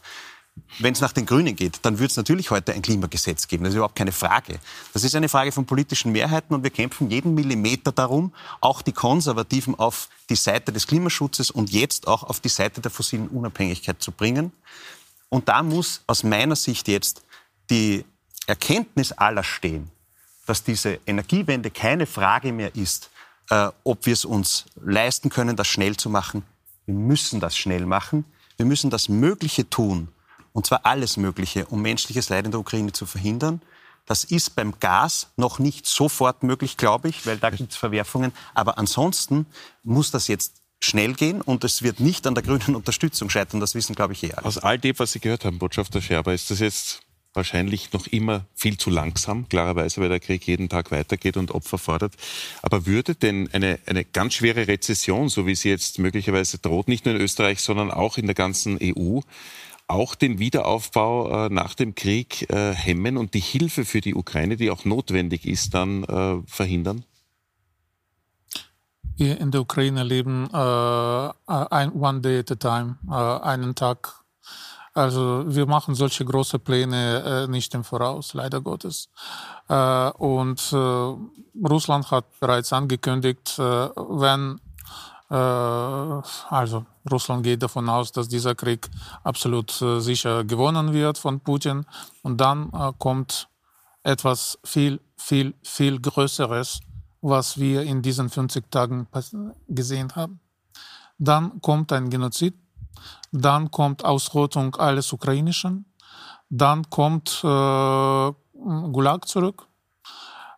Wenn 0.79 0.93
es 0.93 1.01
nach 1.01 1.13
den 1.13 1.25
Grünen 1.25 1.55
geht, 1.55 1.79
dann 1.83 1.99
würde 1.99 2.11
es 2.11 2.17
natürlich 2.17 2.49
heute 2.49 2.73
ein 2.73 2.81
Klimagesetz 2.81 3.47
geben. 3.47 3.63
Das 3.63 3.71
ist 3.71 3.75
überhaupt 3.75 3.95
keine 3.95 4.11
Frage. 4.11 4.59
Das 4.91 5.03
ist 5.03 5.15
eine 5.15 5.29
Frage 5.29 5.51
von 5.51 5.65
politischen 5.65 6.11
Mehrheiten 6.11 6.53
und 6.55 6.63
wir 6.63 6.71
kämpfen 6.71 7.11
jeden 7.11 7.35
Millimeter 7.35 7.91
darum, 7.91 8.33
auch 8.59 8.81
die 8.81 8.91
Konservativen 8.91 9.75
auf 9.75 10.09
die 10.29 10.35
Seite 10.35 10.71
des 10.71 10.87
Klimaschutzes 10.87 11.51
und 11.51 11.69
jetzt 11.69 12.07
auch 12.07 12.23
auf 12.23 12.39
die 12.39 12.49
Seite 12.49 12.81
der 12.81 12.91
fossilen 12.91 13.27
Unabhängigkeit 13.27 14.01
zu 14.01 14.11
bringen. 14.11 14.51
Und 15.29 15.47
da 15.47 15.61
muss 15.61 16.01
aus 16.07 16.23
meiner 16.23 16.55
Sicht 16.55 16.87
jetzt 16.87 17.21
die 17.69 18.03
Erkenntnis 18.47 19.11
aller 19.11 19.43
stehen, 19.43 19.91
dass 20.45 20.63
diese 20.63 20.99
Energiewende 21.05 21.69
keine 21.69 22.05
Frage 22.07 22.51
mehr 22.51 22.75
ist, 22.75 23.09
äh, 23.49 23.69
ob 23.83 24.05
wir 24.05 24.13
es 24.13 24.25
uns 24.25 24.65
leisten 24.81 25.29
können, 25.29 25.55
das 25.55 25.67
schnell 25.67 25.97
zu 25.97 26.09
machen. 26.09 26.43
Wir 26.85 26.95
müssen 26.95 27.39
das 27.39 27.57
schnell 27.57 27.85
machen. 27.85 28.25
Wir 28.57 28.65
müssen 28.65 28.89
das 28.89 29.07
Mögliche 29.07 29.69
tun, 29.69 30.09
und 30.51 30.65
zwar 30.65 30.85
alles 30.85 31.17
Mögliche, 31.17 31.67
um 31.67 31.83
menschliches 31.83 32.29
Leid 32.29 32.45
in 32.45 32.51
der 32.51 32.59
Ukraine 32.59 32.91
zu 32.91 33.05
verhindern. 33.05 33.61
Das 34.07 34.23
ist 34.23 34.55
beim 34.55 34.79
Gas 34.79 35.29
noch 35.35 35.59
nicht 35.59 35.85
sofort 35.85 36.41
möglich, 36.41 36.77
glaube 36.77 37.09
ich, 37.09 37.27
weil 37.27 37.37
da 37.37 37.51
gibt 37.51 37.73
es 37.73 37.77
Verwerfungen. 37.77 38.31
Aber 38.55 38.79
ansonsten 38.79 39.45
muss 39.83 40.09
das 40.09 40.27
jetzt 40.27 40.61
schnell 40.79 41.13
gehen 41.13 41.41
und 41.41 41.63
es 41.63 41.83
wird 41.83 41.99
nicht 41.99 42.25
an 42.25 42.33
der 42.33 42.43
grünen 42.43 42.75
Unterstützung 42.75 43.29
scheitern. 43.29 43.59
Das 43.59 43.75
wissen, 43.75 43.95
glaube 43.95 44.13
ich, 44.13 44.23
eh 44.23 44.33
alle. 44.33 44.45
Aus 44.45 44.57
all 44.57 44.79
dem, 44.79 44.97
was 44.97 45.11
Sie 45.11 45.19
gehört 45.19 45.45
haben, 45.45 45.59
Botschafter 45.59 46.01
Scherber, 46.01 46.33
ist 46.33 46.49
das 46.49 46.59
jetzt 46.59 47.01
wahrscheinlich 47.37 47.93
noch 47.93 48.07
immer 48.07 48.45
viel 48.53 48.77
zu 48.77 48.89
langsam, 48.89 49.47
klarerweise, 49.47 50.01
weil 50.01 50.09
der 50.09 50.19
Krieg 50.19 50.45
jeden 50.45 50.67
Tag 50.67 50.91
weitergeht 50.91 51.37
und 51.37 51.51
Opfer 51.51 51.77
fordert. 51.77 52.13
Aber 52.61 52.85
würde 52.85 53.15
denn 53.15 53.49
eine, 53.53 53.79
eine 53.85 54.03
ganz 54.03 54.33
schwere 54.33 54.67
Rezession, 54.67 55.29
so 55.29 55.47
wie 55.47 55.55
sie 55.55 55.69
jetzt 55.69 55.99
möglicherweise 55.99 56.57
droht, 56.57 56.89
nicht 56.89 57.05
nur 57.05 57.15
in 57.15 57.21
Österreich, 57.21 57.61
sondern 57.61 57.91
auch 57.91 58.17
in 58.17 58.25
der 58.25 58.35
ganzen 58.35 58.77
EU, 58.81 59.21
auch 59.87 60.15
den 60.15 60.39
Wiederaufbau 60.39 61.45
äh, 61.45 61.49
nach 61.49 61.73
dem 61.73 61.95
Krieg 61.95 62.49
äh, 62.49 62.73
hemmen 62.73 63.15
und 63.15 63.33
die 63.33 63.39
Hilfe 63.39 63.85
für 63.85 64.01
die 64.01 64.15
Ukraine, 64.15 64.57
die 64.57 64.69
auch 64.69 64.83
notwendig 64.83 65.45
ist, 65.45 65.73
dann 65.73 66.03
äh, 66.03 66.41
verhindern? 66.45 67.05
Wir 69.15 69.39
in 69.39 69.49
der 69.49 69.61
Ukraine 69.61 70.03
leben 70.03 70.47
äh, 70.53 71.31
ein, 71.47 71.91
one 71.93 72.21
day 72.21 72.39
at 72.39 72.51
a 72.51 72.55
time, 72.55 72.97
äh, 73.09 73.13
einen 73.13 73.73
Tag. 73.73 74.23
Also 74.97 75.43
wir 75.47 75.65
machen 75.67 75.95
solche 75.95 76.25
große 76.25 76.59
Pläne 76.59 77.23
äh, 77.23 77.47
nicht 77.47 77.73
im 77.75 77.83
Voraus, 77.83 78.33
leider 78.33 78.61
Gottes. 78.61 79.09
und 79.67 80.59
Russland 81.73 82.11
hat 82.11 82.25
bereits 82.39 82.73
angekündigt, 82.73 83.57
wenn 83.57 84.59
Äh, 85.29 85.33
also 85.33 86.85
Russland 87.11 87.43
geht 87.43 87.61
davon 87.61 87.89
aus, 87.89 88.11
dass 88.11 88.27
dieser 88.27 88.55
Krieg 88.55 88.89
absolut 89.23 89.81
äh, 89.81 89.99
sicher 89.99 90.43
gewonnen 90.43 90.93
wird 90.93 91.17
von 91.17 91.39
Putin. 91.39 91.85
Und 92.23 92.39
dann 92.39 92.71
äh, 92.73 92.93
kommt 92.97 93.49
etwas 94.03 94.57
viel, 94.63 94.99
viel, 95.17 95.53
viel 95.63 95.99
Größeres, 95.99 96.79
was 97.21 97.57
wir 97.57 97.83
in 97.83 98.01
diesen 98.01 98.29
50 98.29 98.71
Tagen 98.71 99.07
gesehen 99.67 100.15
haben. 100.15 100.39
Dann 101.17 101.61
kommt 101.61 101.91
ein 101.91 102.09
Genozid, 102.09 102.53
dann 103.31 103.71
kommt 103.71 104.03
Ausrottung 104.05 104.75
alles 104.75 105.11
Ukrainischen, 105.13 105.85
dann 106.49 106.89
kommt 106.89 107.41
äh, 107.43 108.31
Gulag 108.91 109.27
zurück, 109.27 109.67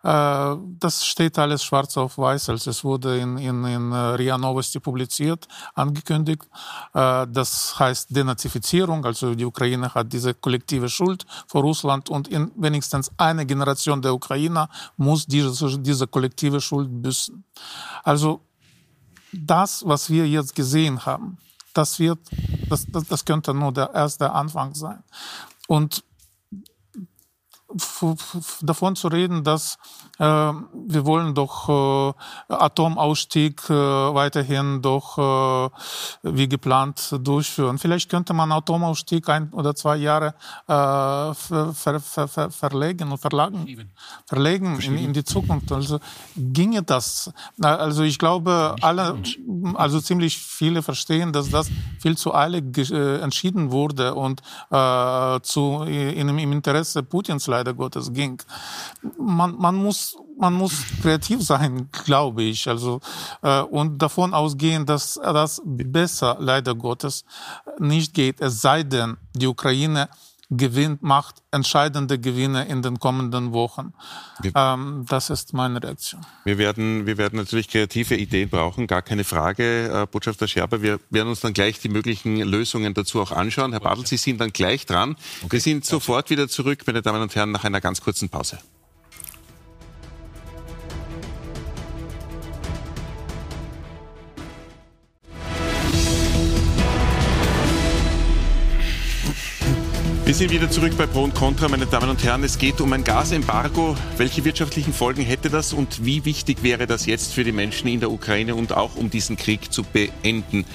äh, 0.01 0.55
das 0.79 1.05
steht 1.05 1.37
alles 1.37 1.63
schwarz 1.63 1.97
auf 1.97 2.17
weiß, 2.17 2.49
als 2.49 2.67
es 2.67 2.83
wurde 2.83 3.17
in, 3.19 3.37
in, 3.37 3.65
in 3.65 3.91
äh, 3.91 3.95
RIA 3.95 4.37
Novosti 4.37 4.79
publiziert, 4.79 5.47
angekündigt. 5.75 6.47
Äh, 6.93 7.27
das 7.29 7.77
heißt 7.77 8.15
Denazifizierung, 8.15 9.05
also 9.05 9.35
die 9.35 9.43
Ukraine 9.43 9.93
hat 9.93 10.13
diese 10.13 10.33
kollektive 10.33 10.87
Schuld 10.87 11.25
vor 11.47 11.63
Russland 11.63 12.09
und 12.09 12.29
in 12.29 12.51
wenigstens 12.55 13.11
eine 13.17 13.45
Generation 13.45 14.01
der 14.01 14.13
Ukrainer 14.13 14.69
muss 14.95 15.25
diese, 15.25 15.77
diese 15.79 16.07
kollektive 16.07 16.61
Schuld 16.61 16.89
büßen. 17.01 17.43
Also 18.03 18.39
das, 19.33 19.83
was 19.85 20.09
wir 20.09 20.27
jetzt 20.27 20.55
gesehen 20.55 21.05
haben, 21.05 21.37
das 21.73 21.99
wird, 21.99 22.19
das, 22.69 22.85
das, 22.87 23.07
das 23.07 23.25
könnte 23.25 23.53
nur 23.53 23.71
der 23.71 23.93
erste 23.93 24.31
Anfang 24.31 24.73
sein. 24.75 25.03
Und 25.67 26.03
davon 28.61 28.95
zu 28.95 29.07
reden, 29.09 29.43
dass 29.43 29.77
wir 30.19 31.05
wollen 31.05 31.33
doch 31.33 31.69
äh, 32.49 32.53
Atomausstieg 32.53 33.61
äh, 33.69 33.73
weiterhin 33.73 34.81
doch 34.81 35.17
äh, 35.17 35.69
wie 36.23 36.49
geplant 36.49 37.15
durchführen. 37.21 37.77
Vielleicht 37.77 38.09
könnte 38.09 38.33
man 38.33 38.51
Atomausstieg 38.51 39.29
ein 39.29 39.51
oder 39.53 39.75
zwei 39.75 39.97
Jahre 39.97 40.33
ver, 40.65 41.33
ver, 41.73 41.99
ver, 41.99 42.51
verlegen 42.51 43.11
und 43.11 43.17
verlagen, 43.17 43.89
verlegen 44.25 44.79
in, 44.79 44.97
in, 44.97 45.13
die 45.13 45.23
Zukunft. 45.23 45.71
Also 45.71 45.99
ginge 46.35 46.83
das? 46.83 47.31
Also 47.61 48.03
ich 48.03 48.19
glaube, 48.19 48.75
alle, 48.81 49.21
also 49.75 49.99
ziemlich 49.99 50.37
viele 50.37 50.81
verstehen, 50.81 51.31
dass 51.31 51.49
das 51.49 51.69
viel 51.99 52.17
zu 52.17 52.33
eilig 52.33 52.89
entschieden 52.89 53.71
wurde 53.71 54.15
und 54.15 54.41
äh, 54.69 55.39
zu, 55.41 55.83
in, 55.83 56.29
im 56.29 56.51
Interesse 56.51 57.03
Putins 57.03 57.47
leider 57.47 57.59
leider 57.59 57.73
Gottes 57.73 58.13
ging. 58.13 58.41
Man, 59.17 59.55
man, 59.57 59.75
muss, 59.75 60.08
man 60.39 60.53
muss 60.53 60.73
kreativ 61.01 61.43
sein, 61.43 61.89
glaube 61.91 62.43
ich. 62.43 62.67
Also, 62.67 63.01
äh, 63.41 63.61
und 63.61 64.01
davon 64.01 64.33
ausgehen, 64.33 64.85
dass 64.85 65.19
das 65.21 65.61
besser 65.65 66.37
leider 66.39 66.75
Gottes 66.75 67.25
nicht 67.77 68.13
geht, 68.13 68.41
es 68.41 68.61
sei 68.61 68.83
denn, 68.83 69.17
die 69.35 69.47
Ukraine 69.47 70.09
gewinnt, 70.51 71.03
macht 71.03 71.43
entscheidende 71.51 72.17
Gewinne 72.17 72.65
in 72.65 72.81
den 72.81 72.97
kommenden 72.99 73.53
Wochen. 73.53 73.93
Wir, 74.41 74.51
ähm, 74.55 75.05
das 75.07 75.29
ist 75.29 75.53
meine 75.53 75.83
Reaktion. 75.83 76.25
Wir 76.43 76.57
werden, 76.57 77.05
wir 77.05 77.19
werden 77.19 77.37
natürlich 77.37 77.67
kreative 77.67 78.15
Ideen 78.15 78.49
brauchen, 78.49 78.87
gar 78.87 79.03
keine 79.03 79.23
Frage, 79.23 79.91
äh, 79.93 80.07
Botschafter 80.07 80.47
Scherber. 80.47 80.81
Wir 80.81 80.99
werden 81.11 81.29
uns 81.29 81.41
dann 81.41 81.53
gleich 81.53 81.79
die 81.79 81.89
möglichen 81.89 82.37
Lösungen 82.37 82.95
dazu 82.95 83.21
auch 83.21 83.31
anschauen. 83.31 83.73
Herr 83.73 83.81
Badl, 83.81 84.07
Sie 84.07 84.17
sind 84.17 84.41
dann 84.41 84.51
gleich 84.51 84.87
dran. 84.87 85.11
Okay. 85.43 85.51
Wir 85.51 85.61
sind 85.61 85.85
sofort 85.85 86.31
wieder 86.31 86.47
zurück, 86.47 86.79
meine 86.87 87.03
Damen 87.03 87.21
und 87.21 87.35
Herren, 87.35 87.51
nach 87.51 87.63
einer 87.63 87.81
ganz 87.81 88.01
kurzen 88.01 88.29
Pause. 88.29 88.57
Wir 100.29 100.35
sind 100.35 100.51
wieder 100.51 100.69
zurück 100.69 100.95
bei 100.95 101.07
Pro 101.07 101.23
und 101.23 101.33
Contra, 101.33 101.67
meine 101.69 101.87
Damen 101.87 102.07
und 102.07 102.23
Herren. 102.23 102.43
Es 102.43 102.59
geht 102.59 102.81
um 102.81 102.93
ein 102.93 103.03
Gasembargo. 103.03 103.97
Welche 104.15 104.45
wirtschaftlichen 104.45 104.93
Folgen 104.93 105.23
hätte 105.23 105.49
das 105.49 105.73
und 105.73 106.05
wie 106.05 106.23
wichtig 106.23 106.61
wäre 106.61 106.85
das 106.85 107.07
jetzt 107.07 107.33
für 107.33 107.43
die 107.43 107.51
Menschen 107.51 107.87
in 107.87 107.99
der 107.99 108.11
Ukraine 108.11 108.53
und 108.53 108.71
auch 108.71 108.95
um 108.95 109.09
diesen 109.09 109.37
Krieg 109.37 109.73
zu 109.73 109.81
beenden? 109.81 110.65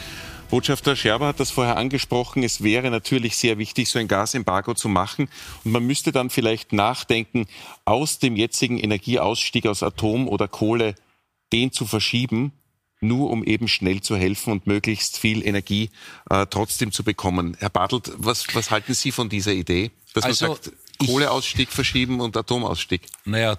Botschafter 0.50 0.96
Scherber 0.96 1.28
hat 1.28 1.38
das 1.38 1.52
vorher 1.52 1.76
angesprochen. 1.76 2.42
Es 2.42 2.64
wäre 2.64 2.90
natürlich 2.90 3.36
sehr 3.36 3.56
wichtig, 3.56 3.88
so 3.88 4.00
ein 4.00 4.08
Gasembargo 4.08 4.74
zu 4.74 4.88
machen. 4.88 5.28
Und 5.62 5.70
man 5.70 5.86
müsste 5.86 6.10
dann 6.10 6.30
vielleicht 6.30 6.72
nachdenken, 6.72 7.46
aus 7.84 8.18
dem 8.18 8.34
jetzigen 8.34 8.78
Energieausstieg 8.78 9.68
aus 9.68 9.84
Atom 9.84 10.26
oder 10.26 10.48
Kohle 10.48 10.96
den 11.52 11.70
zu 11.70 11.86
verschieben 11.86 12.50
nur 13.06 13.30
um 13.30 13.44
eben 13.44 13.68
schnell 13.68 14.00
zu 14.00 14.16
helfen 14.16 14.52
und 14.52 14.66
möglichst 14.66 15.18
viel 15.18 15.46
Energie 15.46 15.90
äh, 16.30 16.46
trotzdem 16.48 16.92
zu 16.92 17.04
bekommen. 17.04 17.56
Herr 17.58 17.70
Bartelt, 17.70 18.12
was, 18.16 18.46
was 18.54 18.70
halten 18.70 18.94
Sie 18.94 19.12
von 19.12 19.28
dieser 19.28 19.52
Idee, 19.52 19.90
dass 20.14 20.24
also 20.24 20.46
man 20.46 20.56
sagt, 20.56 20.72
Kohleausstieg 20.98 21.70
verschieben 21.70 22.20
und 22.20 22.36
Atomausstieg? 22.36 23.02
Naja, 23.24 23.56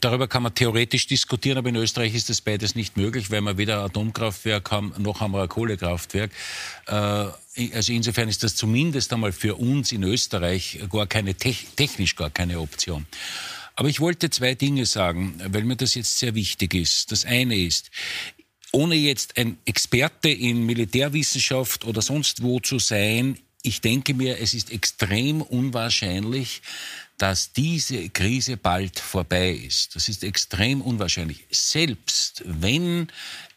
Darüber 0.00 0.28
kann 0.28 0.42
man 0.42 0.54
theoretisch 0.54 1.06
diskutieren, 1.06 1.58
aber 1.58 1.68
in 1.68 1.76
Österreich 1.76 2.14
ist 2.14 2.28
das 2.28 2.40
beides 2.40 2.74
nicht 2.74 2.96
möglich, 2.96 3.30
weil 3.30 3.40
wir 3.40 3.56
weder 3.56 3.78
ein 3.78 3.84
Atomkraftwerk 3.86 4.70
haben, 4.70 4.92
noch 4.98 5.20
haben 5.20 5.32
wir 5.32 5.42
ein 5.42 5.48
Kohlekraftwerk. 5.48 6.30
Äh, 6.86 6.92
also 6.92 7.92
insofern 7.92 8.28
ist 8.28 8.42
das 8.42 8.56
zumindest 8.56 9.12
einmal 9.12 9.32
für 9.32 9.56
uns 9.56 9.92
in 9.92 10.02
Österreich 10.02 10.80
gar 10.90 11.06
keine, 11.06 11.34
technisch 11.34 12.16
gar 12.16 12.30
keine 12.30 12.60
Option. 12.60 13.06
Aber 13.76 13.88
ich 13.88 14.00
wollte 14.00 14.30
zwei 14.30 14.54
Dinge 14.54 14.86
sagen, 14.86 15.40
weil 15.46 15.64
mir 15.64 15.76
das 15.76 15.94
jetzt 15.94 16.18
sehr 16.18 16.34
wichtig 16.34 16.74
ist. 16.74 17.12
Das 17.12 17.24
eine 17.24 17.56
ist, 17.56 17.90
ohne 18.72 18.94
jetzt 18.94 19.36
ein 19.36 19.58
Experte 19.64 20.28
in 20.28 20.64
Militärwissenschaft 20.66 21.84
oder 21.84 22.02
sonst 22.02 22.42
wo 22.42 22.60
zu 22.60 22.78
sein, 22.78 23.38
ich 23.62 23.80
denke 23.80 24.14
mir, 24.14 24.38
es 24.38 24.54
ist 24.54 24.72
extrem 24.72 25.42
unwahrscheinlich, 25.42 26.62
dass 27.18 27.52
diese 27.52 28.08
Krise 28.08 28.56
bald 28.56 28.98
vorbei 28.98 29.50
ist. 29.50 29.94
Das 29.94 30.08
ist 30.08 30.24
extrem 30.24 30.80
unwahrscheinlich. 30.80 31.44
Selbst 31.50 32.42
wenn 32.46 33.08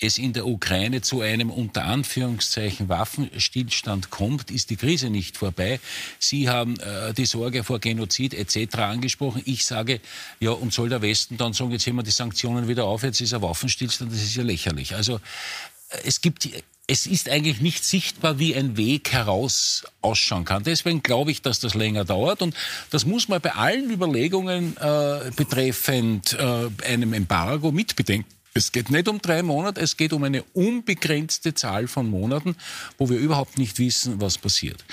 es 0.03 0.17
in 0.17 0.33
der 0.33 0.45
Ukraine 0.45 1.01
zu 1.01 1.21
einem 1.21 1.49
unter 1.49 1.85
Anführungszeichen 1.85 2.89
Waffenstillstand 2.89 4.09
kommt, 4.09 4.51
ist 4.51 4.69
die 4.69 4.75
Krise 4.75 5.09
nicht 5.09 5.37
vorbei. 5.37 5.79
Sie 6.19 6.49
haben 6.49 6.79
äh, 6.79 7.13
die 7.13 7.25
Sorge 7.25 7.63
vor 7.63 7.79
Genozid 7.79 8.33
etc. 8.33 8.75
angesprochen. 8.79 9.41
Ich 9.45 9.65
sage, 9.65 10.01
ja, 10.39 10.51
und 10.51 10.73
soll 10.73 10.89
der 10.89 11.01
Westen 11.01 11.37
dann 11.37 11.53
sagen, 11.53 11.71
jetzt 11.71 11.87
heben 11.87 11.97
wir 11.97 12.03
die 12.03 12.11
Sanktionen 12.11 12.67
wieder 12.67 12.85
auf, 12.85 13.03
jetzt 13.03 13.21
ist 13.21 13.33
ein 13.33 13.41
Waffenstillstand, 13.41 14.11
das 14.11 14.21
ist 14.21 14.35
ja 14.35 14.43
lächerlich. 14.43 14.93
Also 14.95 15.15
äh, 15.15 15.99
es 16.05 16.21
gibt 16.21 16.49
es 16.85 17.05
ist 17.05 17.29
eigentlich 17.29 17.61
nicht 17.61 17.85
sichtbar, 17.85 18.39
wie 18.39 18.55
ein 18.55 18.75
Weg 18.75 19.13
heraus 19.13 19.85
ausschauen 20.01 20.43
kann. 20.43 20.63
Deswegen 20.63 21.01
glaube 21.01 21.31
ich, 21.31 21.41
dass 21.41 21.61
das 21.61 21.75
länger 21.75 22.03
dauert. 22.03 22.41
Und 22.41 22.53
das 22.89 23.05
muss 23.05 23.29
man 23.29 23.39
bei 23.39 23.53
allen 23.53 23.89
Überlegungen 23.89 24.75
äh, 24.75 25.31
betreffend 25.33 26.33
äh, 26.33 26.69
einem 26.85 27.13
Embargo 27.13 27.71
mitbedenken. 27.71 28.29
Es 28.55 28.71
geht 28.71 28.91
nicht 28.91 29.07
um 29.07 29.19
drei 29.19 29.41
Monate, 29.41 29.81
es 29.81 29.97
geht 29.97 30.13
um 30.13 30.23
eine 30.23 30.43
unbegrenzte 30.53 31.55
Zahl 31.55 31.87
von 31.87 32.09
Monaten, 32.09 32.55
wo 32.97 33.09
wir 33.09 33.17
überhaupt 33.17 33.57
nicht 33.57 33.79
wissen, 33.79 34.21
was 34.21 34.37
passiert. 34.37 34.83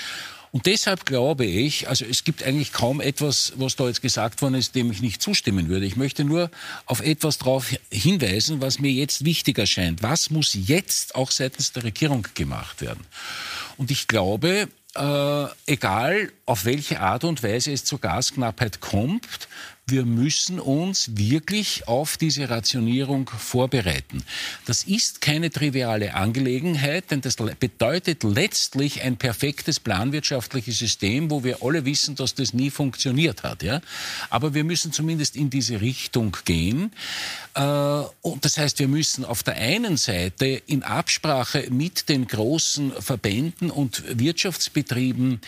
Und 0.52 0.66
deshalb 0.66 1.06
glaube 1.06 1.44
ich, 1.44 1.88
also 1.88 2.04
es 2.04 2.24
gibt 2.24 2.42
eigentlich 2.42 2.72
kaum 2.72 3.00
etwas, 3.00 3.52
was 3.56 3.76
da 3.76 3.86
jetzt 3.86 4.02
gesagt 4.02 4.42
worden 4.42 4.54
ist, 4.54 4.74
dem 4.74 4.90
ich 4.90 5.00
nicht 5.00 5.22
zustimmen 5.22 5.68
würde. 5.68 5.86
Ich 5.86 5.96
möchte 5.96 6.24
nur 6.24 6.50
auf 6.86 7.00
etwas 7.00 7.38
darauf 7.38 7.72
hinweisen, 7.92 8.60
was 8.60 8.80
mir 8.80 8.90
jetzt 8.90 9.24
wichtig 9.24 9.58
erscheint. 9.58 10.02
Was 10.02 10.30
muss 10.30 10.54
jetzt 10.54 11.14
auch 11.14 11.30
seitens 11.30 11.72
der 11.72 11.84
Regierung 11.84 12.26
gemacht 12.34 12.80
werden? 12.80 13.06
Und 13.76 13.92
ich 13.92 14.08
glaube, 14.08 14.68
äh, 14.96 15.44
egal 15.66 16.32
auf 16.46 16.64
welche 16.64 17.00
Art 17.00 17.22
und 17.22 17.44
Weise 17.44 17.72
es 17.72 17.84
zur 17.84 18.00
Gasknappheit 18.00 18.80
kommt, 18.80 19.48
wir 19.90 20.04
müssen 20.04 20.60
uns 20.60 21.10
wirklich 21.16 21.88
auf 21.88 22.16
diese 22.16 22.48
Rationierung 22.48 23.28
vorbereiten. 23.28 24.22
Das 24.66 24.84
ist 24.84 25.20
keine 25.20 25.50
triviale 25.50 26.14
Angelegenheit, 26.14 27.10
denn 27.10 27.20
das 27.20 27.36
bedeutet 27.36 28.22
letztlich 28.22 29.02
ein 29.02 29.16
perfektes 29.16 29.80
planwirtschaftliches 29.80 30.78
System, 30.78 31.30
wo 31.30 31.44
wir 31.44 31.62
alle 31.62 31.84
wissen, 31.84 32.14
dass 32.14 32.34
das 32.34 32.52
nie 32.52 32.70
funktioniert 32.70 33.42
hat. 33.42 33.62
Ja? 33.62 33.80
Aber 34.28 34.54
wir 34.54 34.64
müssen 34.64 34.92
zumindest 34.92 35.36
in 35.36 35.50
diese 35.50 35.80
Richtung 35.80 36.36
gehen. 36.44 36.92
Äh, 37.54 37.60
und 37.60 38.44
das 38.44 38.58
heißt, 38.58 38.78
wir 38.78 38.88
müssen 38.88 39.24
auf 39.24 39.42
der 39.42 39.56
einen 39.56 39.96
Seite 39.96 40.46
in 40.66 40.82
Absprache 40.82 41.68
mit 41.70 42.08
den 42.08 42.26
großen 42.26 42.92
Verbänden 43.00 43.70
und 43.70 44.02
Wirtschaftsbetrieben 44.18 45.40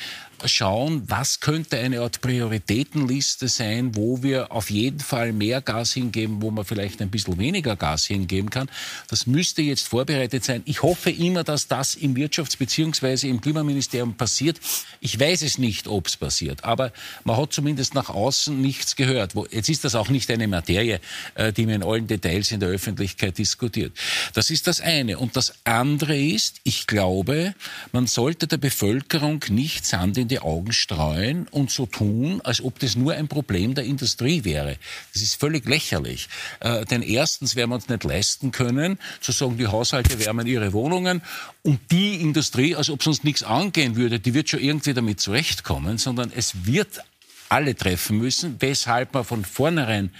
schauen, 0.45 1.03
was 1.07 1.41
könnte 1.41 1.79
eine 1.79 2.01
Art 2.01 2.21
Prioritätenliste 2.21 3.49
sein, 3.49 3.95
wo 3.95 4.23
wir 4.23 4.53
auf 4.53 4.71
jeden 4.71 5.01
Fall 5.01 5.33
mehr 5.33 5.61
Gas 5.61 5.93
hingeben, 5.93 6.43
wo 6.43 6.51
man 6.51 6.65
vielleicht 6.65 7.01
ein 7.03 7.11
bisschen 7.11 7.39
weniger 7.39 7.77
Gas 7.77 8.07
hingeben 8.07 8.51
kann. 8.51 8.69
Das 9.09 9.27
müsste 9.27 9.63
jetzt 9.63 9.89
vorbereitet 9.89 10.45
sein. 10.45 10.63
Ich 10.65 10.83
hoffe 10.83 11.11
immer, 11.11 11.45
dass 11.45 11.69
das 11.69 11.95
im 11.95 12.15
Wirtschafts- 12.15 12.57
bzw. 12.59 13.29
im 13.29 13.41
Klimaministerium 13.41 14.15
passiert. 14.15 14.61
Ich 15.01 15.19
weiß 15.19 15.43
es 15.43 15.59
nicht, 15.59 15.87
ob 15.89 16.07
es 16.07 16.17
passiert, 16.17 16.65
aber 16.65 16.93
man 17.25 17.37
hat 17.37 17.53
zumindest 17.53 17.95
nach 17.95 18.09
außen 18.09 18.61
nichts 18.61 18.97
gehört. 18.97 19.35
Jetzt 19.51 19.69
ist 19.69 19.85
das 19.85 19.95
auch 19.95 20.09
nicht 20.09 20.31
eine 20.31 20.49
Materie, 20.49 21.01
äh, 21.35 21.53
die 21.53 21.67
man 21.67 21.77
in 21.77 21.83
allen 21.83 22.07
Details 22.07 22.53
in 22.53 22.61
der 22.61 22.69
Öffentlichkeit 22.69 23.39
diskutiert. 23.39 23.93
Das 24.35 24.51
ist 24.51 24.67
das 24.67 24.81
eine. 24.81 25.19
Und 25.19 25.37
das 25.37 25.55
andere 25.65 26.19
ist, 26.19 26.61
ich 26.65 26.87
glaube, 26.87 27.55
man 27.93 28.07
sollte 28.07 28.47
der 28.47 28.59
Bevölkerung 28.59 29.45
nicht 29.49 29.87
Sand 29.87 30.19
in 30.19 30.29
die 30.33 30.41
Augen 30.41 30.73
streuen 30.73 31.47
und 31.49 31.71
so 31.71 31.85
tun, 31.85 32.41
als 32.43 32.63
ob 32.63 32.79
das 32.79 32.97
nur 32.97 33.13
ein 33.13 33.29
Problem 33.29 33.75
der 33.75 33.85
Industrie 33.85 34.45
wäre. 34.45 34.79
Das 35.13 35.21
ist 35.21 35.39
völlig 35.39 35.69
lächerlich. 35.69 36.29
Äh, 36.61 36.87
denn 36.87 37.03
erstens 37.03 37.55
werden 37.55 37.71
wir 37.71 37.75
uns 37.75 37.89
nicht 37.89 38.05
leisten 38.05 38.51
können, 38.51 38.99
zu 39.21 39.33
sagen, 39.33 39.59
die 39.59 39.67
Haushalte 39.67 40.19
wärmen 40.19 40.47
ihre 40.47 40.73
Wohnungen 40.73 41.21
und 41.63 41.81
die 41.91 42.17
Industrie, 42.23 42.75
als 42.75 42.89
ob 42.89 43.07
uns 43.07 43.25
nichts 43.25 43.43
angehen 43.43 43.97
würde, 43.97 44.21
die 44.21 44.33
wird 44.33 44.49
schon 44.49 44.61
irgendwie 44.61 44.95
damit 44.95 45.21
zurechtkommen, 45.21 45.99
sondern 45.99 46.33
es 46.35 46.65
wird 46.65 47.05
alle 47.51 47.77
treffen 47.77 48.17
müssen, 48.17 48.57
weshalb 48.61 49.13
man 49.13 49.25
von 49.25 49.45
vornherein 49.45 50.11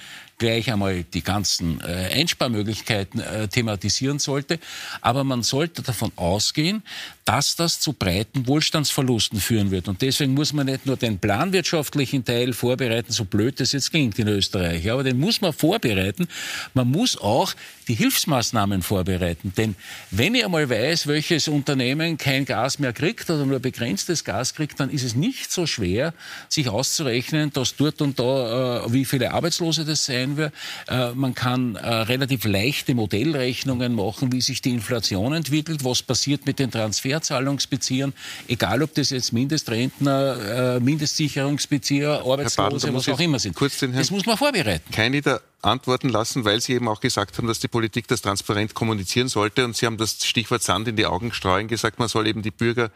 gleich 0.43 0.73
einmal 0.73 1.05
die 1.05 1.23
ganzen 1.23 1.81
äh, 1.81 2.11
Einsparmöglichkeiten 2.13 3.21
äh, 3.21 3.47
thematisieren 3.47 4.19
sollte. 4.19 4.59
Aber 5.01 5.23
man 5.23 5.43
sollte 5.45 5.83
davon 5.83 6.11
ausgehen, 6.17 6.83
dass 7.25 7.55
das 7.55 7.79
zu 7.79 7.93
breiten 7.93 8.47
Wohlstandsverlusten 8.47 9.41
führen 9.41 9.71
wird. 9.71 9.89
Und 9.89 10.03
deswegen 10.03 10.35
muss 10.35 10.53
man 10.53 10.67
nicht 10.67 10.87
nur 10.87 10.97
den 10.97 11.19
planwirtschaftlichen 11.19 12.25
Teil 12.25 12.53
vorbereiten, 12.53 13.13
so 13.13 13.25
blöd 13.25 13.61
das 13.61 13.73
jetzt 13.73 13.91
klingt 13.91 14.19
in 14.19 14.27
Österreich, 14.29 14.91
aber 14.91 15.05
den 15.05 15.21
muss 15.21 15.41
man 15.41 15.53
vorbereiten. 15.53 16.27
Man 16.75 16.89
muss 16.89 17.17
auch 17.17 17.55
die 17.87 17.95
Hilfsmaßnahmen 17.95 18.83
vorbereiten. 18.83 19.53
Denn 19.57 19.77
wenn 20.11 20.35
ich 20.35 20.45
einmal 20.45 20.69
weiß, 20.69 21.07
welches 21.07 21.49
Unternehmen 21.49 22.19
kein 22.19 22.45
Gas 22.45 22.79
mehr 22.79 22.93
kriegt 22.93 23.31
oder 23.31 23.47
nur 23.47 23.61
begrenztes 23.61 24.25
Gas 24.25 24.55
kriegt, 24.55 24.81
dann 24.81 24.91
ist 24.91 25.05
es 25.05 25.15
nicht 25.15 25.53
so 25.53 25.67
schwer, 25.67 26.15
sich 26.49 26.69
auszurechnen, 26.69 27.53
dass 27.53 27.77
dort 27.77 28.03
und 28.03 28.19
da, 28.19 28.85
äh, 28.85 28.93
wie 28.93 29.05
viele 29.05 29.33
Arbeitslose 29.33 29.85
das 29.85 30.05
sein 30.05 30.37
wird. 30.37 30.53
Äh, 30.89 31.13
man 31.13 31.35
kann 31.35 31.77
äh, 31.77 31.87
relativ 31.89 32.45
leichte 32.45 32.95
Modellrechnungen 32.95 33.95
machen, 33.95 34.33
wie 34.33 34.41
sich 34.41 34.61
die 34.61 34.71
Inflation 34.71 35.33
entwickelt, 35.33 35.85
was 35.85 36.03
passiert 36.03 36.47
mit 36.47 36.59
den 36.59 36.71
Transfers 36.71 37.12
Sozialzahlungsbeziehern, 37.13 38.13
egal 38.49 38.83
ob 38.83 38.95
das 38.95 39.11
jetzt 39.11 39.33
Mindestrentner, 39.33 40.77
äh, 40.77 40.81
Mindestsicherungsbezieher, 40.81 42.23
Arbeitslose, 42.25 42.87
Baden, 42.87 42.95
was 42.95 43.09
auch 43.09 43.21
immer 43.21 43.39
sind. 43.39 43.57
das 43.61 44.11
muss 44.11 44.27
man 44.27 44.37
vorbereiten. 44.37 44.91
Keine 44.93 45.21
der 45.21 45.41
antworten 45.61 46.09
lassen, 46.09 46.45
weil 46.45 46.61
Sie 46.61 46.75
eben 46.75 46.89
auch 46.89 47.01
gesagt 47.01 47.39
haben, 47.39 47.47
dass 47.47 47.61
die 47.61 47.69
Politik 47.69 48.09
das 48.09 48.23
transparent 48.23 48.75
kommunizieren 48.75 49.29
sollte. 49.29 49.65
Und 49.65 49.77
Sie 49.77 49.87
haben 49.87 49.97
das 49.97 50.25
Stichwort 50.25 50.63
Sand 50.63 50.89
in 50.89 50.97
die 50.97 51.07
Augen 51.07 51.33
streuen 51.33 51.69
gesagt, 51.69 51.99
man 51.99 52.09
soll 52.09 52.27
eben 52.27 52.43
die 52.43 52.51
Bürger 52.51 52.91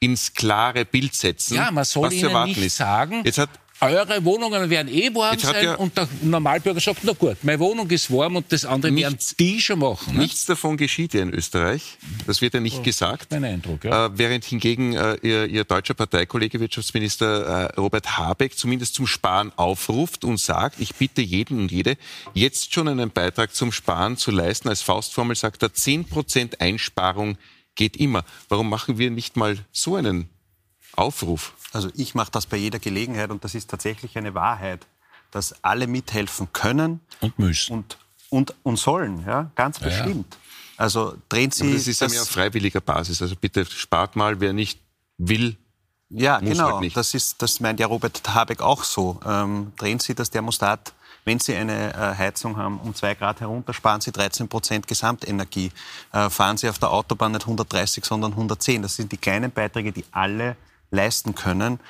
ins 0.00 0.34
klare 0.34 0.84
Bild 0.84 1.14
setzen. 1.14 1.54
Ja, 1.54 1.70
man 1.70 1.84
soll 1.84 2.12
ihnen 2.12 2.44
nicht 2.44 2.58
ist. 2.58 2.76
sagen, 2.76 3.22
Jetzt 3.24 3.38
hat 3.38 3.50
eure 3.80 4.24
Wohnungen 4.24 4.70
werden 4.70 4.92
eh 4.92 5.14
warm 5.14 5.38
sein 5.38 5.64
ja 5.64 5.74
und 5.74 5.96
der 5.96 6.08
Normalbürger 6.22 6.80
sagt, 6.80 7.00
na 7.02 7.12
gut, 7.12 7.36
meine 7.42 7.58
Wohnung 7.58 7.90
ist 7.90 8.10
warm 8.10 8.36
und 8.36 8.50
das 8.52 8.64
andere 8.64 8.94
werden 8.94 9.18
die 9.38 9.60
schon 9.60 9.80
machen. 9.80 10.14
Ne? 10.14 10.20
Nichts 10.20 10.46
davon 10.46 10.76
geschieht 10.76 11.14
ja 11.14 11.22
in 11.22 11.34
Österreich. 11.34 11.98
Das 12.26 12.40
wird 12.40 12.54
ja 12.54 12.60
nicht 12.60 12.78
oh, 12.78 12.82
gesagt. 12.82 13.30
Mein 13.30 13.44
Eindruck, 13.44 13.84
ja. 13.84 14.06
Äh, 14.06 14.10
während 14.14 14.44
hingegen 14.44 14.94
äh, 14.94 15.16
ihr, 15.22 15.46
ihr, 15.46 15.64
deutscher 15.64 15.94
Parteikollege 15.94 16.60
Wirtschaftsminister 16.60 17.70
äh, 17.74 17.80
Robert 17.80 18.16
Habeck 18.16 18.56
zumindest 18.56 18.94
zum 18.94 19.06
Sparen 19.06 19.52
aufruft 19.56 20.24
und 20.24 20.38
sagt, 20.38 20.80
ich 20.80 20.94
bitte 20.94 21.20
jeden 21.20 21.58
und 21.58 21.72
jede, 21.72 21.96
jetzt 22.32 22.72
schon 22.72 22.88
einen 22.88 23.10
Beitrag 23.10 23.54
zum 23.54 23.72
Sparen 23.72 24.16
zu 24.16 24.30
leisten. 24.30 24.68
Als 24.68 24.82
Faustformel 24.82 25.36
sagt 25.36 25.62
er, 25.62 25.70
10% 25.70 26.60
Einsparung 26.60 27.38
geht 27.74 27.96
immer. 27.96 28.24
Warum 28.48 28.68
machen 28.68 28.98
wir 28.98 29.10
nicht 29.10 29.36
mal 29.36 29.58
so 29.72 29.96
einen 29.96 30.28
Aufruf? 30.96 31.54
Also 31.74 31.90
ich 31.94 32.14
mache 32.14 32.30
das 32.30 32.46
bei 32.46 32.56
jeder 32.56 32.78
Gelegenheit 32.78 33.30
und 33.30 33.44
das 33.44 33.54
ist 33.54 33.70
tatsächlich 33.70 34.16
eine 34.16 34.34
Wahrheit, 34.34 34.86
dass 35.30 35.54
alle 35.64 35.86
mithelfen 35.86 36.52
können 36.52 37.00
und 37.20 37.38
müssen 37.38 37.72
und, 37.72 37.98
und, 38.30 38.54
und 38.62 38.78
sollen, 38.78 39.24
ja, 39.26 39.50
ganz 39.54 39.78
bestimmt. 39.78 40.34
Ja, 40.34 40.84
Also 40.84 41.16
drehen 41.28 41.50
Sie. 41.50 41.64
Aber 41.64 41.72
das 41.74 41.86
ist 41.86 42.00
ja 42.00 42.08
mehr 42.08 42.22
auf 42.22 42.28
freiwilliger 42.28 42.80
Basis. 42.80 43.20
Also 43.20 43.34
bitte 43.36 43.64
spart 43.66 44.16
mal, 44.16 44.40
wer 44.40 44.52
nicht 44.52 44.80
will. 45.18 45.56
Ja, 46.10 46.38
genau. 46.38 46.80
Halt 46.80 46.96
das 46.96 47.14
ist, 47.14 47.42
das 47.42 47.58
meint 47.60 47.80
ja 47.80 47.86
Robert 47.86 48.22
Habeck 48.34 48.60
auch 48.60 48.84
so. 48.84 49.18
Ähm, 49.26 49.72
drehen 49.76 49.98
Sie 49.98 50.14
das 50.14 50.30
Thermostat 50.30 50.94
wenn 51.24 51.38
Sie 51.38 51.54
eine 51.54 51.94
äh, 51.94 52.16
Heizung 52.16 52.56
haben, 52.56 52.78
um 52.78 52.94
zwei 52.94 53.14
Grad 53.14 53.40
herunter, 53.40 53.72
sparen 53.72 54.00
Sie 54.00 54.12
13 54.12 54.48
Prozent 54.48 54.86
Gesamtenergie. 54.86 55.72
Äh, 56.12 56.30
fahren 56.30 56.56
Sie 56.56 56.68
auf 56.68 56.78
der 56.78 56.90
Autobahn 56.90 57.32
nicht 57.32 57.42
130, 57.42 58.04
sondern 58.04 58.32
110. 58.32 58.82
Das 58.82 58.96
sind 58.96 59.10
die 59.10 59.16
kleinen 59.16 59.50
Beiträge, 59.50 59.92
die 59.92 60.04
alle 60.12 60.56
leisten 60.94 61.34
können. 61.34 61.80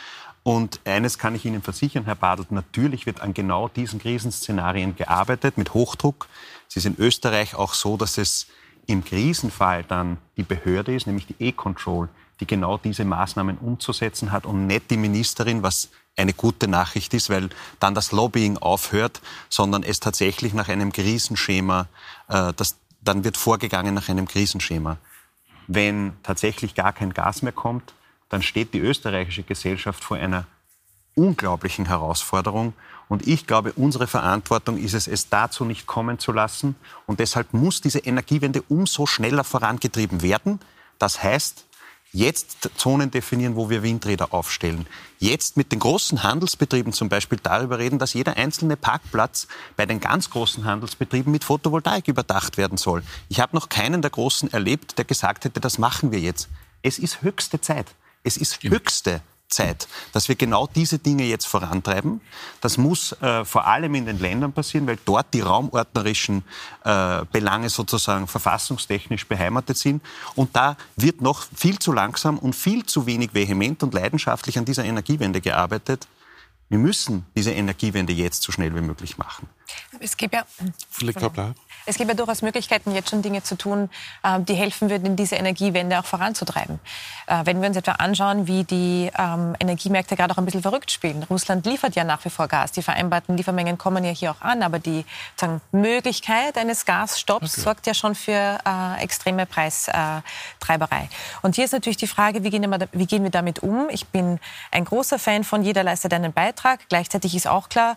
Und 0.42 0.80
eines 0.84 1.18
kann 1.18 1.34
ich 1.34 1.44
Ihnen 1.46 1.62
versichern, 1.62 2.04
Herr 2.04 2.16
Badelt, 2.16 2.52
natürlich 2.52 3.06
wird 3.06 3.20
an 3.20 3.32
genau 3.32 3.68
diesen 3.68 3.98
Krisenszenarien 3.98 4.94
gearbeitet 4.94 5.56
mit 5.56 5.72
Hochdruck. 5.72 6.28
Es 6.68 6.76
ist 6.76 6.84
in 6.84 6.96
Österreich 6.98 7.54
auch 7.54 7.72
so, 7.72 7.96
dass 7.96 8.18
es 8.18 8.46
im 8.86 9.04
Krisenfall 9.04 9.84
dann 9.84 10.18
die 10.36 10.42
Behörde 10.42 10.94
ist, 10.94 11.06
nämlich 11.06 11.26
die 11.26 11.36
E-Control, 11.38 12.08
die 12.40 12.46
genau 12.46 12.76
diese 12.76 13.04
Maßnahmen 13.04 13.58
umzusetzen 13.58 14.32
hat 14.32 14.44
und 14.44 14.66
nicht 14.66 14.90
die 14.90 14.96
Ministerin, 14.96 15.62
was 15.62 15.88
eine 16.16 16.32
gute 16.32 16.68
Nachricht 16.68 17.14
ist, 17.14 17.30
weil 17.30 17.48
dann 17.80 17.94
das 17.94 18.12
Lobbying 18.12 18.58
aufhört, 18.58 19.20
sondern 19.48 19.82
es 19.82 20.00
tatsächlich 20.00 20.52
nach 20.52 20.68
einem 20.68 20.92
Krisenschema, 20.92 21.88
äh, 22.28 22.52
das, 22.54 22.76
dann 23.00 23.24
wird 23.24 23.36
vorgegangen 23.36 23.94
nach 23.94 24.08
einem 24.08 24.28
Krisenschema. 24.28 24.98
Wenn 25.66 26.12
tatsächlich 26.22 26.74
gar 26.74 26.92
kein 26.92 27.14
Gas 27.14 27.42
mehr 27.42 27.52
kommt, 27.52 27.94
dann 28.28 28.42
steht 28.42 28.74
die 28.74 28.80
österreichische 28.80 29.42
Gesellschaft 29.42 30.02
vor 30.02 30.16
einer 30.16 30.46
unglaublichen 31.14 31.86
Herausforderung. 31.86 32.74
Und 33.08 33.26
ich 33.26 33.46
glaube, 33.46 33.72
unsere 33.74 34.06
Verantwortung 34.06 34.78
ist 34.78 34.94
es, 34.94 35.06
es 35.06 35.28
dazu 35.28 35.64
nicht 35.64 35.86
kommen 35.86 36.18
zu 36.18 36.32
lassen. 36.32 36.74
Und 37.06 37.20
deshalb 37.20 37.52
muss 37.52 37.80
diese 37.80 38.00
Energiewende 38.00 38.62
umso 38.68 39.06
schneller 39.06 39.44
vorangetrieben 39.44 40.22
werden. 40.22 40.60
Das 40.98 41.22
heißt, 41.22 41.66
jetzt 42.12 42.70
Zonen 42.76 43.10
definieren, 43.10 43.56
wo 43.56 43.68
wir 43.68 43.82
Windräder 43.82 44.32
aufstellen. 44.32 44.86
Jetzt 45.18 45.56
mit 45.56 45.72
den 45.72 45.80
großen 45.80 46.22
Handelsbetrieben 46.22 46.92
zum 46.92 47.08
Beispiel 47.08 47.38
darüber 47.42 47.78
reden, 47.78 47.98
dass 47.98 48.14
jeder 48.14 48.36
einzelne 48.36 48.76
Parkplatz 48.76 49.48
bei 49.76 49.84
den 49.84 50.00
ganz 50.00 50.30
großen 50.30 50.64
Handelsbetrieben 50.64 51.30
mit 51.30 51.44
Photovoltaik 51.44 52.08
überdacht 52.08 52.56
werden 52.56 52.78
soll. 52.78 53.02
Ich 53.28 53.40
habe 53.40 53.54
noch 53.54 53.68
keinen 53.68 54.00
der 54.00 54.12
Großen 54.12 54.52
erlebt, 54.52 54.96
der 54.96 55.04
gesagt 55.04 55.44
hätte, 55.44 55.60
das 55.60 55.78
machen 55.78 56.12
wir 56.12 56.20
jetzt. 56.20 56.48
Es 56.82 56.98
ist 56.98 57.22
höchste 57.22 57.60
Zeit. 57.60 57.94
Es 58.24 58.36
ist 58.36 58.62
höchste 58.62 59.20
Zeit, 59.48 59.86
dass 60.12 60.28
wir 60.28 60.34
genau 60.34 60.66
diese 60.66 60.98
Dinge 60.98 61.24
jetzt 61.24 61.46
vorantreiben. 61.46 62.20
Das 62.60 62.76
muss 62.76 63.12
äh, 63.20 63.44
vor 63.44 63.66
allem 63.66 63.94
in 63.94 64.06
den 64.06 64.18
Ländern 64.18 64.52
passieren, 64.52 64.86
weil 64.86 64.98
dort 65.04 65.32
die 65.32 65.40
raumordnerischen 65.40 66.42
äh, 66.84 67.24
Belange 67.30 67.68
sozusagen 67.68 68.26
verfassungstechnisch 68.26 69.26
beheimatet 69.26 69.76
sind. 69.76 70.02
Und 70.34 70.56
da 70.56 70.76
wird 70.96 71.20
noch 71.20 71.46
viel 71.54 71.78
zu 71.78 71.92
langsam 71.92 72.38
und 72.38 72.54
viel 72.54 72.84
zu 72.84 73.06
wenig 73.06 73.34
vehement 73.34 73.82
und 73.82 73.94
leidenschaftlich 73.94 74.58
an 74.58 74.64
dieser 74.64 74.84
Energiewende 74.84 75.40
gearbeitet. 75.40 76.08
Wir 76.68 76.78
müssen 76.78 77.26
diese 77.36 77.52
Energiewende 77.52 78.12
jetzt 78.12 78.42
so 78.42 78.50
schnell 78.50 78.74
wie 78.74 78.80
möglich 78.80 79.18
machen. 79.18 79.48
Es 80.00 80.16
gibt 80.16 80.34
ja, 80.34 80.44
es 81.86 81.96
gibt 81.96 82.08
ja 82.08 82.14
durchaus 82.14 82.42
Möglichkeiten, 82.42 82.92
jetzt 82.92 83.10
schon 83.10 83.22
Dinge 83.22 83.42
zu 83.42 83.56
tun, 83.56 83.90
ähm, 84.24 84.44
die 84.44 84.54
helfen 84.54 84.90
würden, 84.90 85.16
diese 85.16 85.36
Energiewende 85.36 85.98
auch 85.98 86.04
voranzutreiben. 86.04 86.80
Äh, 87.26 87.40
wenn 87.44 87.60
wir 87.60 87.68
uns 87.68 87.76
etwa 87.76 87.92
anschauen, 87.92 88.46
wie 88.46 88.64
die 88.64 89.10
ähm, 89.18 89.54
Energiemärkte 89.60 90.16
gerade 90.16 90.32
auch 90.32 90.38
ein 90.38 90.44
bisschen 90.44 90.62
verrückt 90.62 90.90
spielen. 90.90 91.22
Russland 91.24 91.66
liefert 91.66 91.94
ja 91.96 92.04
nach 92.04 92.24
wie 92.24 92.30
vor 92.30 92.48
Gas. 92.48 92.72
Die 92.72 92.82
vereinbarten 92.82 93.36
Liefermengen 93.36 93.78
kommen 93.78 94.04
ja 94.04 94.10
hier 94.10 94.30
auch 94.30 94.40
an, 94.40 94.62
aber 94.62 94.78
die 94.78 95.04
sagen, 95.36 95.60
Möglichkeit 95.72 96.56
eines 96.56 96.84
Gasstopps 96.84 97.54
okay. 97.54 97.60
sorgt 97.60 97.86
ja 97.86 97.94
schon 97.94 98.14
für 98.14 98.58
äh, 98.66 99.02
extreme 99.02 99.46
Preistreiberei. 99.46 101.08
Und 101.42 101.54
hier 101.54 101.64
ist 101.64 101.72
natürlich 101.72 101.96
die 101.96 102.06
Frage, 102.06 102.44
wie 102.44 102.50
gehen, 102.50 102.68
wir, 102.70 102.88
wie 102.92 103.06
gehen 103.06 103.22
wir 103.22 103.30
damit 103.30 103.60
um? 103.60 103.88
Ich 103.90 104.06
bin 104.06 104.40
ein 104.70 104.84
großer 104.84 105.18
Fan 105.18 105.44
von 105.44 105.62
jeder 105.62 105.82
leistet 105.82 106.12
einen 106.12 106.32
Beitrag. 106.32 106.80
Gleichzeitig 106.88 107.34
ist 107.34 107.46
auch 107.46 107.68
klar, 107.68 107.96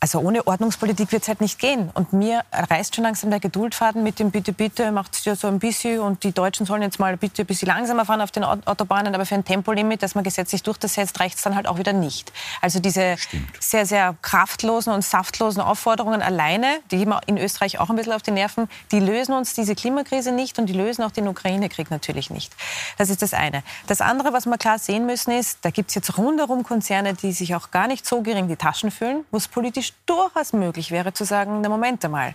also 0.00 0.18
ohne 0.20 0.46
Ordnungspolitik 0.46 1.12
wird 1.12 1.22
es 1.22 1.28
halt 1.28 1.42
nicht 1.42 1.58
gehen. 1.58 1.90
Und 1.92 2.14
mir 2.14 2.42
reißt 2.52 2.94
schon 2.94 3.04
langsam 3.04 3.28
der 3.28 3.38
Geduldfaden 3.38 4.02
mit 4.02 4.18
dem 4.18 4.30
Bitte, 4.30 4.54
bitte, 4.54 4.92
macht 4.92 5.14
es 5.14 5.24
ja 5.26 5.36
so 5.36 5.46
ein 5.46 5.58
bisschen 5.58 6.00
und 6.00 6.24
die 6.24 6.32
Deutschen 6.32 6.64
sollen 6.64 6.80
jetzt 6.80 6.98
mal 6.98 7.16
bitte 7.18 7.42
ein 7.42 7.46
bisschen 7.46 7.68
langsamer 7.68 8.06
fahren 8.06 8.22
auf 8.22 8.30
den 8.30 8.42
Autobahnen, 8.42 9.14
aber 9.14 9.26
für 9.26 9.34
ein 9.34 9.44
Tempolimit, 9.44 10.02
das 10.02 10.14
man 10.14 10.24
gesetzlich 10.24 10.62
durchsetzt, 10.62 11.20
reicht 11.20 11.36
es 11.36 11.42
dann 11.42 11.54
halt 11.54 11.68
auch 11.68 11.78
wieder 11.78 11.92
nicht. 11.92 12.32
Also 12.62 12.80
diese 12.80 13.18
Stimmt. 13.18 13.62
sehr, 13.62 13.84
sehr 13.84 14.16
kraftlosen 14.22 14.92
und 14.92 15.04
saftlosen 15.04 15.60
Aufforderungen 15.60 16.22
alleine, 16.22 16.66
die 16.90 16.96
gehen 16.96 17.12
in 17.26 17.36
Österreich 17.36 17.78
auch 17.78 17.90
ein 17.90 17.96
bisschen 17.96 18.14
auf 18.14 18.22
die 18.22 18.30
Nerven, 18.30 18.68
die 18.92 19.00
lösen 19.00 19.34
uns 19.34 19.52
diese 19.52 19.74
Klimakrise 19.74 20.32
nicht 20.32 20.58
und 20.58 20.66
die 20.66 20.72
lösen 20.72 21.02
auch 21.02 21.10
den 21.10 21.28
Ukraine-Krieg 21.28 21.90
natürlich 21.90 22.30
nicht. 22.30 22.54
Das 22.96 23.10
ist 23.10 23.20
das 23.20 23.34
eine. 23.34 23.62
Das 23.86 24.00
andere, 24.00 24.32
was 24.32 24.46
wir 24.46 24.56
klar 24.56 24.78
sehen 24.78 25.04
müssen, 25.04 25.32
ist, 25.32 25.58
da 25.62 25.70
gibt 25.70 25.90
es 25.90 25.94
jetzt 25.94 26.16
rundherum 26.16 26.62
Konzerne, 26.62 27.12
die 27.12 27.32
sich 27.32 27.54
auch 27.54 27.70
gar 27.70 27.86
nicht 27.86 28.06
so 28.06 28.22
gering 28.22 28.48
die 28.48 28.56
Taschen 28.56 28.90
füllen, 28.90 29.24
wo 29.30 29.36
es 29.36 29.48
durchaus 30.06 30.52
möglich 30.52 30.90
wäre 30.90 31.12
zu 31.12 31.24
sagen, 31.24 31.60
na 31.60 31.68
Moment 31.68 32.04
einmal, 32.04 32.34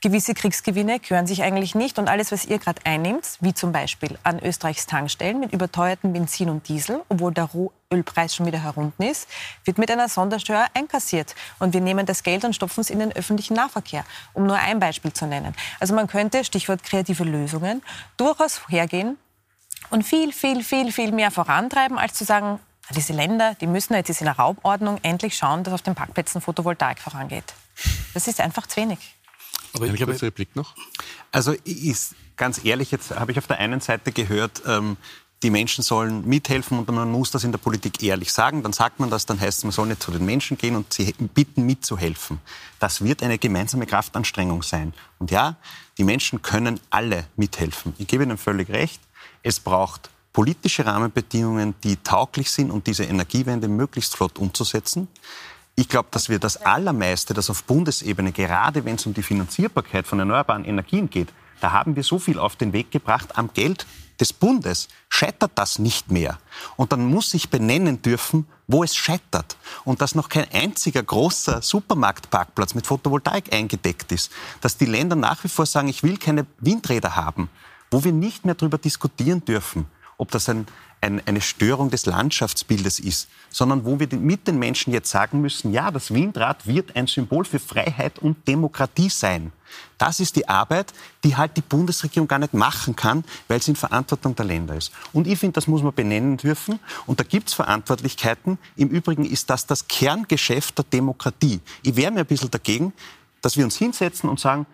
gewisse 0.00 0.34
Kriegsgewinne 0.34 1.00
gehören 1.00 1.26
sich 1.26 1.42
eigentlich 1.42 1.74
nicht 1.74 1.98
und 1.98 2.08
alles, 2.08 2.32
was 2.32 2.44
ihr 2.44 2.58
gerade 2.58 2.80
einnimmt, 2.84 3.38
wie 3.40 3.54
zum 3.54 3.72
Beispiel 3.72 4.18
an 4.22 4.38
Österreichs 4.38 4.86
Tankstellen 4.86 5.40
mit 5.40 5.52
überteuerten 5.52 6.12
Benzin 6.12 6.50
und 6.50 6.68
Diesel, 6.68 7.02
obwohl 7.08 7.34
der 7.34 7.44
Rohölpreis 7.44 8.34
schon 8.34 8.46
wieder 8.46 8.62
herunter 8.62 9.08
ist, 9.08 9.28
wird 9.64 9.78
mit 9.78 9.90
einer 9.90 10.08
Sondersteuer 10.08 10.66
einkassiert. 10.74 11.34
Und 11.58 11.74
wir 11.74 11.80
nehmen 11.80 12.06
das 12.06 12.22
Geld 12.22 12.44
und 12.44 12.54
stopfen 12.54 12.80
es 12.80 12.90
in 12.90 12.98
den 12.98 13.12
öffentlichen 13.12 13.54
Nahverkehr, 13.54 14.04
um 14.32 14.46
nur 14.46 14.56
ein 14.56 14.78
Beispiel 14.78 15.12
zu 15.12 15.26
nennen. 15.26 15.54
Also 15.80 15.94
man 15.94 16.06
könnte, 16.06 16.44
Stichwort 16.44 16.82
kreative 16.82 17.24
Lösungen, 17.24 17.82
durchaus 18.16 18.60
hergehen 18.68 19.18
und 19.90 20.04
viel, 20.04 20.32
viel, 20.32 20.62
viel, 20.62 20.92
viel 20.92 21.12
mehr 21.12 21.30
vorantreiben, 21.30 21.98
als 21.98 22.14
zu 22.14 22.24
sagen, 22.24 22.60
diese 22.94 23.12
Länder, 23.12 23.54
die 23.60 23.66
müssen 23.66 23.94
jetzt 23.94 24.08
in 24.20 24.26
der 24.26 24.36
Raubordnung 24.36 24.98
endlich 25.02 25.36
schauen, 25.36 25.64
dass 25.64 25.74
auf 25.74 25.82
den 25.82 25.94
Parkplätzen 25.94 26.40
Photovoltaik 26.40 27.00
vorangeht. 27.00 27.54
Das 28.14 28.28
ist 28.28 28.40
einfach 28.40 28.66
zu 28.66 28.80
wenig. 28.80 28.98
Aber 29.74 29.86
ich 29.86 30.00
habe 30.00 30.20
Replik 30.20 30.54
noch. 30.56 30.74
Also 31.32 31.52
ist, 31.64 32.14
ganz 32.36 32.64
ehrlich, 32.64 32.90
jetzt 32.90 33.10
habe 33.10 33.32
ich 33.32 33.38
auf 33.38 33.46
der 33.46 33.58
einen 33.58 33.80
Seite 33.80 34.12
gehört, 34.12 34.62
ähm, 34.66 34.96
die 35.42 35.50
Menschen 35.50 35.82
sollen 35.82 36.26
mithelfen 36.26 36.78
und 36.78 36.88
man 36.88 37.10
muss 37.10 37.30
das 37.30 37.44
in 37.44 37.52
der 37.52 37.58
Politik 37.58 38.02
ehrlich 38.02 38.32
sagen. 38.32 38.62
Dann 38.62 38.72
sagt 38.72 39.00
man 39.00 39.10
das, 39.10 39.26
dann 39.26 39.38
heißt 39.38 39.58
es, 39.58 39.64
man 39.64 39.72
soll 39.72 39.88
nicht 39.88 40.02
zu 40.02 40.10
den 40.10 40.24
Menschen 40.24 40.56
gehen 40.56 40.76
und 40.76 40.92
sie 40.92 41.12
bitten 41.12 41.66
mitzuhelfen. 41.66 42.40
Das 42.78 43.04
wird 43.04 43.22
eine 43.22 43.38
gemeinsame 43.38 43.86
Kraftanstrengung 43.86 44.62
sein. 44.62 44.94
Und 45.18 45.30
ja, 45.30 45.56
die 45.98 46.04
Menschen 46.04 46.40
können 46.40 46.80
alle 46.88 47.26
mithelfen. 47.36 47.94
Ich 47.98 48.06
gebe 48.06 48.24
Ihnen 48.24 48.38
völlig 48.38 48.70
recht. 48.70 49.00
Es 49.42 49.60
braucht 49.60 50.08
politische 50.36 50.84
Rahmenbedingungen, 50.84 51.74
die 51.82 51.96
tauglich 51.96 52.50
sind, 52.50 52.70
um 52.70 52.84
diese 52.84 53.04
Energiewende 53.04 53.68
möglichst 53.68 54.14
flott 54.14 54.38
umzusetzen. 54.38 55.08
Ich 55.76 55.88
glaube, 55.88 56.08
dass 56.10 56.28
wir 56.28 56.38
das 56.38 56.58
Allermeiste, 56.58 57.32
das 57.32 57.48
auf 57.48 57.64
Bundesebene, 57.64 58.32
gerade 58.32 58.84
wenn 58.84 58.96
es 58.96 59.06
um 59.06 59.14
die 59.14 59.22
Finanzierbarkeit 59.22 60.06
von 60.06 60.18
erneuerbaren 60.18 60.66
Energien 60.66 61.08
geht, 61.08 61.32
da 61.62 61.72
haben 61.72 61.96
wir 61.96 62.02
so 62.02 62.18
viel 62.18 62.38
auf 62.38 62.54
den 62.54 62.74
Weg 62.74 62.90
gebracht 62.90 63.38
am 63.38 63.48
Geld 63.54 63.86
des 64.20 64.34
Bundes. 64.34 64.88
Scheitert 65.08 65.52
das 65.54 65.78
nicht 65.78 66.10
mehr? 66.10 66.38
Und 66.76 66.92
dann 66.92 67.06
muss 67.06 67.32
ich 67.32 67.48
benennen 67.48 68.02
dürfen, 68.02 68.46
wo 68.66 68.84
es 68.84 68.94
scheitert. 68.94 69.56
Und 69.86 70.02
dass 70.02 70.14
noch 70.14 70.28
kein 70.28 70.52
einziger 70.52 71.02
großer 71.02 71.62
Supermarktparkplatz 71.62 72.74
mit 72.74 72.86
Photovoltaik 72.86 73.54
eingedeckt 73.54 74.12
ist. 74.12 74.30
Dass 74.60 74.76
die 74.76 74.84
Länder 74.84 75.16
nach 75.16 75.42
wie 75.44 75.48
vor 75.48 75.64
sagen, 75.64 75.88
ich 75.88 76.02
will 76.02 76.18
keine 76.18 76.44
Windräder 76.58 77.16
haben. 77.16 77.48
Wo 77.90 78.04
wir 78.04 78.12
nicht 78.12 78.44
mehr 78.44 78.54
darüber 78.54 78.76
diskutieren 78.76 79.42
dürfen, 79.42 79.86
ob 80.18 80.30
das 80.30 80.48
ein, 80.48 80.66
ein, 81.00 81.22
eine 81.26 81.40
Störung 81.40 81.90
des 81.90 82.06
Landschaftsbildes 82.06 82.98
ist, 82.98 83.28
sondern 83.50 83.84
wo 83.84 84.00
wir 84.00 84.08
mit 84.16 84.48
den 84.48 84.58
Menschen 84.58 84.92
jetzt 84.92 85.10
sagen 85.10 85.40
müssen, 85.40 85.72
ja, 85.72 85.90
das 85.90 86.12
Windrad 86.12 86.66
wird 86.66 86.96
ein 86.96 87.06
Symbol 87.06 87.44
für 87.44 87.58
Freiheit 87.58 88.18
und 88.18 88.48
Demokratie 88.48 89.10
sein. 89.10 89.52
Das 89.98 90.20
ist 90.20 90.36
die 90.36 90.48
Arbeit, 90.48 90.92
die 91.24 91.36
halt 91.36 91.56
die 91.56 91.62
Bundesregierung 91.62 92.28
gar 92.28 92.38
nicht 92.38 92.54
machen 92.54 92.96
kann, 92.96 93.24
weil 93.48 93.62
sie 93.62 93.72
in 93.72 93.76
Verantwortung 93.76 94.34
der 94.34 94.44
Länder 94.44 94.74
ist. 94.74 94.92
Und 95.12 95.26
ich 95.26 95.38
finde, 95.38 95.54
das 95.54 95.66
muss 95.66 95.82
man 95.82 95.94
benennen 95.94 96.36
dürfen. 96.36 96.78
Und 97.06 97.20
da 97.20 97.24
gibt 97.24 97.48
es 97.48 97.54
Verantwortlichkeiten. 97.54 98.58
Im 98.76 98.88
Übrigen 98.88 99.24
ist 99.24 99.50
das 99.50 99.66
das 99.66 99.88
Kerngeschäft 99.88 100.78
der 100.78 100.84
Demokratie. 100.84 101.60
Ich 101.82 101.96
wäre 101.96 102.10
mir 102.10 102.20
ein 102.20 102.26
bisschen 102.26 102.50
dagegen, 102.50 102.92
dass 103.42 103.56
wir 103.56 103.64
uns 103.64 103.76
hinsetzen 103.76 104.28
und 104.28 104.40
sagen, 104.40 104.66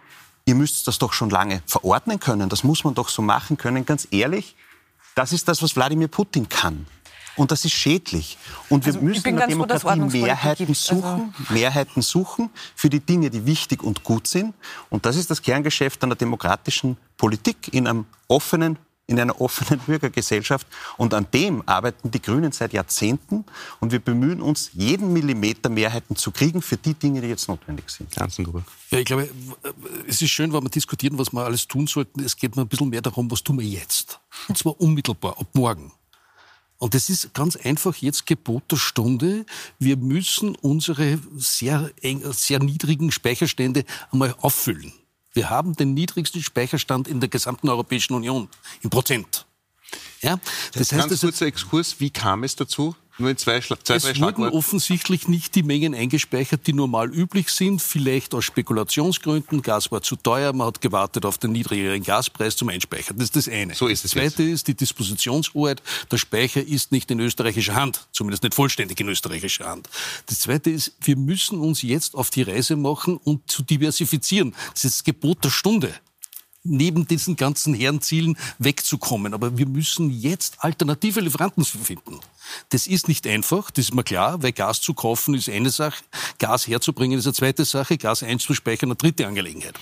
ihr 0.45 0.55
müsst 0.55 0.87
das 0.87 0.99
doch 0.99 1.13
schon 1.13 1.31
lange 1.31 1.63
verordnen 1.67 2.21
können. 2.21 2.49
Das 2.49 2.65
muss 2.65 2.85
man 2.85 2.95
doch 2.95 3.09
so 3.09 3.23
machen 3.23 3.57
können. 3.57 3.87
Ganz 3.87 4.09
ehrlich, 4.11 4.57
das 5.15 5.33
ist 5.33 5.49
das, 5.49 5.63
was 5.63 5.77
Wladimir 5.77 6.09
Putin 6.09 6.49
kann. 6.49 6.87
Und 7.35 7.51
das 7.51 7.65
ist 7.65 7.73
schädlich. 7.73 8.37
Und 8.69 8.85
wir 8.85 8.95
also, 8.95 9.05
müssen 9.05 9.29
in 9.29 9.37
der 9.37 9.47
Demokratie 9.47 10.21
Mehrheiten 10.21 10.75
suchen, 10.75 11.35
also 11.39 11.53
Mehrheiten 11.55 12.03
suchen 12.03 12.51
für 12.75 12.91
die 12.91 13.01
Dinge, 13.01 13.31
die 13.31 13.47
wichtig 13.47 13.83
und 13.83 14.05
gut 14.05 14.27
sind. 14.27 14.55
Und 14.91 15.07
das 15.07 15.17
ist 15.17 15.31
das 15.31 15.41
Kerngeschäft 15.41 16.05
einer 16.05 16.15
demokratischen 16.15 16.99
Politik 17.17 17.73
in 17.73 17.87
einem 17.87 18.05
offenen, 18.29 18.79
in 19.07 19.19
einer 19.19 19.41
offenen 19.41 19.81
Bürgergesellschaft. 19.87 20.67
Und 20.97 21.15
an 21.15 21.27
dem 21.33 21.67
arbeiten 21.67 22.11
die 22.11 22.23
Grünen 22.23 22.53
seit 22.53 22.73
Jahrzehnten. 22.73 23.45
Und 23.81 23.93
wir 23.93 23.99
bemühen 23.99 24.41
uns, 24.41 24.71
jeden 24.73 25.13
Millimeter 25.13 25.69
Mehrheiten 25.69 26.17
zu 26.17 26.31
kriegen 26.31 26.63
für 26.63 26.77
die 26.77 26.95
Dinge, 26.95 27.21
die 27.21 27.29
jetzt 27.29 27.49
notwendig 27.49 27.91
sind. 27.91 28.15
Ganzengruppe. 28.15 28.65
Ja, 28.91 28.99
ich 28.99 29.05
glaube, 29.05 29.29
es 30.07 30.23
ist 30.23 30.31
schön, 30.31 30.53
wenn 30.53 30.63
wir 30.63 30.71
diskutieren, 30.71 31.19
was 31.19 31.33
wir 31.33 31.45
alles 31.45 31.67
tun 31.67 31.87
sollten. 31.87 32.23
Es 32.23 32.37
geht 32.37 32.57
mir 32.57 32.63
ein 32.63 32.69
bisschen 32.69 32.89
mehr 32.89 33.03
darum, 33.03 33.31
was 33.31 33.43
tun 33.43 33.59
wir 33.59 33.67
jetzt. 33.67 34.21
Und 34.49 34.59
zwar 34.59 34.81
unmittelbar, 34.81 35.39
ab 35.39 35.49
morgen. 35.53 35.93
Und 36.79 36.95
das 36.95 37.09
ist 37.09 37.33
ganz 37.33 37.55
einfach 37.55 37.95
jetzt 37.99 38.27
Gebot 38.27 38.65
der 38.73 38.77
Stunde. 38.77 39.47
Wir 39.79 39.97
müssen 39.97 40.57
unsere 40.57 41.21
sehr, 41.37 41.93
eng, 42.01 42.25
sehr 42.33 42.59
niedrigen 42.59 43.13
Speicherstände 43.13 43.85
einmal 44.11 44.35
auffüllen. 44.41 44.93
Wir 45.33 45.51
haben 45.51 45.75
den 45.75 45.95
niedrigsten 45.95 46.43
Speicherstand 46.43 47.09
in 47.09 47.21
der 47.21 47.29
gesamten 47.29 47.69
Europäischen 47.69 48.15
Union 48.15 48.49
im 48.83 48.91
Prozent. 48.91 49.47
Ja, 50.21 50.37
das, 50.73 50.89
das 50.89 50.93
heißt, 50.93 51.09
ganz 51.09 51.21
kurzer 51.21 51.47
Exkurs, 51.47 52.01
wie 52.01 52.11
kam 52.11 52.45
es 52.45 52.57
dazu? 52.57 52.95
Nur 53.19 53.31
in 53.31 53.37
zwei, 53.37 53.61
zwei 53.61 53.97
es 53.97 54.21
wurden 54.21 54.45
offensichtlich 54.45 55.29
nicht 55.29 55.55
die 55.55 55.63
Mengen 55.63 55.95
eingespeichert, 55.95 56.67
die 56.67 56.73
normal 56.73 57.15
üblich 57.15 57.51
sind. 57.51 57.83
Vielleicht 57.83 58.35
aus 58.35 58.45
Spekulationsgründen. 58.45 59.61
Gas 59.61 59.93
war 59.93 60.03
zu 60.03 60.17
teuer. 60.17 60.53
Man 60.53 60.67
hat 60.67 60.81
gewartet 60.81 61.27
auf 61.27 61.37
den 61.37 61.53
niedrigeren 61.53 62.03
Gaspreis 62.03 62.57
zum 62.57 62.71
Einspeichern. 62.71 63.19
Das 63.19 63.27
ist 63.27 63.37
das 63.37 63.49
eine. 63.49 63.75
So 63.75 63.87
ist 63.87 64.05
es. 64.05 64.13
Das 64.13 64.13
zweite 64.13 64.43
jetzt. 64.43 64.53
ist, 64.53 64.69
die 64.69 64.75
Dispositionshoheit. 64.75 65.83
Der 66.11 66.17
Speicher 66.17 66.63
ist 66.67 66.91
nicht 66.91 67.11
in 67.11 67.21
österreichischer 67.21 67.75
Hand. 67.75 68.07
Zumindest 68.13 68.43
nicht 68.45 68.55
vollständig 68.55 68.99
in 69.01 69.09
österreichischer 69.09 69.67
Hand. 69.67 69.91
Das 70.27 70.41
zweite 70.41 70.71
ist, 70.71 70.93
wir 71.03 71.17
müssen 71.17 71.59
uns 71.59 71.83
jetzt 71.83 72.15
auf 72.15 72.31
die 72.31 72.43
Reise 72.43 72.77
machen 72.77 73.19
und 73.19 73.51
zu 73.51 73.63
diversifizieren. 73.63 74.55
Das 74.73 74.85
ist 74.85 74.97
das 74.97 75.05
Gebot 75.05 75.45
der 75.45 75.51
Stunde 75.51 75.95
neben 76.65 77.07
diesen 77.07 77.37
ganzen 77.37 77.75
Herrenzielen 77.75 78.37
wegzukommen. 78.59 79.35
Aber 79.35 79.59
wir 79.59 79.67
müssen 79.67 80.11
jetzt 80.11 80.57
alternative 80.59 81.21
Lieferanten 81.21 81.65
finden. 81.65 82.21
Das 82.71 82.87
ist 82.87 83.09
nicht 83.09 83.27
einfach, 83.27 83.71
das 83.71 83.87
ist 83.87 83.95
mir 83.95 84.05
klar, 84.05 84.43
weil 84.43 84.53
Gas 84.53 84.81
zu 84.81 84.95
kaufen 84.95 85.35
ist 85.35 85.49
eine 85.49 85.71
Sache, 85.71 86.03
Gas 86.39 86.67
herzubringen 86.67 87.19
ist 87.19 87.27
eine 87.27 87.35
zweite 87.35 87.65
Sache, 87.65 87.99
Gas 87.99 88.23
einzuspeichern 88.23 88.91
eine 88.91 88.97
dritte 88.97 89.27
Angelegenheit. 89.27 89.75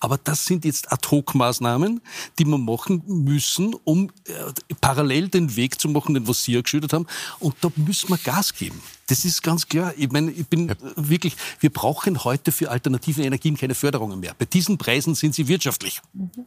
Aber 0.00 0.18
das 0.18 0.44
sind 0.44 0.64
jetzt 0.64 0.92
Ad-Hoc-Maßnahmen, 0.92 2.00
die 2.38 2.44
wir 2.44 2.58
machen 2.58 3.02
müssen, 3.06 3.74
um 3.84 4.10
äh, 4.26 4.32
parallel 4.80 5.28
den 5.28 5.56
Weg 5.56 5.80
zu 5.80 5.88
machen, 5.88 6.14
den 6.14 6.28
was 6.28 6.44
Sie 6.44 6.52
ja 6.52 6.62
geschildert 6.62 6.92
haben. 6.92 7.06
Und 7.40 7.56
da 7.60 7.70
müssen 7.76 8.08
wir 8.10 8.18
Gas 8.18 8.54
geben. 8.54 8.80
Das 9.06 9.24
ist 9.24 9.42
ganz 9.42 9.68
klar. 9.68 9.92
Ich 9.96 10.10
meine, 10.10 10.30
ich 10.30 10.46
bin 10.46 10.68
ja. 10.68 10.74
wirklich, 10.96 11.36
wir 11.60 11.70
brauchen 11.70 12.24
heute 12.24 12.52
für 12.52 12.70
alternative 12.70 13.22
Energien 13.22 13.56
keine 13.56 13.74
Förderungen 13.74 14.20
mehr. 14.20 14.34
Bei 14.38 14.46
diesen 14.46 14.78
Preisen 14.78 15.14
sind 15.14 15.34
sie 15.34 15.48
wirtschaftlich. 15.48 16.00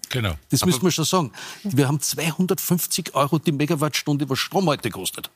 Genau. 0.09 0.35
Das 0.49 0.63
Aber 0.63 0.71
müssen 0.71 0.83
wir 0.83 0.91
schon 0.91 1.05
sagen. 1.05 1.31
Wir 1.63 1.87
haben 1.87 1.99
250 1.99 3.13
Euro 3.13 3.37
die 3.37 3.51
Megawattstunde, 3.51 4.29
was 4.29 4.39
Strom 4.39 4.65
heute 4.65 4.89
kostet. 4.89 5.29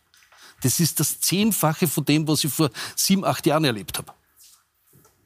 Das 0.62 0.80
ist 0.80 1.00
das 1.00 1.20
Zehnfache 1.20 1.88
von 1.88 2.06
dem, 2.06 2.28
was 2.28 2.44
ich 2.44 2.54
vor 2.54 2.70
sieben, 2.96 3.26
acht 3.26 3.46
Jahren 3.46 3.66
erlebt 3.66 3.98
habe. 3.98 4.14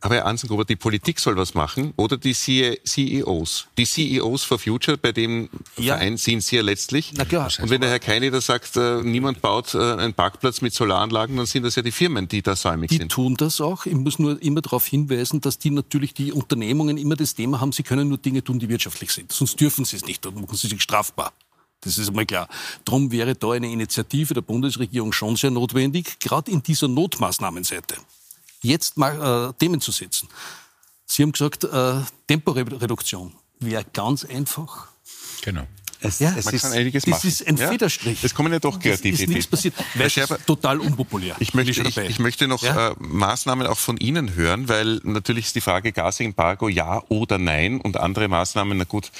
Aber 0.05 0.13
Herr 0.13 0.27
Ansengruber, 0.27 0.65
die 0.65 0.75
Politik 0.75 1.19
soll 1.19 1.35
was 1.35 1.55
machen 1.55 1.91
oder 1.95 2.15
die 2.15 2.35
CEOs? 2.35 3.67
Die 3.75 3.85
CEOs 3.85 4.43
for 4.43 4.59
Future, 4.59 4.97
bei 4.97 5.11
dem 5.11 5.49
ja. 5.77 5.95
Verein 5.95 6.17
sind 6.17 6.43
Sie 6.43 6.57
ja 6.57 6.61
letztlich. 6.61 7.13
Na 7.17 7.25
klar. 7.25 7.49
Und 7.59 7.71
wenn 7.71 7.81
der 7.81 7.89
Herr 7.89 7.97
Keini 7.97 8.29
da 8.29 8.39
sagt, 8.39 8.77
äh, 8.77 9.01
niemand 9.01 9.41
baut 9.41 9.73
äh, 9.73 9.79
einen 9.79 10.13
Parkplatz 10.13 10.61
mit 10.61 10.75
Solaranlagen, 10.75 11.35
dann 11.37 11.47
sind 11.47 11.63
das 11.63 11.75
ja 11.75 11.81
die 11.81 11.91
Firmen, 11.91 12.27
die 12.27 12.43
da 12.43 12.55
säumig 12.55 12.89
die 12.89 12.97
sind. 12.97 13.11
Die 13.11 13.15
tun 13.15 13.35
das 13.35 13.59
auch. 13.59 13.87
Ich 13.87 13.95
muss 13.95 14.19
nur 14.19 14.39
immer 14.43 14.61
darauf 14.61 14.85
hinweisen, 14.85 15.41
dass 15.41 15.57
die 15.57 15.71
natürlich 15.71 16.13
die 16.13 16.31
Unternehmungen 16.31 16.99
immer 16.99 17.15
das 17.15 17.33
Thema 17.33 17.59
haben, 17.59 17.71
sie 17.71 17.81
können 17.81 18.07
nur 18.07 18.19
Dinge 18.19 18.43
tun, 18.43 18.59
die 18.59 18.69
wirtschaftlich 18.69 19.11
sind. 19.11 19.31
Sonst 19.31 19.59
dürfen 19.59 19.85
sie 19.85 19.95
es 19.95 20.05
nicht, 20.05 20.23
dann 20.23 20.35
machen 20.35 20.55
sie 20.55 20.67
sich 20.67 20.83
strafbar. 20.83 21.33
Das 21.85 21.97
ist 21.97 22.09
einmal 22.09 22.25
klar. 22.25 22.49
Darum 22.83 23.11
wäre 23.11 23.35
da 23.35 23.51
eine 23.51 23.71
Initiative 23.71 24.33
der 24.33 24.41
Bundesregierung 24.41 25.13
schon 25.13 25.35
sehr 25.35 25.51
notwendig, 25.51 26.19
gerade 26.19 26.51
in 26.51 26.61
dieser 26.61 26.87
Notmaßnahmenseite. 26.87 27.95
Jetzt 28.61 28.97
mal 28.97 29.51
äh, 29.51 29.53
Themen 29.59 29.79
zu 29.79 29.91
setzen. 29.91 30.27
Sie 31.05 31.21
haben 31.21 31.31
gesagt, 31.31 31.63
äh, 31.63 32.01
Temporeduktion 32.27 33.33
wäre 33.59 33.85
ganz 33.93 34.25
einfach. 34.25 34.87
Genau. 35.43 35.67
Es, 36.01 36.19
ja, 36.19 36.33
es 36.35 36.45
man 36.45 36.53
ist, 36.53 36.61
kann 36.63 36.73
einiges 36.73 37.03
das 37.03 37.09
machen. 37.11 37.27
ist 37.27 37.47
ein 37.47 37.57
ja? 37.57 37.69
Federstrich. 37.69 38.23
Es 38.23 38.33
kommen 38.33 38.51
ja 38.51 38.59
doch 38.59 38.79
kreative 38.79 39.13
Es 39.13 39.21
ist 39.21 39.29
nichts 39.29 39.47
passiert. 39.47 39.75
Weil 39.93 40.07
es 40.07 40.17
ist 40.17 40.45
total 40.45 40.79
unpopulär. 40.79 41.35
Ich 41.39 41.53
möchte, 41.53 41.81
ich, 41.81 41.97
ich 41.97 42.19
möchte 42.19 42.47
noch 42.47 42.63
ja? 42.63 42.89
äh, 42.89 42.95
Maßnahmen 42.99 43.65
auch 43.67 43.77
von 43.77 43.97
Ihnen 43.97 44.35
hören, 44.35 44.67
weil 44.67 44.99
natürlich 45.03 45.45
ist 45.45 45.55
die 45.55 45.61
Frage 45.61 45.91
Gasembargo 45.91 46.67
ja 46.67 47.01
oder 47.09 47.37
nein 47.37 47.79
und 47.79 47.97
andere 47.97 48.27
Maßnahmen, 48.27 48.77
na 48.77 48.83
gut, 48.83 49.11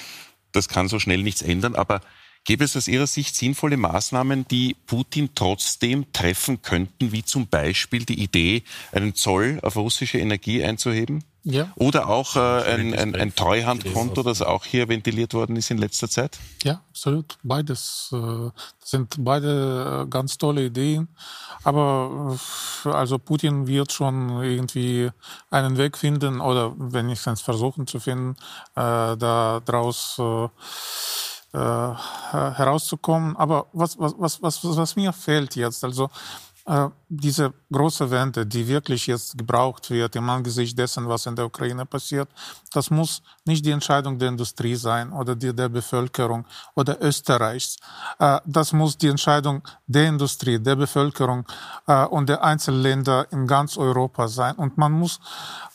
das 0.52 0.68
kann 0.68 0.88
so 0.88 1.00
schnell 1.00 1.24
nichts 1.24 1.42
ändern, 1.42 1.76
aber 1.76 2.02
Gäbe 2.46 2.64
es 2.64 2.78
aus 2.78 2.88
Ihrer 2.88 3.08
Sicht 3.08 3.36
sinnvolle 3.36 3.76
Maßnahmen, 3.76 4.48
die 4.48 4.76
Putin 4.86 5.32
trotzdem 5.34 6.12
treffen 6.14 6.62
könnten, 6.62 7.12
wie 7.12 7.26
zum 7.26 7.48
Beispiel 7.48 8.06
die 8.06 8.22
Idee, 8.22 8.64
einen 8.92 9.16
Zoll 9.16 9.60
auf 9.64 9.76
russische 9.76 10.20
Energie 10.20 10.64
einzuheben? 10.64 11.24
Ja. 11.48 11.72
Oder 11.76 12.08
auch 12.08 12.36
äh, 12.36 12.40
ein, 12.40 12.94
ein, 12.96 13.16
ein 13.16 13.36
Treuhandkonto, 13.36 14.24
das 14.24 14.42
auch 14.42 14.66
hier 14.66 14.90
ventiliert 14.90 15.36
worden 15.36 15.56
ist 15.56 15.70
in 15.70 15.78
letzter 15.78 16.10
Zeit? 16.10 16.40
Ja, 16.64 16.82
absolut. 16.90 17.38
Beides 17.44 18.10
äh, 18.14 18.50
sind 18.84 19.16
beide 19.20 20.06
äh, 20.06 20.10
ganz 20.10 20.40
tolle 20.40 20.66
Ideen. 20.66 21.08
Aber 21.64 22.38
äh, 22.86 22.90
also 22.90 23.20
Putin 23.20 23.68
wird 23.68 23.92
schon 23.92 24.42
irgendwie 24.42 25.12
einen 25.52 25.78
Weg 25.78 25.98
finden 25.98 26.42
oder 26.42 26.74
wenn 26.78 27.10
ich 27.10 27.26
es 27.26 27.42
versuchen 27.42 27.86
zu 27.86 28.00
finden, 28.00 28.36
äh, 28.76 29.16
da 29.18 29.62
draus 29.66 30.18
äh, 30.20 30.48
äh, 31.56 32.52
herauszukommen. 32.56 33.36
Aber 33.38 33.68
was, 33.74 33.98
was, 33.98 34.16
was, 34.18 34.42
was, 34.42 34.64
was 34.64 34.96
mir 34.96 35.14
fehlt 35.14 35.56
jetzt, 35.56 35.84
also 35.84 36.10
äh, 36.66 36.90
diese 37.08 37.54
große 37.72 38.10
Wende, 38.10 38.46
die 38.46 38.68
wirklich 38.68 39.08
jetzt 39.08 39.38
gebraucht 39.38 39.90
wird 39.90 40.16
im 40.16 40.30
Angesicht 40.30 40.78
dessen, 40.78 41.08
was 41.08 41.26
in 41.26 41.36
der 41.36 41.46
Ukraine 41.46 41.86
passiert, 41.86 42.30
das 42.74 42.90
muss 42.90 43.22
nicht 43.46 43.66
die 43.66 43.72
Entscheidung 43.72 44.18
der 44.18 44.30
Industrie 44.30 44.76
sein 44.76 45.12
oder 45.12 45.36
die 45.36 45.56
der 45.56 45.70
Bevölkerung 45.70 46.46
oder 46.76 47.02
Österreichs. 47.02 47.78
Äh, 48.20 48.40
das 48.46 48.74
muss 48.74 48.98
die 48.98 49.08
Entscheidung 49.08 49.62
der 49.86 50.08
Industrie, 50.08 50.60
der 50.60 50.76
Bevölkerung 50.76 51.46
äh, 51.88 52.06
und 52.06 52.28
der 52.28 52.44
Einzelländer 52.44 53.28
in 53.32 53.46
ganz 53.46 53.78
Europa 53.78 54.28
sein. 54.28 54.56
Und 54.56 54.78
man 54.78 54.92
muss, 54.92 55.20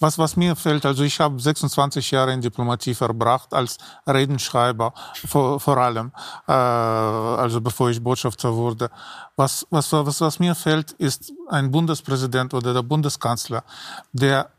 was, 0.00 0.18
was 0.18 0.36
mir 0.36 0.56
fällt, 0.56 0.84
also 0.84 1.04
ich 1.04 1.20
habe 1.20 1.40
26 1.40 2.10
Jahre 2.10 2.32
in 2.32 2.40
Diplomatie 2.40 2.94
verbracht 2.94 3.54
als 3.54 3.78
Redenschreiber 4.06 4.92
vor, 5.26 5.60
vor 5.60 5.78
allem, 5.78 6.12
also 6.46 7.60
bevor 7.60 7.90
ich 7.90 8.02
Botschafter 8.02 8.54
wurde. 8.54 8.90
Was, 9.36 9.66
was, 9.70 9.92
was, 9.92 10.20
was 10.20 10.38
mir 10.38 10.54
fällt, 10.54 10.92
ist 10.92 11.19
ein 11.48 11.70
Bundespräsident 11.70 12.54
oder 12.54 12.72
der 12.72 12.82
Bundeskanzler, 12.82 13.64
der 14.12 14.50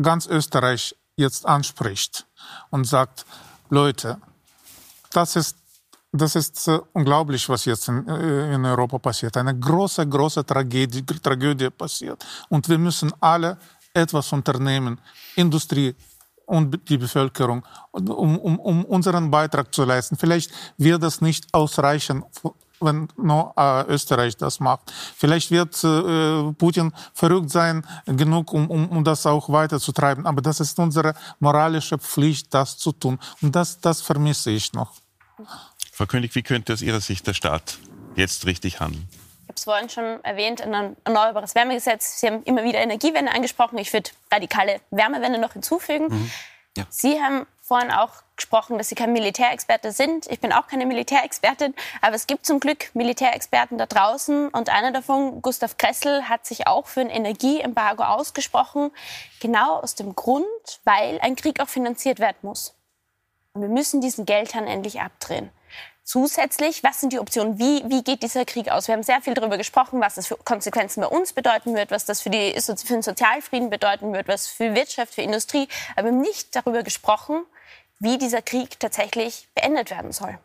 ganz 0.00 0.26
Österreich 0.26 0.96
jetzt 1.16 1.46
anspricht 1.46 2.26
und 2.70 2.86
sagt, 2.86 3.26
Leute, 3.68 4.18
das 5.12 5.36
ist, 5.36 5.56
das 6.12 6.34
ist 6.36 6.66
äh, 6.68 6.80
unglaublich, 6.92 7.48
was 7.48 7.64
jetzt 7.66 7.88
in, 7.88 8.08
äh, 8.08 8.54
in 8.54 8.64
Europa 8.64 8.98
passiert. 8.98 9.36
Eine 9.36 9.58
große, 9.58 10.06
große 10.06 10.44
Tragödie, 10.44 11.04
Tragödie 11.04 11.70
passiert. 11.70 12.24
Und 12.48 12.68
wir 12.68 12.78
müssen 12.78 13.12
alle 13.20 13.58
etwas 13.92 14.32
unternehmen. 14.32 14.98
Industrie, 15.36 15.94
und 16.50 16.88
die 16.88 16.98
Bevölkerung, 16.98 17.64
um, 17.92 18.36
um, 18.38 18.58
um 18.58 18.84
unseren 18.84 19.30
Beitrag 19.30 19.72
zu 19.72 19.84
leisten. 19.84 20.16
Vielleicht 20.16 20.50
wird 20.76 21.00
das 21.00 21.20
nicht 21.20 21.46
ausreichen 21.54 22.24
wenn 22.80 23.08
nur 23.16 23.52
äh, 23.56 23.84
Österreich 23.92 24.36
das 24.36 24.60
macht. 24.60 24.92
Vielleicht 25.16 25.50
wird 25.50 25.82
äh, 25.84 26.52
Putin 26.54 26.92
verrückt 27.14 27.50
sein 27.50 27.86
genug, 28.06 28.52
um, 28.52 28.70
um, 28.70 28.88
um 28.88 29.04
das 29.04 29.26
auch 29.26 29.48
weiterzutreiben. 29.50 30.26
Aber 30.26 30.42
das 30.42 30.60
ist 30.60 30.78
unsere 30.78 31.14
moralische 31.38 31.98
Pflicht, 31.98 32.52
das 32.54 32.78
zu 32.78 32.92
tun. 32.92 33.18
Und 33.42 33.54
das, 33.54 33.80
das 33.80 34.00
vermisse 34.00 34.50
ich 34.50 34.72
noch. 34.72 34.92
Frau 35.92 36.06
König, 36.06 36.34
wie 36.34 36.42
könnte 36.42 36.72
aus 36.72 36.82
Ihrer 36.82 37.00
Sicht 37.00 37.26
der 37.26 37.34
Staat 37.34 37.78
jetzt 38.16 38.46
richtig 38.46 38.80
handeln? 38.80 39.08
Ich 39.10 39.48
habe 39.48 39.56
es 39.56 39.64
vorhin 39.64 39.88
schon 39.88 40.24
erwähnt, 40.24 40.62
ein 40.62 40.96
erneuerbares 41.04 41.54
Wärmegesetz. 41.54 42.20
Sie 42.20 42.26
haben 42.28 42.42
immer 42.44 42.62
wieder 42.62 42.78
Energiewende 42.78 43.32
angesprochen. 43.32 43.78
Ich 43.78 43.92
würde 43.92 44.10
radikale 44.32 44.80
Wärmewende 44.90 45.40
noch 45.40 45.52
hinzufügen. 45.52 46.06
Mhm. 46.08 46.30
Ja. 46.76 46.84
Sie 46.88 47.20
haben 47.20 47.46
vorhin 47.70 47.92
auch 47.92 48.10
gesprochen, 48.34 48.78
dass 48.78 48.88
Sie 48.88 48.96
kein 48.96 49.12
Militärexperte 49.12 49.92
sind. 49.92 50.26
Ich 50.26 50.40
bin 50.40 50.52
auch 50.52 50.66
keine 50.66 50.86
Militärexpertin, 50.86 51.72
aber 52.00 52.16
es 52.16 52.26
gibt 52.26 52.44
zum 52.44 52.58
Glück 52.58 52.92
Militärexperten 52.94 53.78
da 53.78 53.86
draußen 53.86 54.48
und 54.48 54.68
einer 54.70 54.90
davon, 54.90 55.40
Gustav 55.40 55.76
Kressel, 55.76 56.28
hat 56.28 56.44
sich 56.46 56.66
auch 56.66 56.88
für 56.88 57.00
ein 57.00 57.10
Energieembargo 57.10 58.02
ausgesprochen, 58.02 58.90
genau 59.38 59.76
aus 59.76 59.94
dem 59.94 60.16
Grund, 60.16 60.46
weil 60.82 61.20
ein 61.20 61.36
Krieg 61.36 61.60
auch 61.60 61.68
finanziert 61.68 62.18
werden 62.18 62.38
muss. 62.42 62.74
Und 63.52 63.62
wir 63.62 63.68
müssen 63.68 64.00
diesen 64.00 64.26
Geldhahn 64.26 64.66
endlich 64.66 65.00
abdrehen. 65.00 65.50
Zusätzlich, 66.02 66.82
was 66.82 67.00
sind 67.00 67.12
die 67.12 67.18
Optionen? 67.18 67.58
Wie, 67.58 67.84
wie 67.88 68.02
geht 68.02 68.22
dieser 68.22 68.44
Krieg 68.44 68.70
aus? 68.70 68.88
Wir 68.88 68.94
haben 68.94 69.02
sehr 69.02 69.20
viel 69.20 69.34
darüber 69.34 69.58
gesprochen, 69.58 70.00
was 70.00 70.16
das 70.16 70.26
für 70.26 70.36
Konsequenzen 70.36 71.02
bei 71.02 71.06
uns 71.06 71.32
bedeuten 71.32 71.74
wird, 71.74 71.90
was 71.90 72.04
das 72.04 72.20
für, 72.20 72.30
die, 72.30 72.54
für 72.60 72.74
den 72.94 73.02
Sozialfrieden 73.02 73.70
bedeuten 73.70 74.12
wird, 74.12 74.26
was 74.26 74.48
für 74.48 74.74
Wirtschaft, 74.74 75.14
für 75.14 75.22
Industrie. 75.22 75.68
Aber 75.94 76.08
wir 76.08 76.12
haben 76.12 76.20
nicht 76.20 76.56
darüber 76.56 76.82
gesprochen, 76.82 77.44
wie 78.00 78.18
dieser 78.18 78.42
Krieg 78.42 78.80
tatsächlich 78.80 79.48
beendet 79.54 79.90
werden 79.90 80.10
soll. 80.12 80.38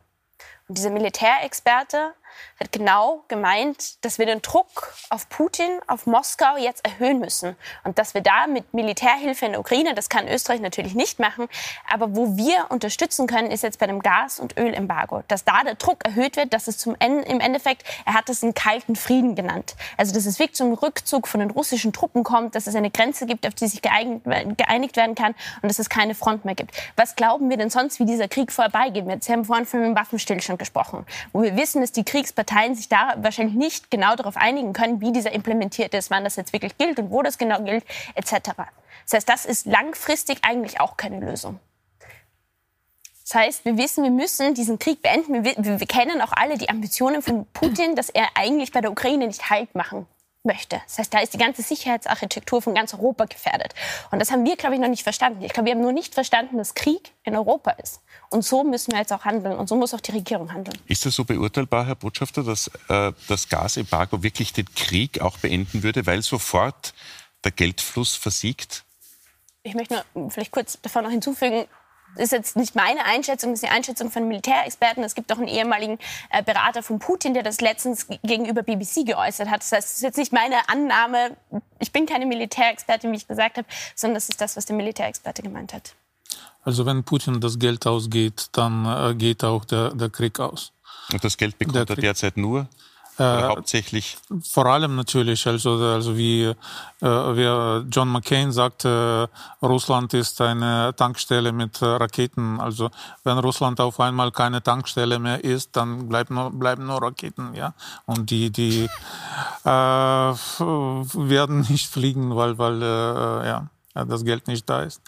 Und 0.68 0.78
dieser 0.78 0.90
Militärexperte 0.90 2.14
hat 2.60 2.72
genau 2.72 3.24
gemeint, 3.28 4.04
dass 4.04 4.20
wir 4.20 4.26
den 4.26 4.42
Druck 4.42 4.94
auf 5.10 5.30
Putin, 5.30 5.80
auf 5.88 6.06
Moskau 6.06 6.58
jetzt 6.58 6.86
erhöhen 6.86 7.20
müssen. 7.20 7.56
Und 7.84 8.00
dass 8.00 8.14
wir 8.14 8.22
da 8.22 8.48
mit 8.48 8.74
Militärhilfe 8.74 9.46
in 9.46 9.52
der 9.52 9.62
Ukraine, 9.62 9.94
das 9.94 10.10
kann 10.10 10.28
Österreich 10.28 10.62
natürlich 10.62 10.96
nicht 10.96 11.20
machen, 11.20 11.48
aber 11.92 12.16
wo 12.16 12.38
wir 12.38 12.68
unterstützen 12.70 13.28
können, 13.28 13.52
ist 13.52 13.64
jetzt 13.64 13.80
bei 13.80 13.88
dem 13.88 14.02
Gas- 14.02 14.40
und 14.40 14.58
Ölembargo. 14.58 15.24
Dass 15.28 15.44
da 15.44 15.64
der 15.64 15.76
Druck 15.76 16.06
erhöht 16.06 16.36
wird, 16.38 16.54
dass 16.54 16.68
es 16.68 16.78
zum 16.78 16.96
Ende, 17.00 17.24
im 17.24 17.40
Endeffekt, 17.40 17.84
er 18.06 18.14
hat 18.14 18.30
es 18.30 18.44
einen 18.44 18.54
kalten 18.54 18.96
Frieden 18.96 19.36
genannt. 19.36 19.76
Also, 19.98 20.14
dass 20.14 20.26
es 20.26 20.40
wirklich 20.40 20.56
zum 20.56 20.74
Rückzug 20.74 21.28
von 21.28 21.40
den 21.40 21.52
russischen 21.52 21.94
Truppen 21.94 22.24
kommt, 22.24 22.56
dass 22.56 22.68
es 22.68 22.76
eine 22.76 22.92
Grenze 22.92 23.26
gibt, 23.26 23.46
auf 23.48 23.54
die 23.54 23.68
sich 23.68 23.82
geeinigt, 23.82 24.26
werden 24.26 25.16
kann 25.16 25.36
und 25.62 25.70
dass 25.70 25.80
es 25.80 25.90
keine 25.90 26.16
Front 26.16 26.46
mehr 26.46 26.56
gibt. 26.56 26.72
Was 26.96 27.16
glauben 27.16 27.50
wir 27.50 27.58
denn 27.58 27.70
sonst, 27.70 28.00
wie 28.00 28.06
dieser 28.06 28.28
Krieg 28.28 28.52
vorbeigeht? 28.52 29.24
Sie 29.24 29.32
haben 29.32 29.46
vorhin 29.46 29.66
von 29.66 29.82
einem 29.82 29.96
Waffenstillstand 29.96 30.60
gesprochen, 30.60 31.06
wo 31.34 31.42
wir 31.42 31.56
wissen, 31.56 31.82
dass 31.82 31.92
die 31.92 32.04
Kriegspartei 32.04 32.25
Parteien 32.34 32.76
sich 32.76 32.90
da 32.90 33.16
wahrscheinlich 33.18 33.56
nicht 33.56 33.92
genau 33.92 34.16
darauf 34.16 34.38
einigen 34.38 34.74
können, 34.74 35.02
wie 35.02 35.12
dieser 35.12 35.32
implementiert 35.32 35.94
ist, 35.94 36.10
wann 36.12 36.24
das 36.24 36.36
jetzt 36.36 36.54
wirklich 36.54 36.78
gilt 36.78 37.00
und 37.00 37.12
wo 37.12 37.22
das 37.22 37.38
genau 37.38 37.62
gilt, 37.62 37.86
etc. 38.16 38.52
Das 39.04 39.14
heißt, 39.14 39.30
das 39.30 39.46
ist 39.46 39.66
langfristig 39.66 40.40
eigentlich 40.42 40.80
auch 40.80 40.98
keine 40.98 41.20
Lösung. 41.20 41.60
Das 43.24 43.34
heißt, 43.34 43.66
wir 43.66 43.78
wissen, 43.78 44.04
wir 44.04 44.12
müssen 44.12 44.54
diesen 44.54 44.78
Krieg 44.78 45.02
beenden. 45.02 45.44
Wir, 45.44 45.56
wir, 45.58 45.80
wir, 45.80 45.88
kennen 45.88 46.22
auch 46.22 46.32
alle 46.32 46.58
die 46.60 46.70
Ambitionen 46.70 47.24
von 47.24 47.48
Putin, 47.54 47.96
dass 47.96 48.10
er 48.10 48.28
eigentlich 48.36 48.72
bei 48.72 48.82
der 48.82 48.92
Ukraine 48.92 49.26
nicht 49.26 49.50
Halt 49.50 49.74
machen 49.74 50.06
möchte. 50.46 50.82
Das 50.86 50.98
heißt, 50.98 51.14
da 51.14 51.20
ist 51.20 51.34
die 51.34 51.38
ganze 51.38 51.62
Sicherheitsarchitektur 51.62 52.62
von 52.62 52.74
ganz 52.74 52.94
Europa 52.94 53.26
gefährdet. 53.26 53.74
Und 54.12 54.20
das 54.20 54.32
haben 54.32 54.46
wir, 54.46 54.56
glaube 54.56 54.76
ich, 54.76 54.82
noch 54.82 54.88
nicht 54.88 55.04
verstanden. 55.04 55.44
Ich 55.44 55.54
glaube, 55.54 55.68
wir 55.68 55.74
haben 55.74 55.82
nur 55.82 55.92
nicht 55.92 56.14
verstanden, 56.14 56.58
dass 56.58 56.74
Krieg 56.74 57.12
in 57.24 57.36
Europa 57.36 57.72
ist. 57.72 58.02
Und 58.30 58.44
so 58.44 58.64
müssen 58.64 58.92
wir 58.92 59.00
jetzt 59.00 59.12
auch 59.14 59.26
handeln. 59.26 59.58
Und 59.58 59.68
so 59.68 59.76
muss 59.76 59.94
auch 59.94 60.02
die 60.02 60.12
Regierung 60.12 60.54
handeln. 60.54 60.78
Ist 60.88 61.06
das 61.06 61.16
so 61.16 61.26
beurteilbar, 61.26 61.86
Herr 61.86 61.96
Botschafter, 61.96 62.44
dass 62.44 62.72
äh, 62.90 63.12
das 63.28 63.50
Gasembargo 63.50 64.24
wirklich 64.24 64.54
den 64.54 64.74
Krieg 64.74 65.22
auch 65.22 65.38
beenden 65.38 65.84
würde, 65.84 66.06
weil 66.06 66.22
sofort 66.22 66.94
der 67.44 67.52
Geldfluss 67.52 68.16
versiegt? 68.16 68.84
Ich 69.64 69.74
möchte 69.74 70.04
nur 70.14 70.30
vielleicht 70.30 70.52
kurz 70.52 70.80
davon 70.82 71.04
noch 71.04 71.12
hinzufügen, 71.12 71.66
ist 72.18 72.32
jetzt 72.32 72.56
nicht 72.56 72.76
meine 72.76 73.06
Einschätzung, 73.06 73.52
das 73.52 73.62
ist 73.62 73.70
die 73.70 73.74
Einschätzung 73.74 74.12
von 74.12 74.28
Militärexperten. 74.28 75.04
Es 75.04 75.16
gibt 75.16 75.32
auch 75.32 75.38
einen 75.38 75.48
ehemaligen 75.48 76.00
äh, 76.30 76.44
Berater 76.44 76.84
von 76.84 77.00
Putin, 77.00 77.34
der 77.34 77.44
das 77.44 77.62
letztens 77.62 78.08
gegenüber 78.24 78.64
BBC 78.64 79.06
geäußert 79.06 79.50
hat. 79.50 79.62
Das 79.62 79.72
heißt, 79.72 79.88
es 79.90 79.96
ist 79.96 80.04
jetzt 80.04 80.18
nicht 80.18 80.34
meine 80.34 80.70
Annahme. 80.70 81.38
Ich 81.80 81.92
bin 81.92 82.06
keine 82.06 82.26
Militärexpertin, 82.26 83.12
wie 83.12 83.18
ich 83.18 83.28
gesagt 83.28 83.58
habe, 83.58 83.68
sondern 83.96 84.16
das 84.16 84.30
ist 84.30 84.42
das, 84.42 84.58
was 84.58 84.66
der 84.66 84.76
Militärexperte 84.76 85.42
gemeint 85.42 85.74
hat. 85.74 85.96
Also 86.64 86.86
wenn 86.86 87.04
Putin 87.04 87.42
das 87.42 87.60
Geld 87.60 87.86
ausgeht, 87.86 88.48
dann 88.54 88.86
äh, 88.86 89.16
geht 89.16 89.44
auch 89.44 89.66
der, 89.66 89.94
der 89.94 90.10
Krieg 90.10 90.40
aus. 90.40 90.72
Und 91.12 91.24
das 91.24 91.38
Geld 91.38 91.58
bekommt 91.58 91.90
er 91.90 91.96
derzeit 91.96 92.38
nur 92.38 92.68
äh, 93.18 93.44
hauptsächlich? 93.44 94.18
Vor 94.44 94.66
allem 94.66 94.96
natürlich, 94.96 95.48
also, 95.48 95.76
also 95.76 96.18
wie, 96.18 96.44
äh, 96.44 96.56
wie 97.02 97.88
John 97.90 98.12
McCain 98.12 98.52
sagte, 98.52 99.30
Russland 99.62 100.14
ist 100.14 100.42
eine 100.42 100.94
Tankstelle 100.96 101.52
mit 101.52 101.82
äh, 101.82 101.86
Raketen. 101.86 102.60
Also 102.60 102.92
wenn 103.24 103.38
Russland 103.38 103.80
auf 103.80 104.00
einmal 104.00 104.32
keine 104.32 104.62
Tankstelle 104.62 105.20
mehr 105.20 105.44
ist, 105.44 105.76
dann 105.76 106.10
bleiben 106.10 106.36
nur, 106.36 106.52
bleiben 106.52 106.86
nur 106.86 107.02
Raketen, 107.02 107.54
ja. 107.54 107.74
Und 108.06 108.30
die, 108.30 108.50
die 108.50 108.90
äh, 109.64 109.70
werden 109.70 111.66
nicht 111.70 111.90
fliegen, 111.90 112.36
weil, 112.36 112.58
weil 112.58 112.82
äh, 112.82 113.48
ja, 113.48 113.68
das 113.94 114.26
Geld 114.26 114.48
nicht 114.48 114.70
da 114.70 114.82
ist. 114.82 115.02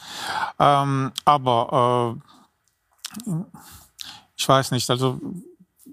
Ähm, 0.60 1.12
aber 1.26 2.18
äh, 3.26 3.34
ich 4.38 4.48
weiß 4.48 4.72
nicht, 4.72 4.90
also 4.90 5.20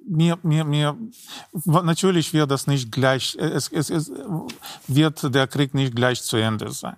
mir, 0.06 0.38
mir, 0.42 0.64
mir, 0.64 0.96
natürlich 1.64 2.32
wird 2.32 2.50
das 2.50 2.66
nicht 2.66 2.90
gleich, 2.92 3.36
es, 3.38 3.68
es, 3.68 3.90
es 3.90 4.12
wird 4.86 5.34
der 5.34 5.46
Krieg 5.46 5.74
nicht 5.74 5.94
gleich 5.94 6.22
zu 6.22 6.36
Ende 6.36 6.70
sein. 6.70 6.96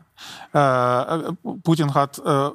Äh, 0.52 1.32
Putin 1.62 1.94
hat 1.94 2.18
äh, 2.18 2.50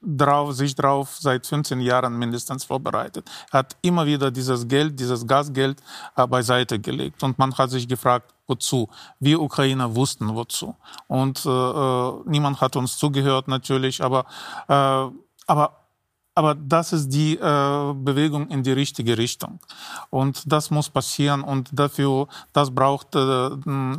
drauf, 0.00 0.54
sich 0.54 0.74
drauf 0.74 1.16
seit 1.18 1.46
15 1.46 1.80
Jahren 1.80 2.18
mindestens 2.18 2.64
vorbereitet. 2.64 3.28
Er 3.50 3.60
hat 3.60 3.76
immer 3.82 4.06
wieder 4.06 4.30
dieses 4.30 4.66
Geld, 4.66 4.98
dieses 4.98 5.26
Gasgeld 5.26 5.82
äh, 6.16 6.26
beiseite 6.26 6.78
gelegt. 6.78 7.22
Und 7.22 7.38
man 7.38 7.56
hat 7.56 7.70
sich 7.70 7.88
gefragt, 7.88 8.32
wozu? 8.46 8.88
Wir 9.18 9.40
Ukrainer 9.40 9.94
wussten 9.94 10.34
wozu. 10.34 10.74
Und 11.08 11.44
äh, 11.44 11.48
äh 11.48 12.12
niemand 12.26 12.60
hat 12.60 12.76
uns 12.76 12.96
zugehört 12.96 13.48
natürlich, 13.48 14.02
aber, 14.02 14.24
äh, 14.68 15.10
aber 15.46 15.77
aber 16.38 16.54
das 16.54 16.92
ist 16.92 17.08
die 17.08 17.34
äh, 17.34 17.94
Bewegung 17.94 18.48
in 18.48 18.62
die 18.62 18.70
richtige 18.70 19.18
Richtung. 19.18 19.58
Und 20.08 20.40
das 20.46 20.70
muss 20.70 20.88
passieren. 20.88 21.42
Und 21.42 21.68
dafür, 21.72 22.28
das 22.52 22.72
braucht, 22.72 23.16
äh, 23.16 23.50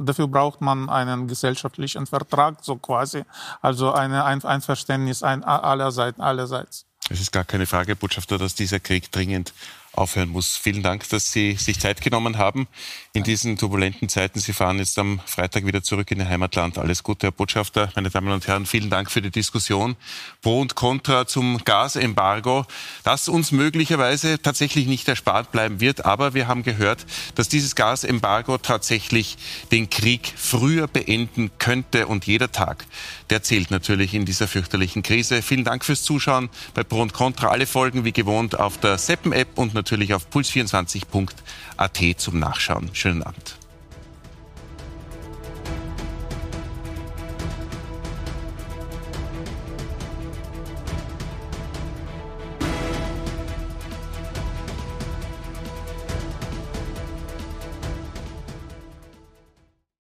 dafür 0.07 0.27
braucht 0.29 0.61
man 0.61 0.89
einen 0.89 1.27
gesellschaftlichen 1.27 2.07
Vertrag, 2.07 2.59
so 2.61 2.77
quasi. 2.77 3.25
Also 3.61 3.91
eine, 3.91 4.23
ein 4.23 4.41
Einverständnis 4.41 5.21
ein, 5.21 5.43
allerseits. 5.43 6.85
Es 7.09 7.19
ist 7.19 7.33
gar 7.33 7.43
keine 7.43 7.65
Frage, 7.65 7.97
Botschafter, 7.97 8.37
dass 8.37 8.55
dieser 8.55 8.79
Krieg 8.79 9.11
dringend 9.11 9.53
aufhören 9.99 10.29
muss. 10.29 10.57
Vielen 10.57 10.81
Dank, 10.81 11.07
dass 11.09 11.31
Sie 11.31 11.53
sich 11.53 11.79
Zeit 11.79 12.01
genommen 12.01 12.37
haben 12.37 12.67
in 13.13 13.23
diesen 13.23 13.57
turbulenten 13.57 14.07
Zeiten. 14.09 14.39
Sie 14.39 14.53
fahren 14.53 14.79
jetzt 14.79 14.97
am 14.97 15.19
Freitag 15.25 15.65
wieder 15.65 15.83
zurück 15.83 16.09
in 16.11 16.19
Ihr 16.19 16.29
Heimatland. 16.29 16.77
Alles 16.77 17.03
Gute, 17.03 17.27
Herr 17.27 17.31
Botschafter. 17.31 17.91
Meine 17.95 18.09
Damen 18.09 18.31
und 18.31 18.47
Herren, 18.47 18.65
vielen 18.65 18.89
Dank 18.89 19.11
für 19.11 19.21
die 19.21 19.31
Diskussion. 19.31 19.95
Pro 20.41 20.61
und 20.61 20.75
Contra 20.75 21.27
zum 21.27 21.59
Gasembargo, 21.65 22.65
das 23.03 23.27
uns 23.27 23.51
möglicherweise 23.51 24.41
tatsächlich 24.41 24.87
nicht 24.87 25.07
erspart 25.07 25.51
bleiben 25.51 25.79
wird. 25.79 26.05
Aber 26.05 26.33
wir 26.33 26.47
haben 26.47 26.63
gehört, 26.63 27.05
dass 27.35 27.49
dieses 27.49 27.75
Gasembargo 27.75 28.57
tatsächlich 28.57 29.37
den 29.71 29.89
Krieg 29.89 30.33
früher 30.35 30.87
beenden 30.87 31.51
könnte. 31.59 32.07
Und 32.07 32.25
jeder 32.25 32.51
Tag, 32.51 32.85
der 33.29 33.43
zählt 33.43 33.69
natürlich 33.69 34.13
in 34.13 34.25
dieser 34.25 34.47
fürchterlichen 34.47 35.03
Krise. 35.03 35.41
Vielen 35.41 35.63
Dank 35.63 35.83
fürs 35.83 36.03
Zuschauen 36.03 36.49
bei 36.73 36.83
Pro 36.83 37.01
und 37.01 37.13
Contra. 37.13 37.49
Alle 37.49 37.65
Folgen 37.65 38.05
wie 38.05 38.13
gewohnt 38.13 38.57
auf 38.59 38.77
der 38.77 38.97
Seppen-App 38.97 39.57
und 39.57 39.73
natürlich 39.89 40.13
auf 40.13 40.27
puls24.at 40.31 42.19
zum 42.19 42.39
Nachschauen. 42.39 42.89
Schönen 42.93 43.23
Abend. 43.23 43.58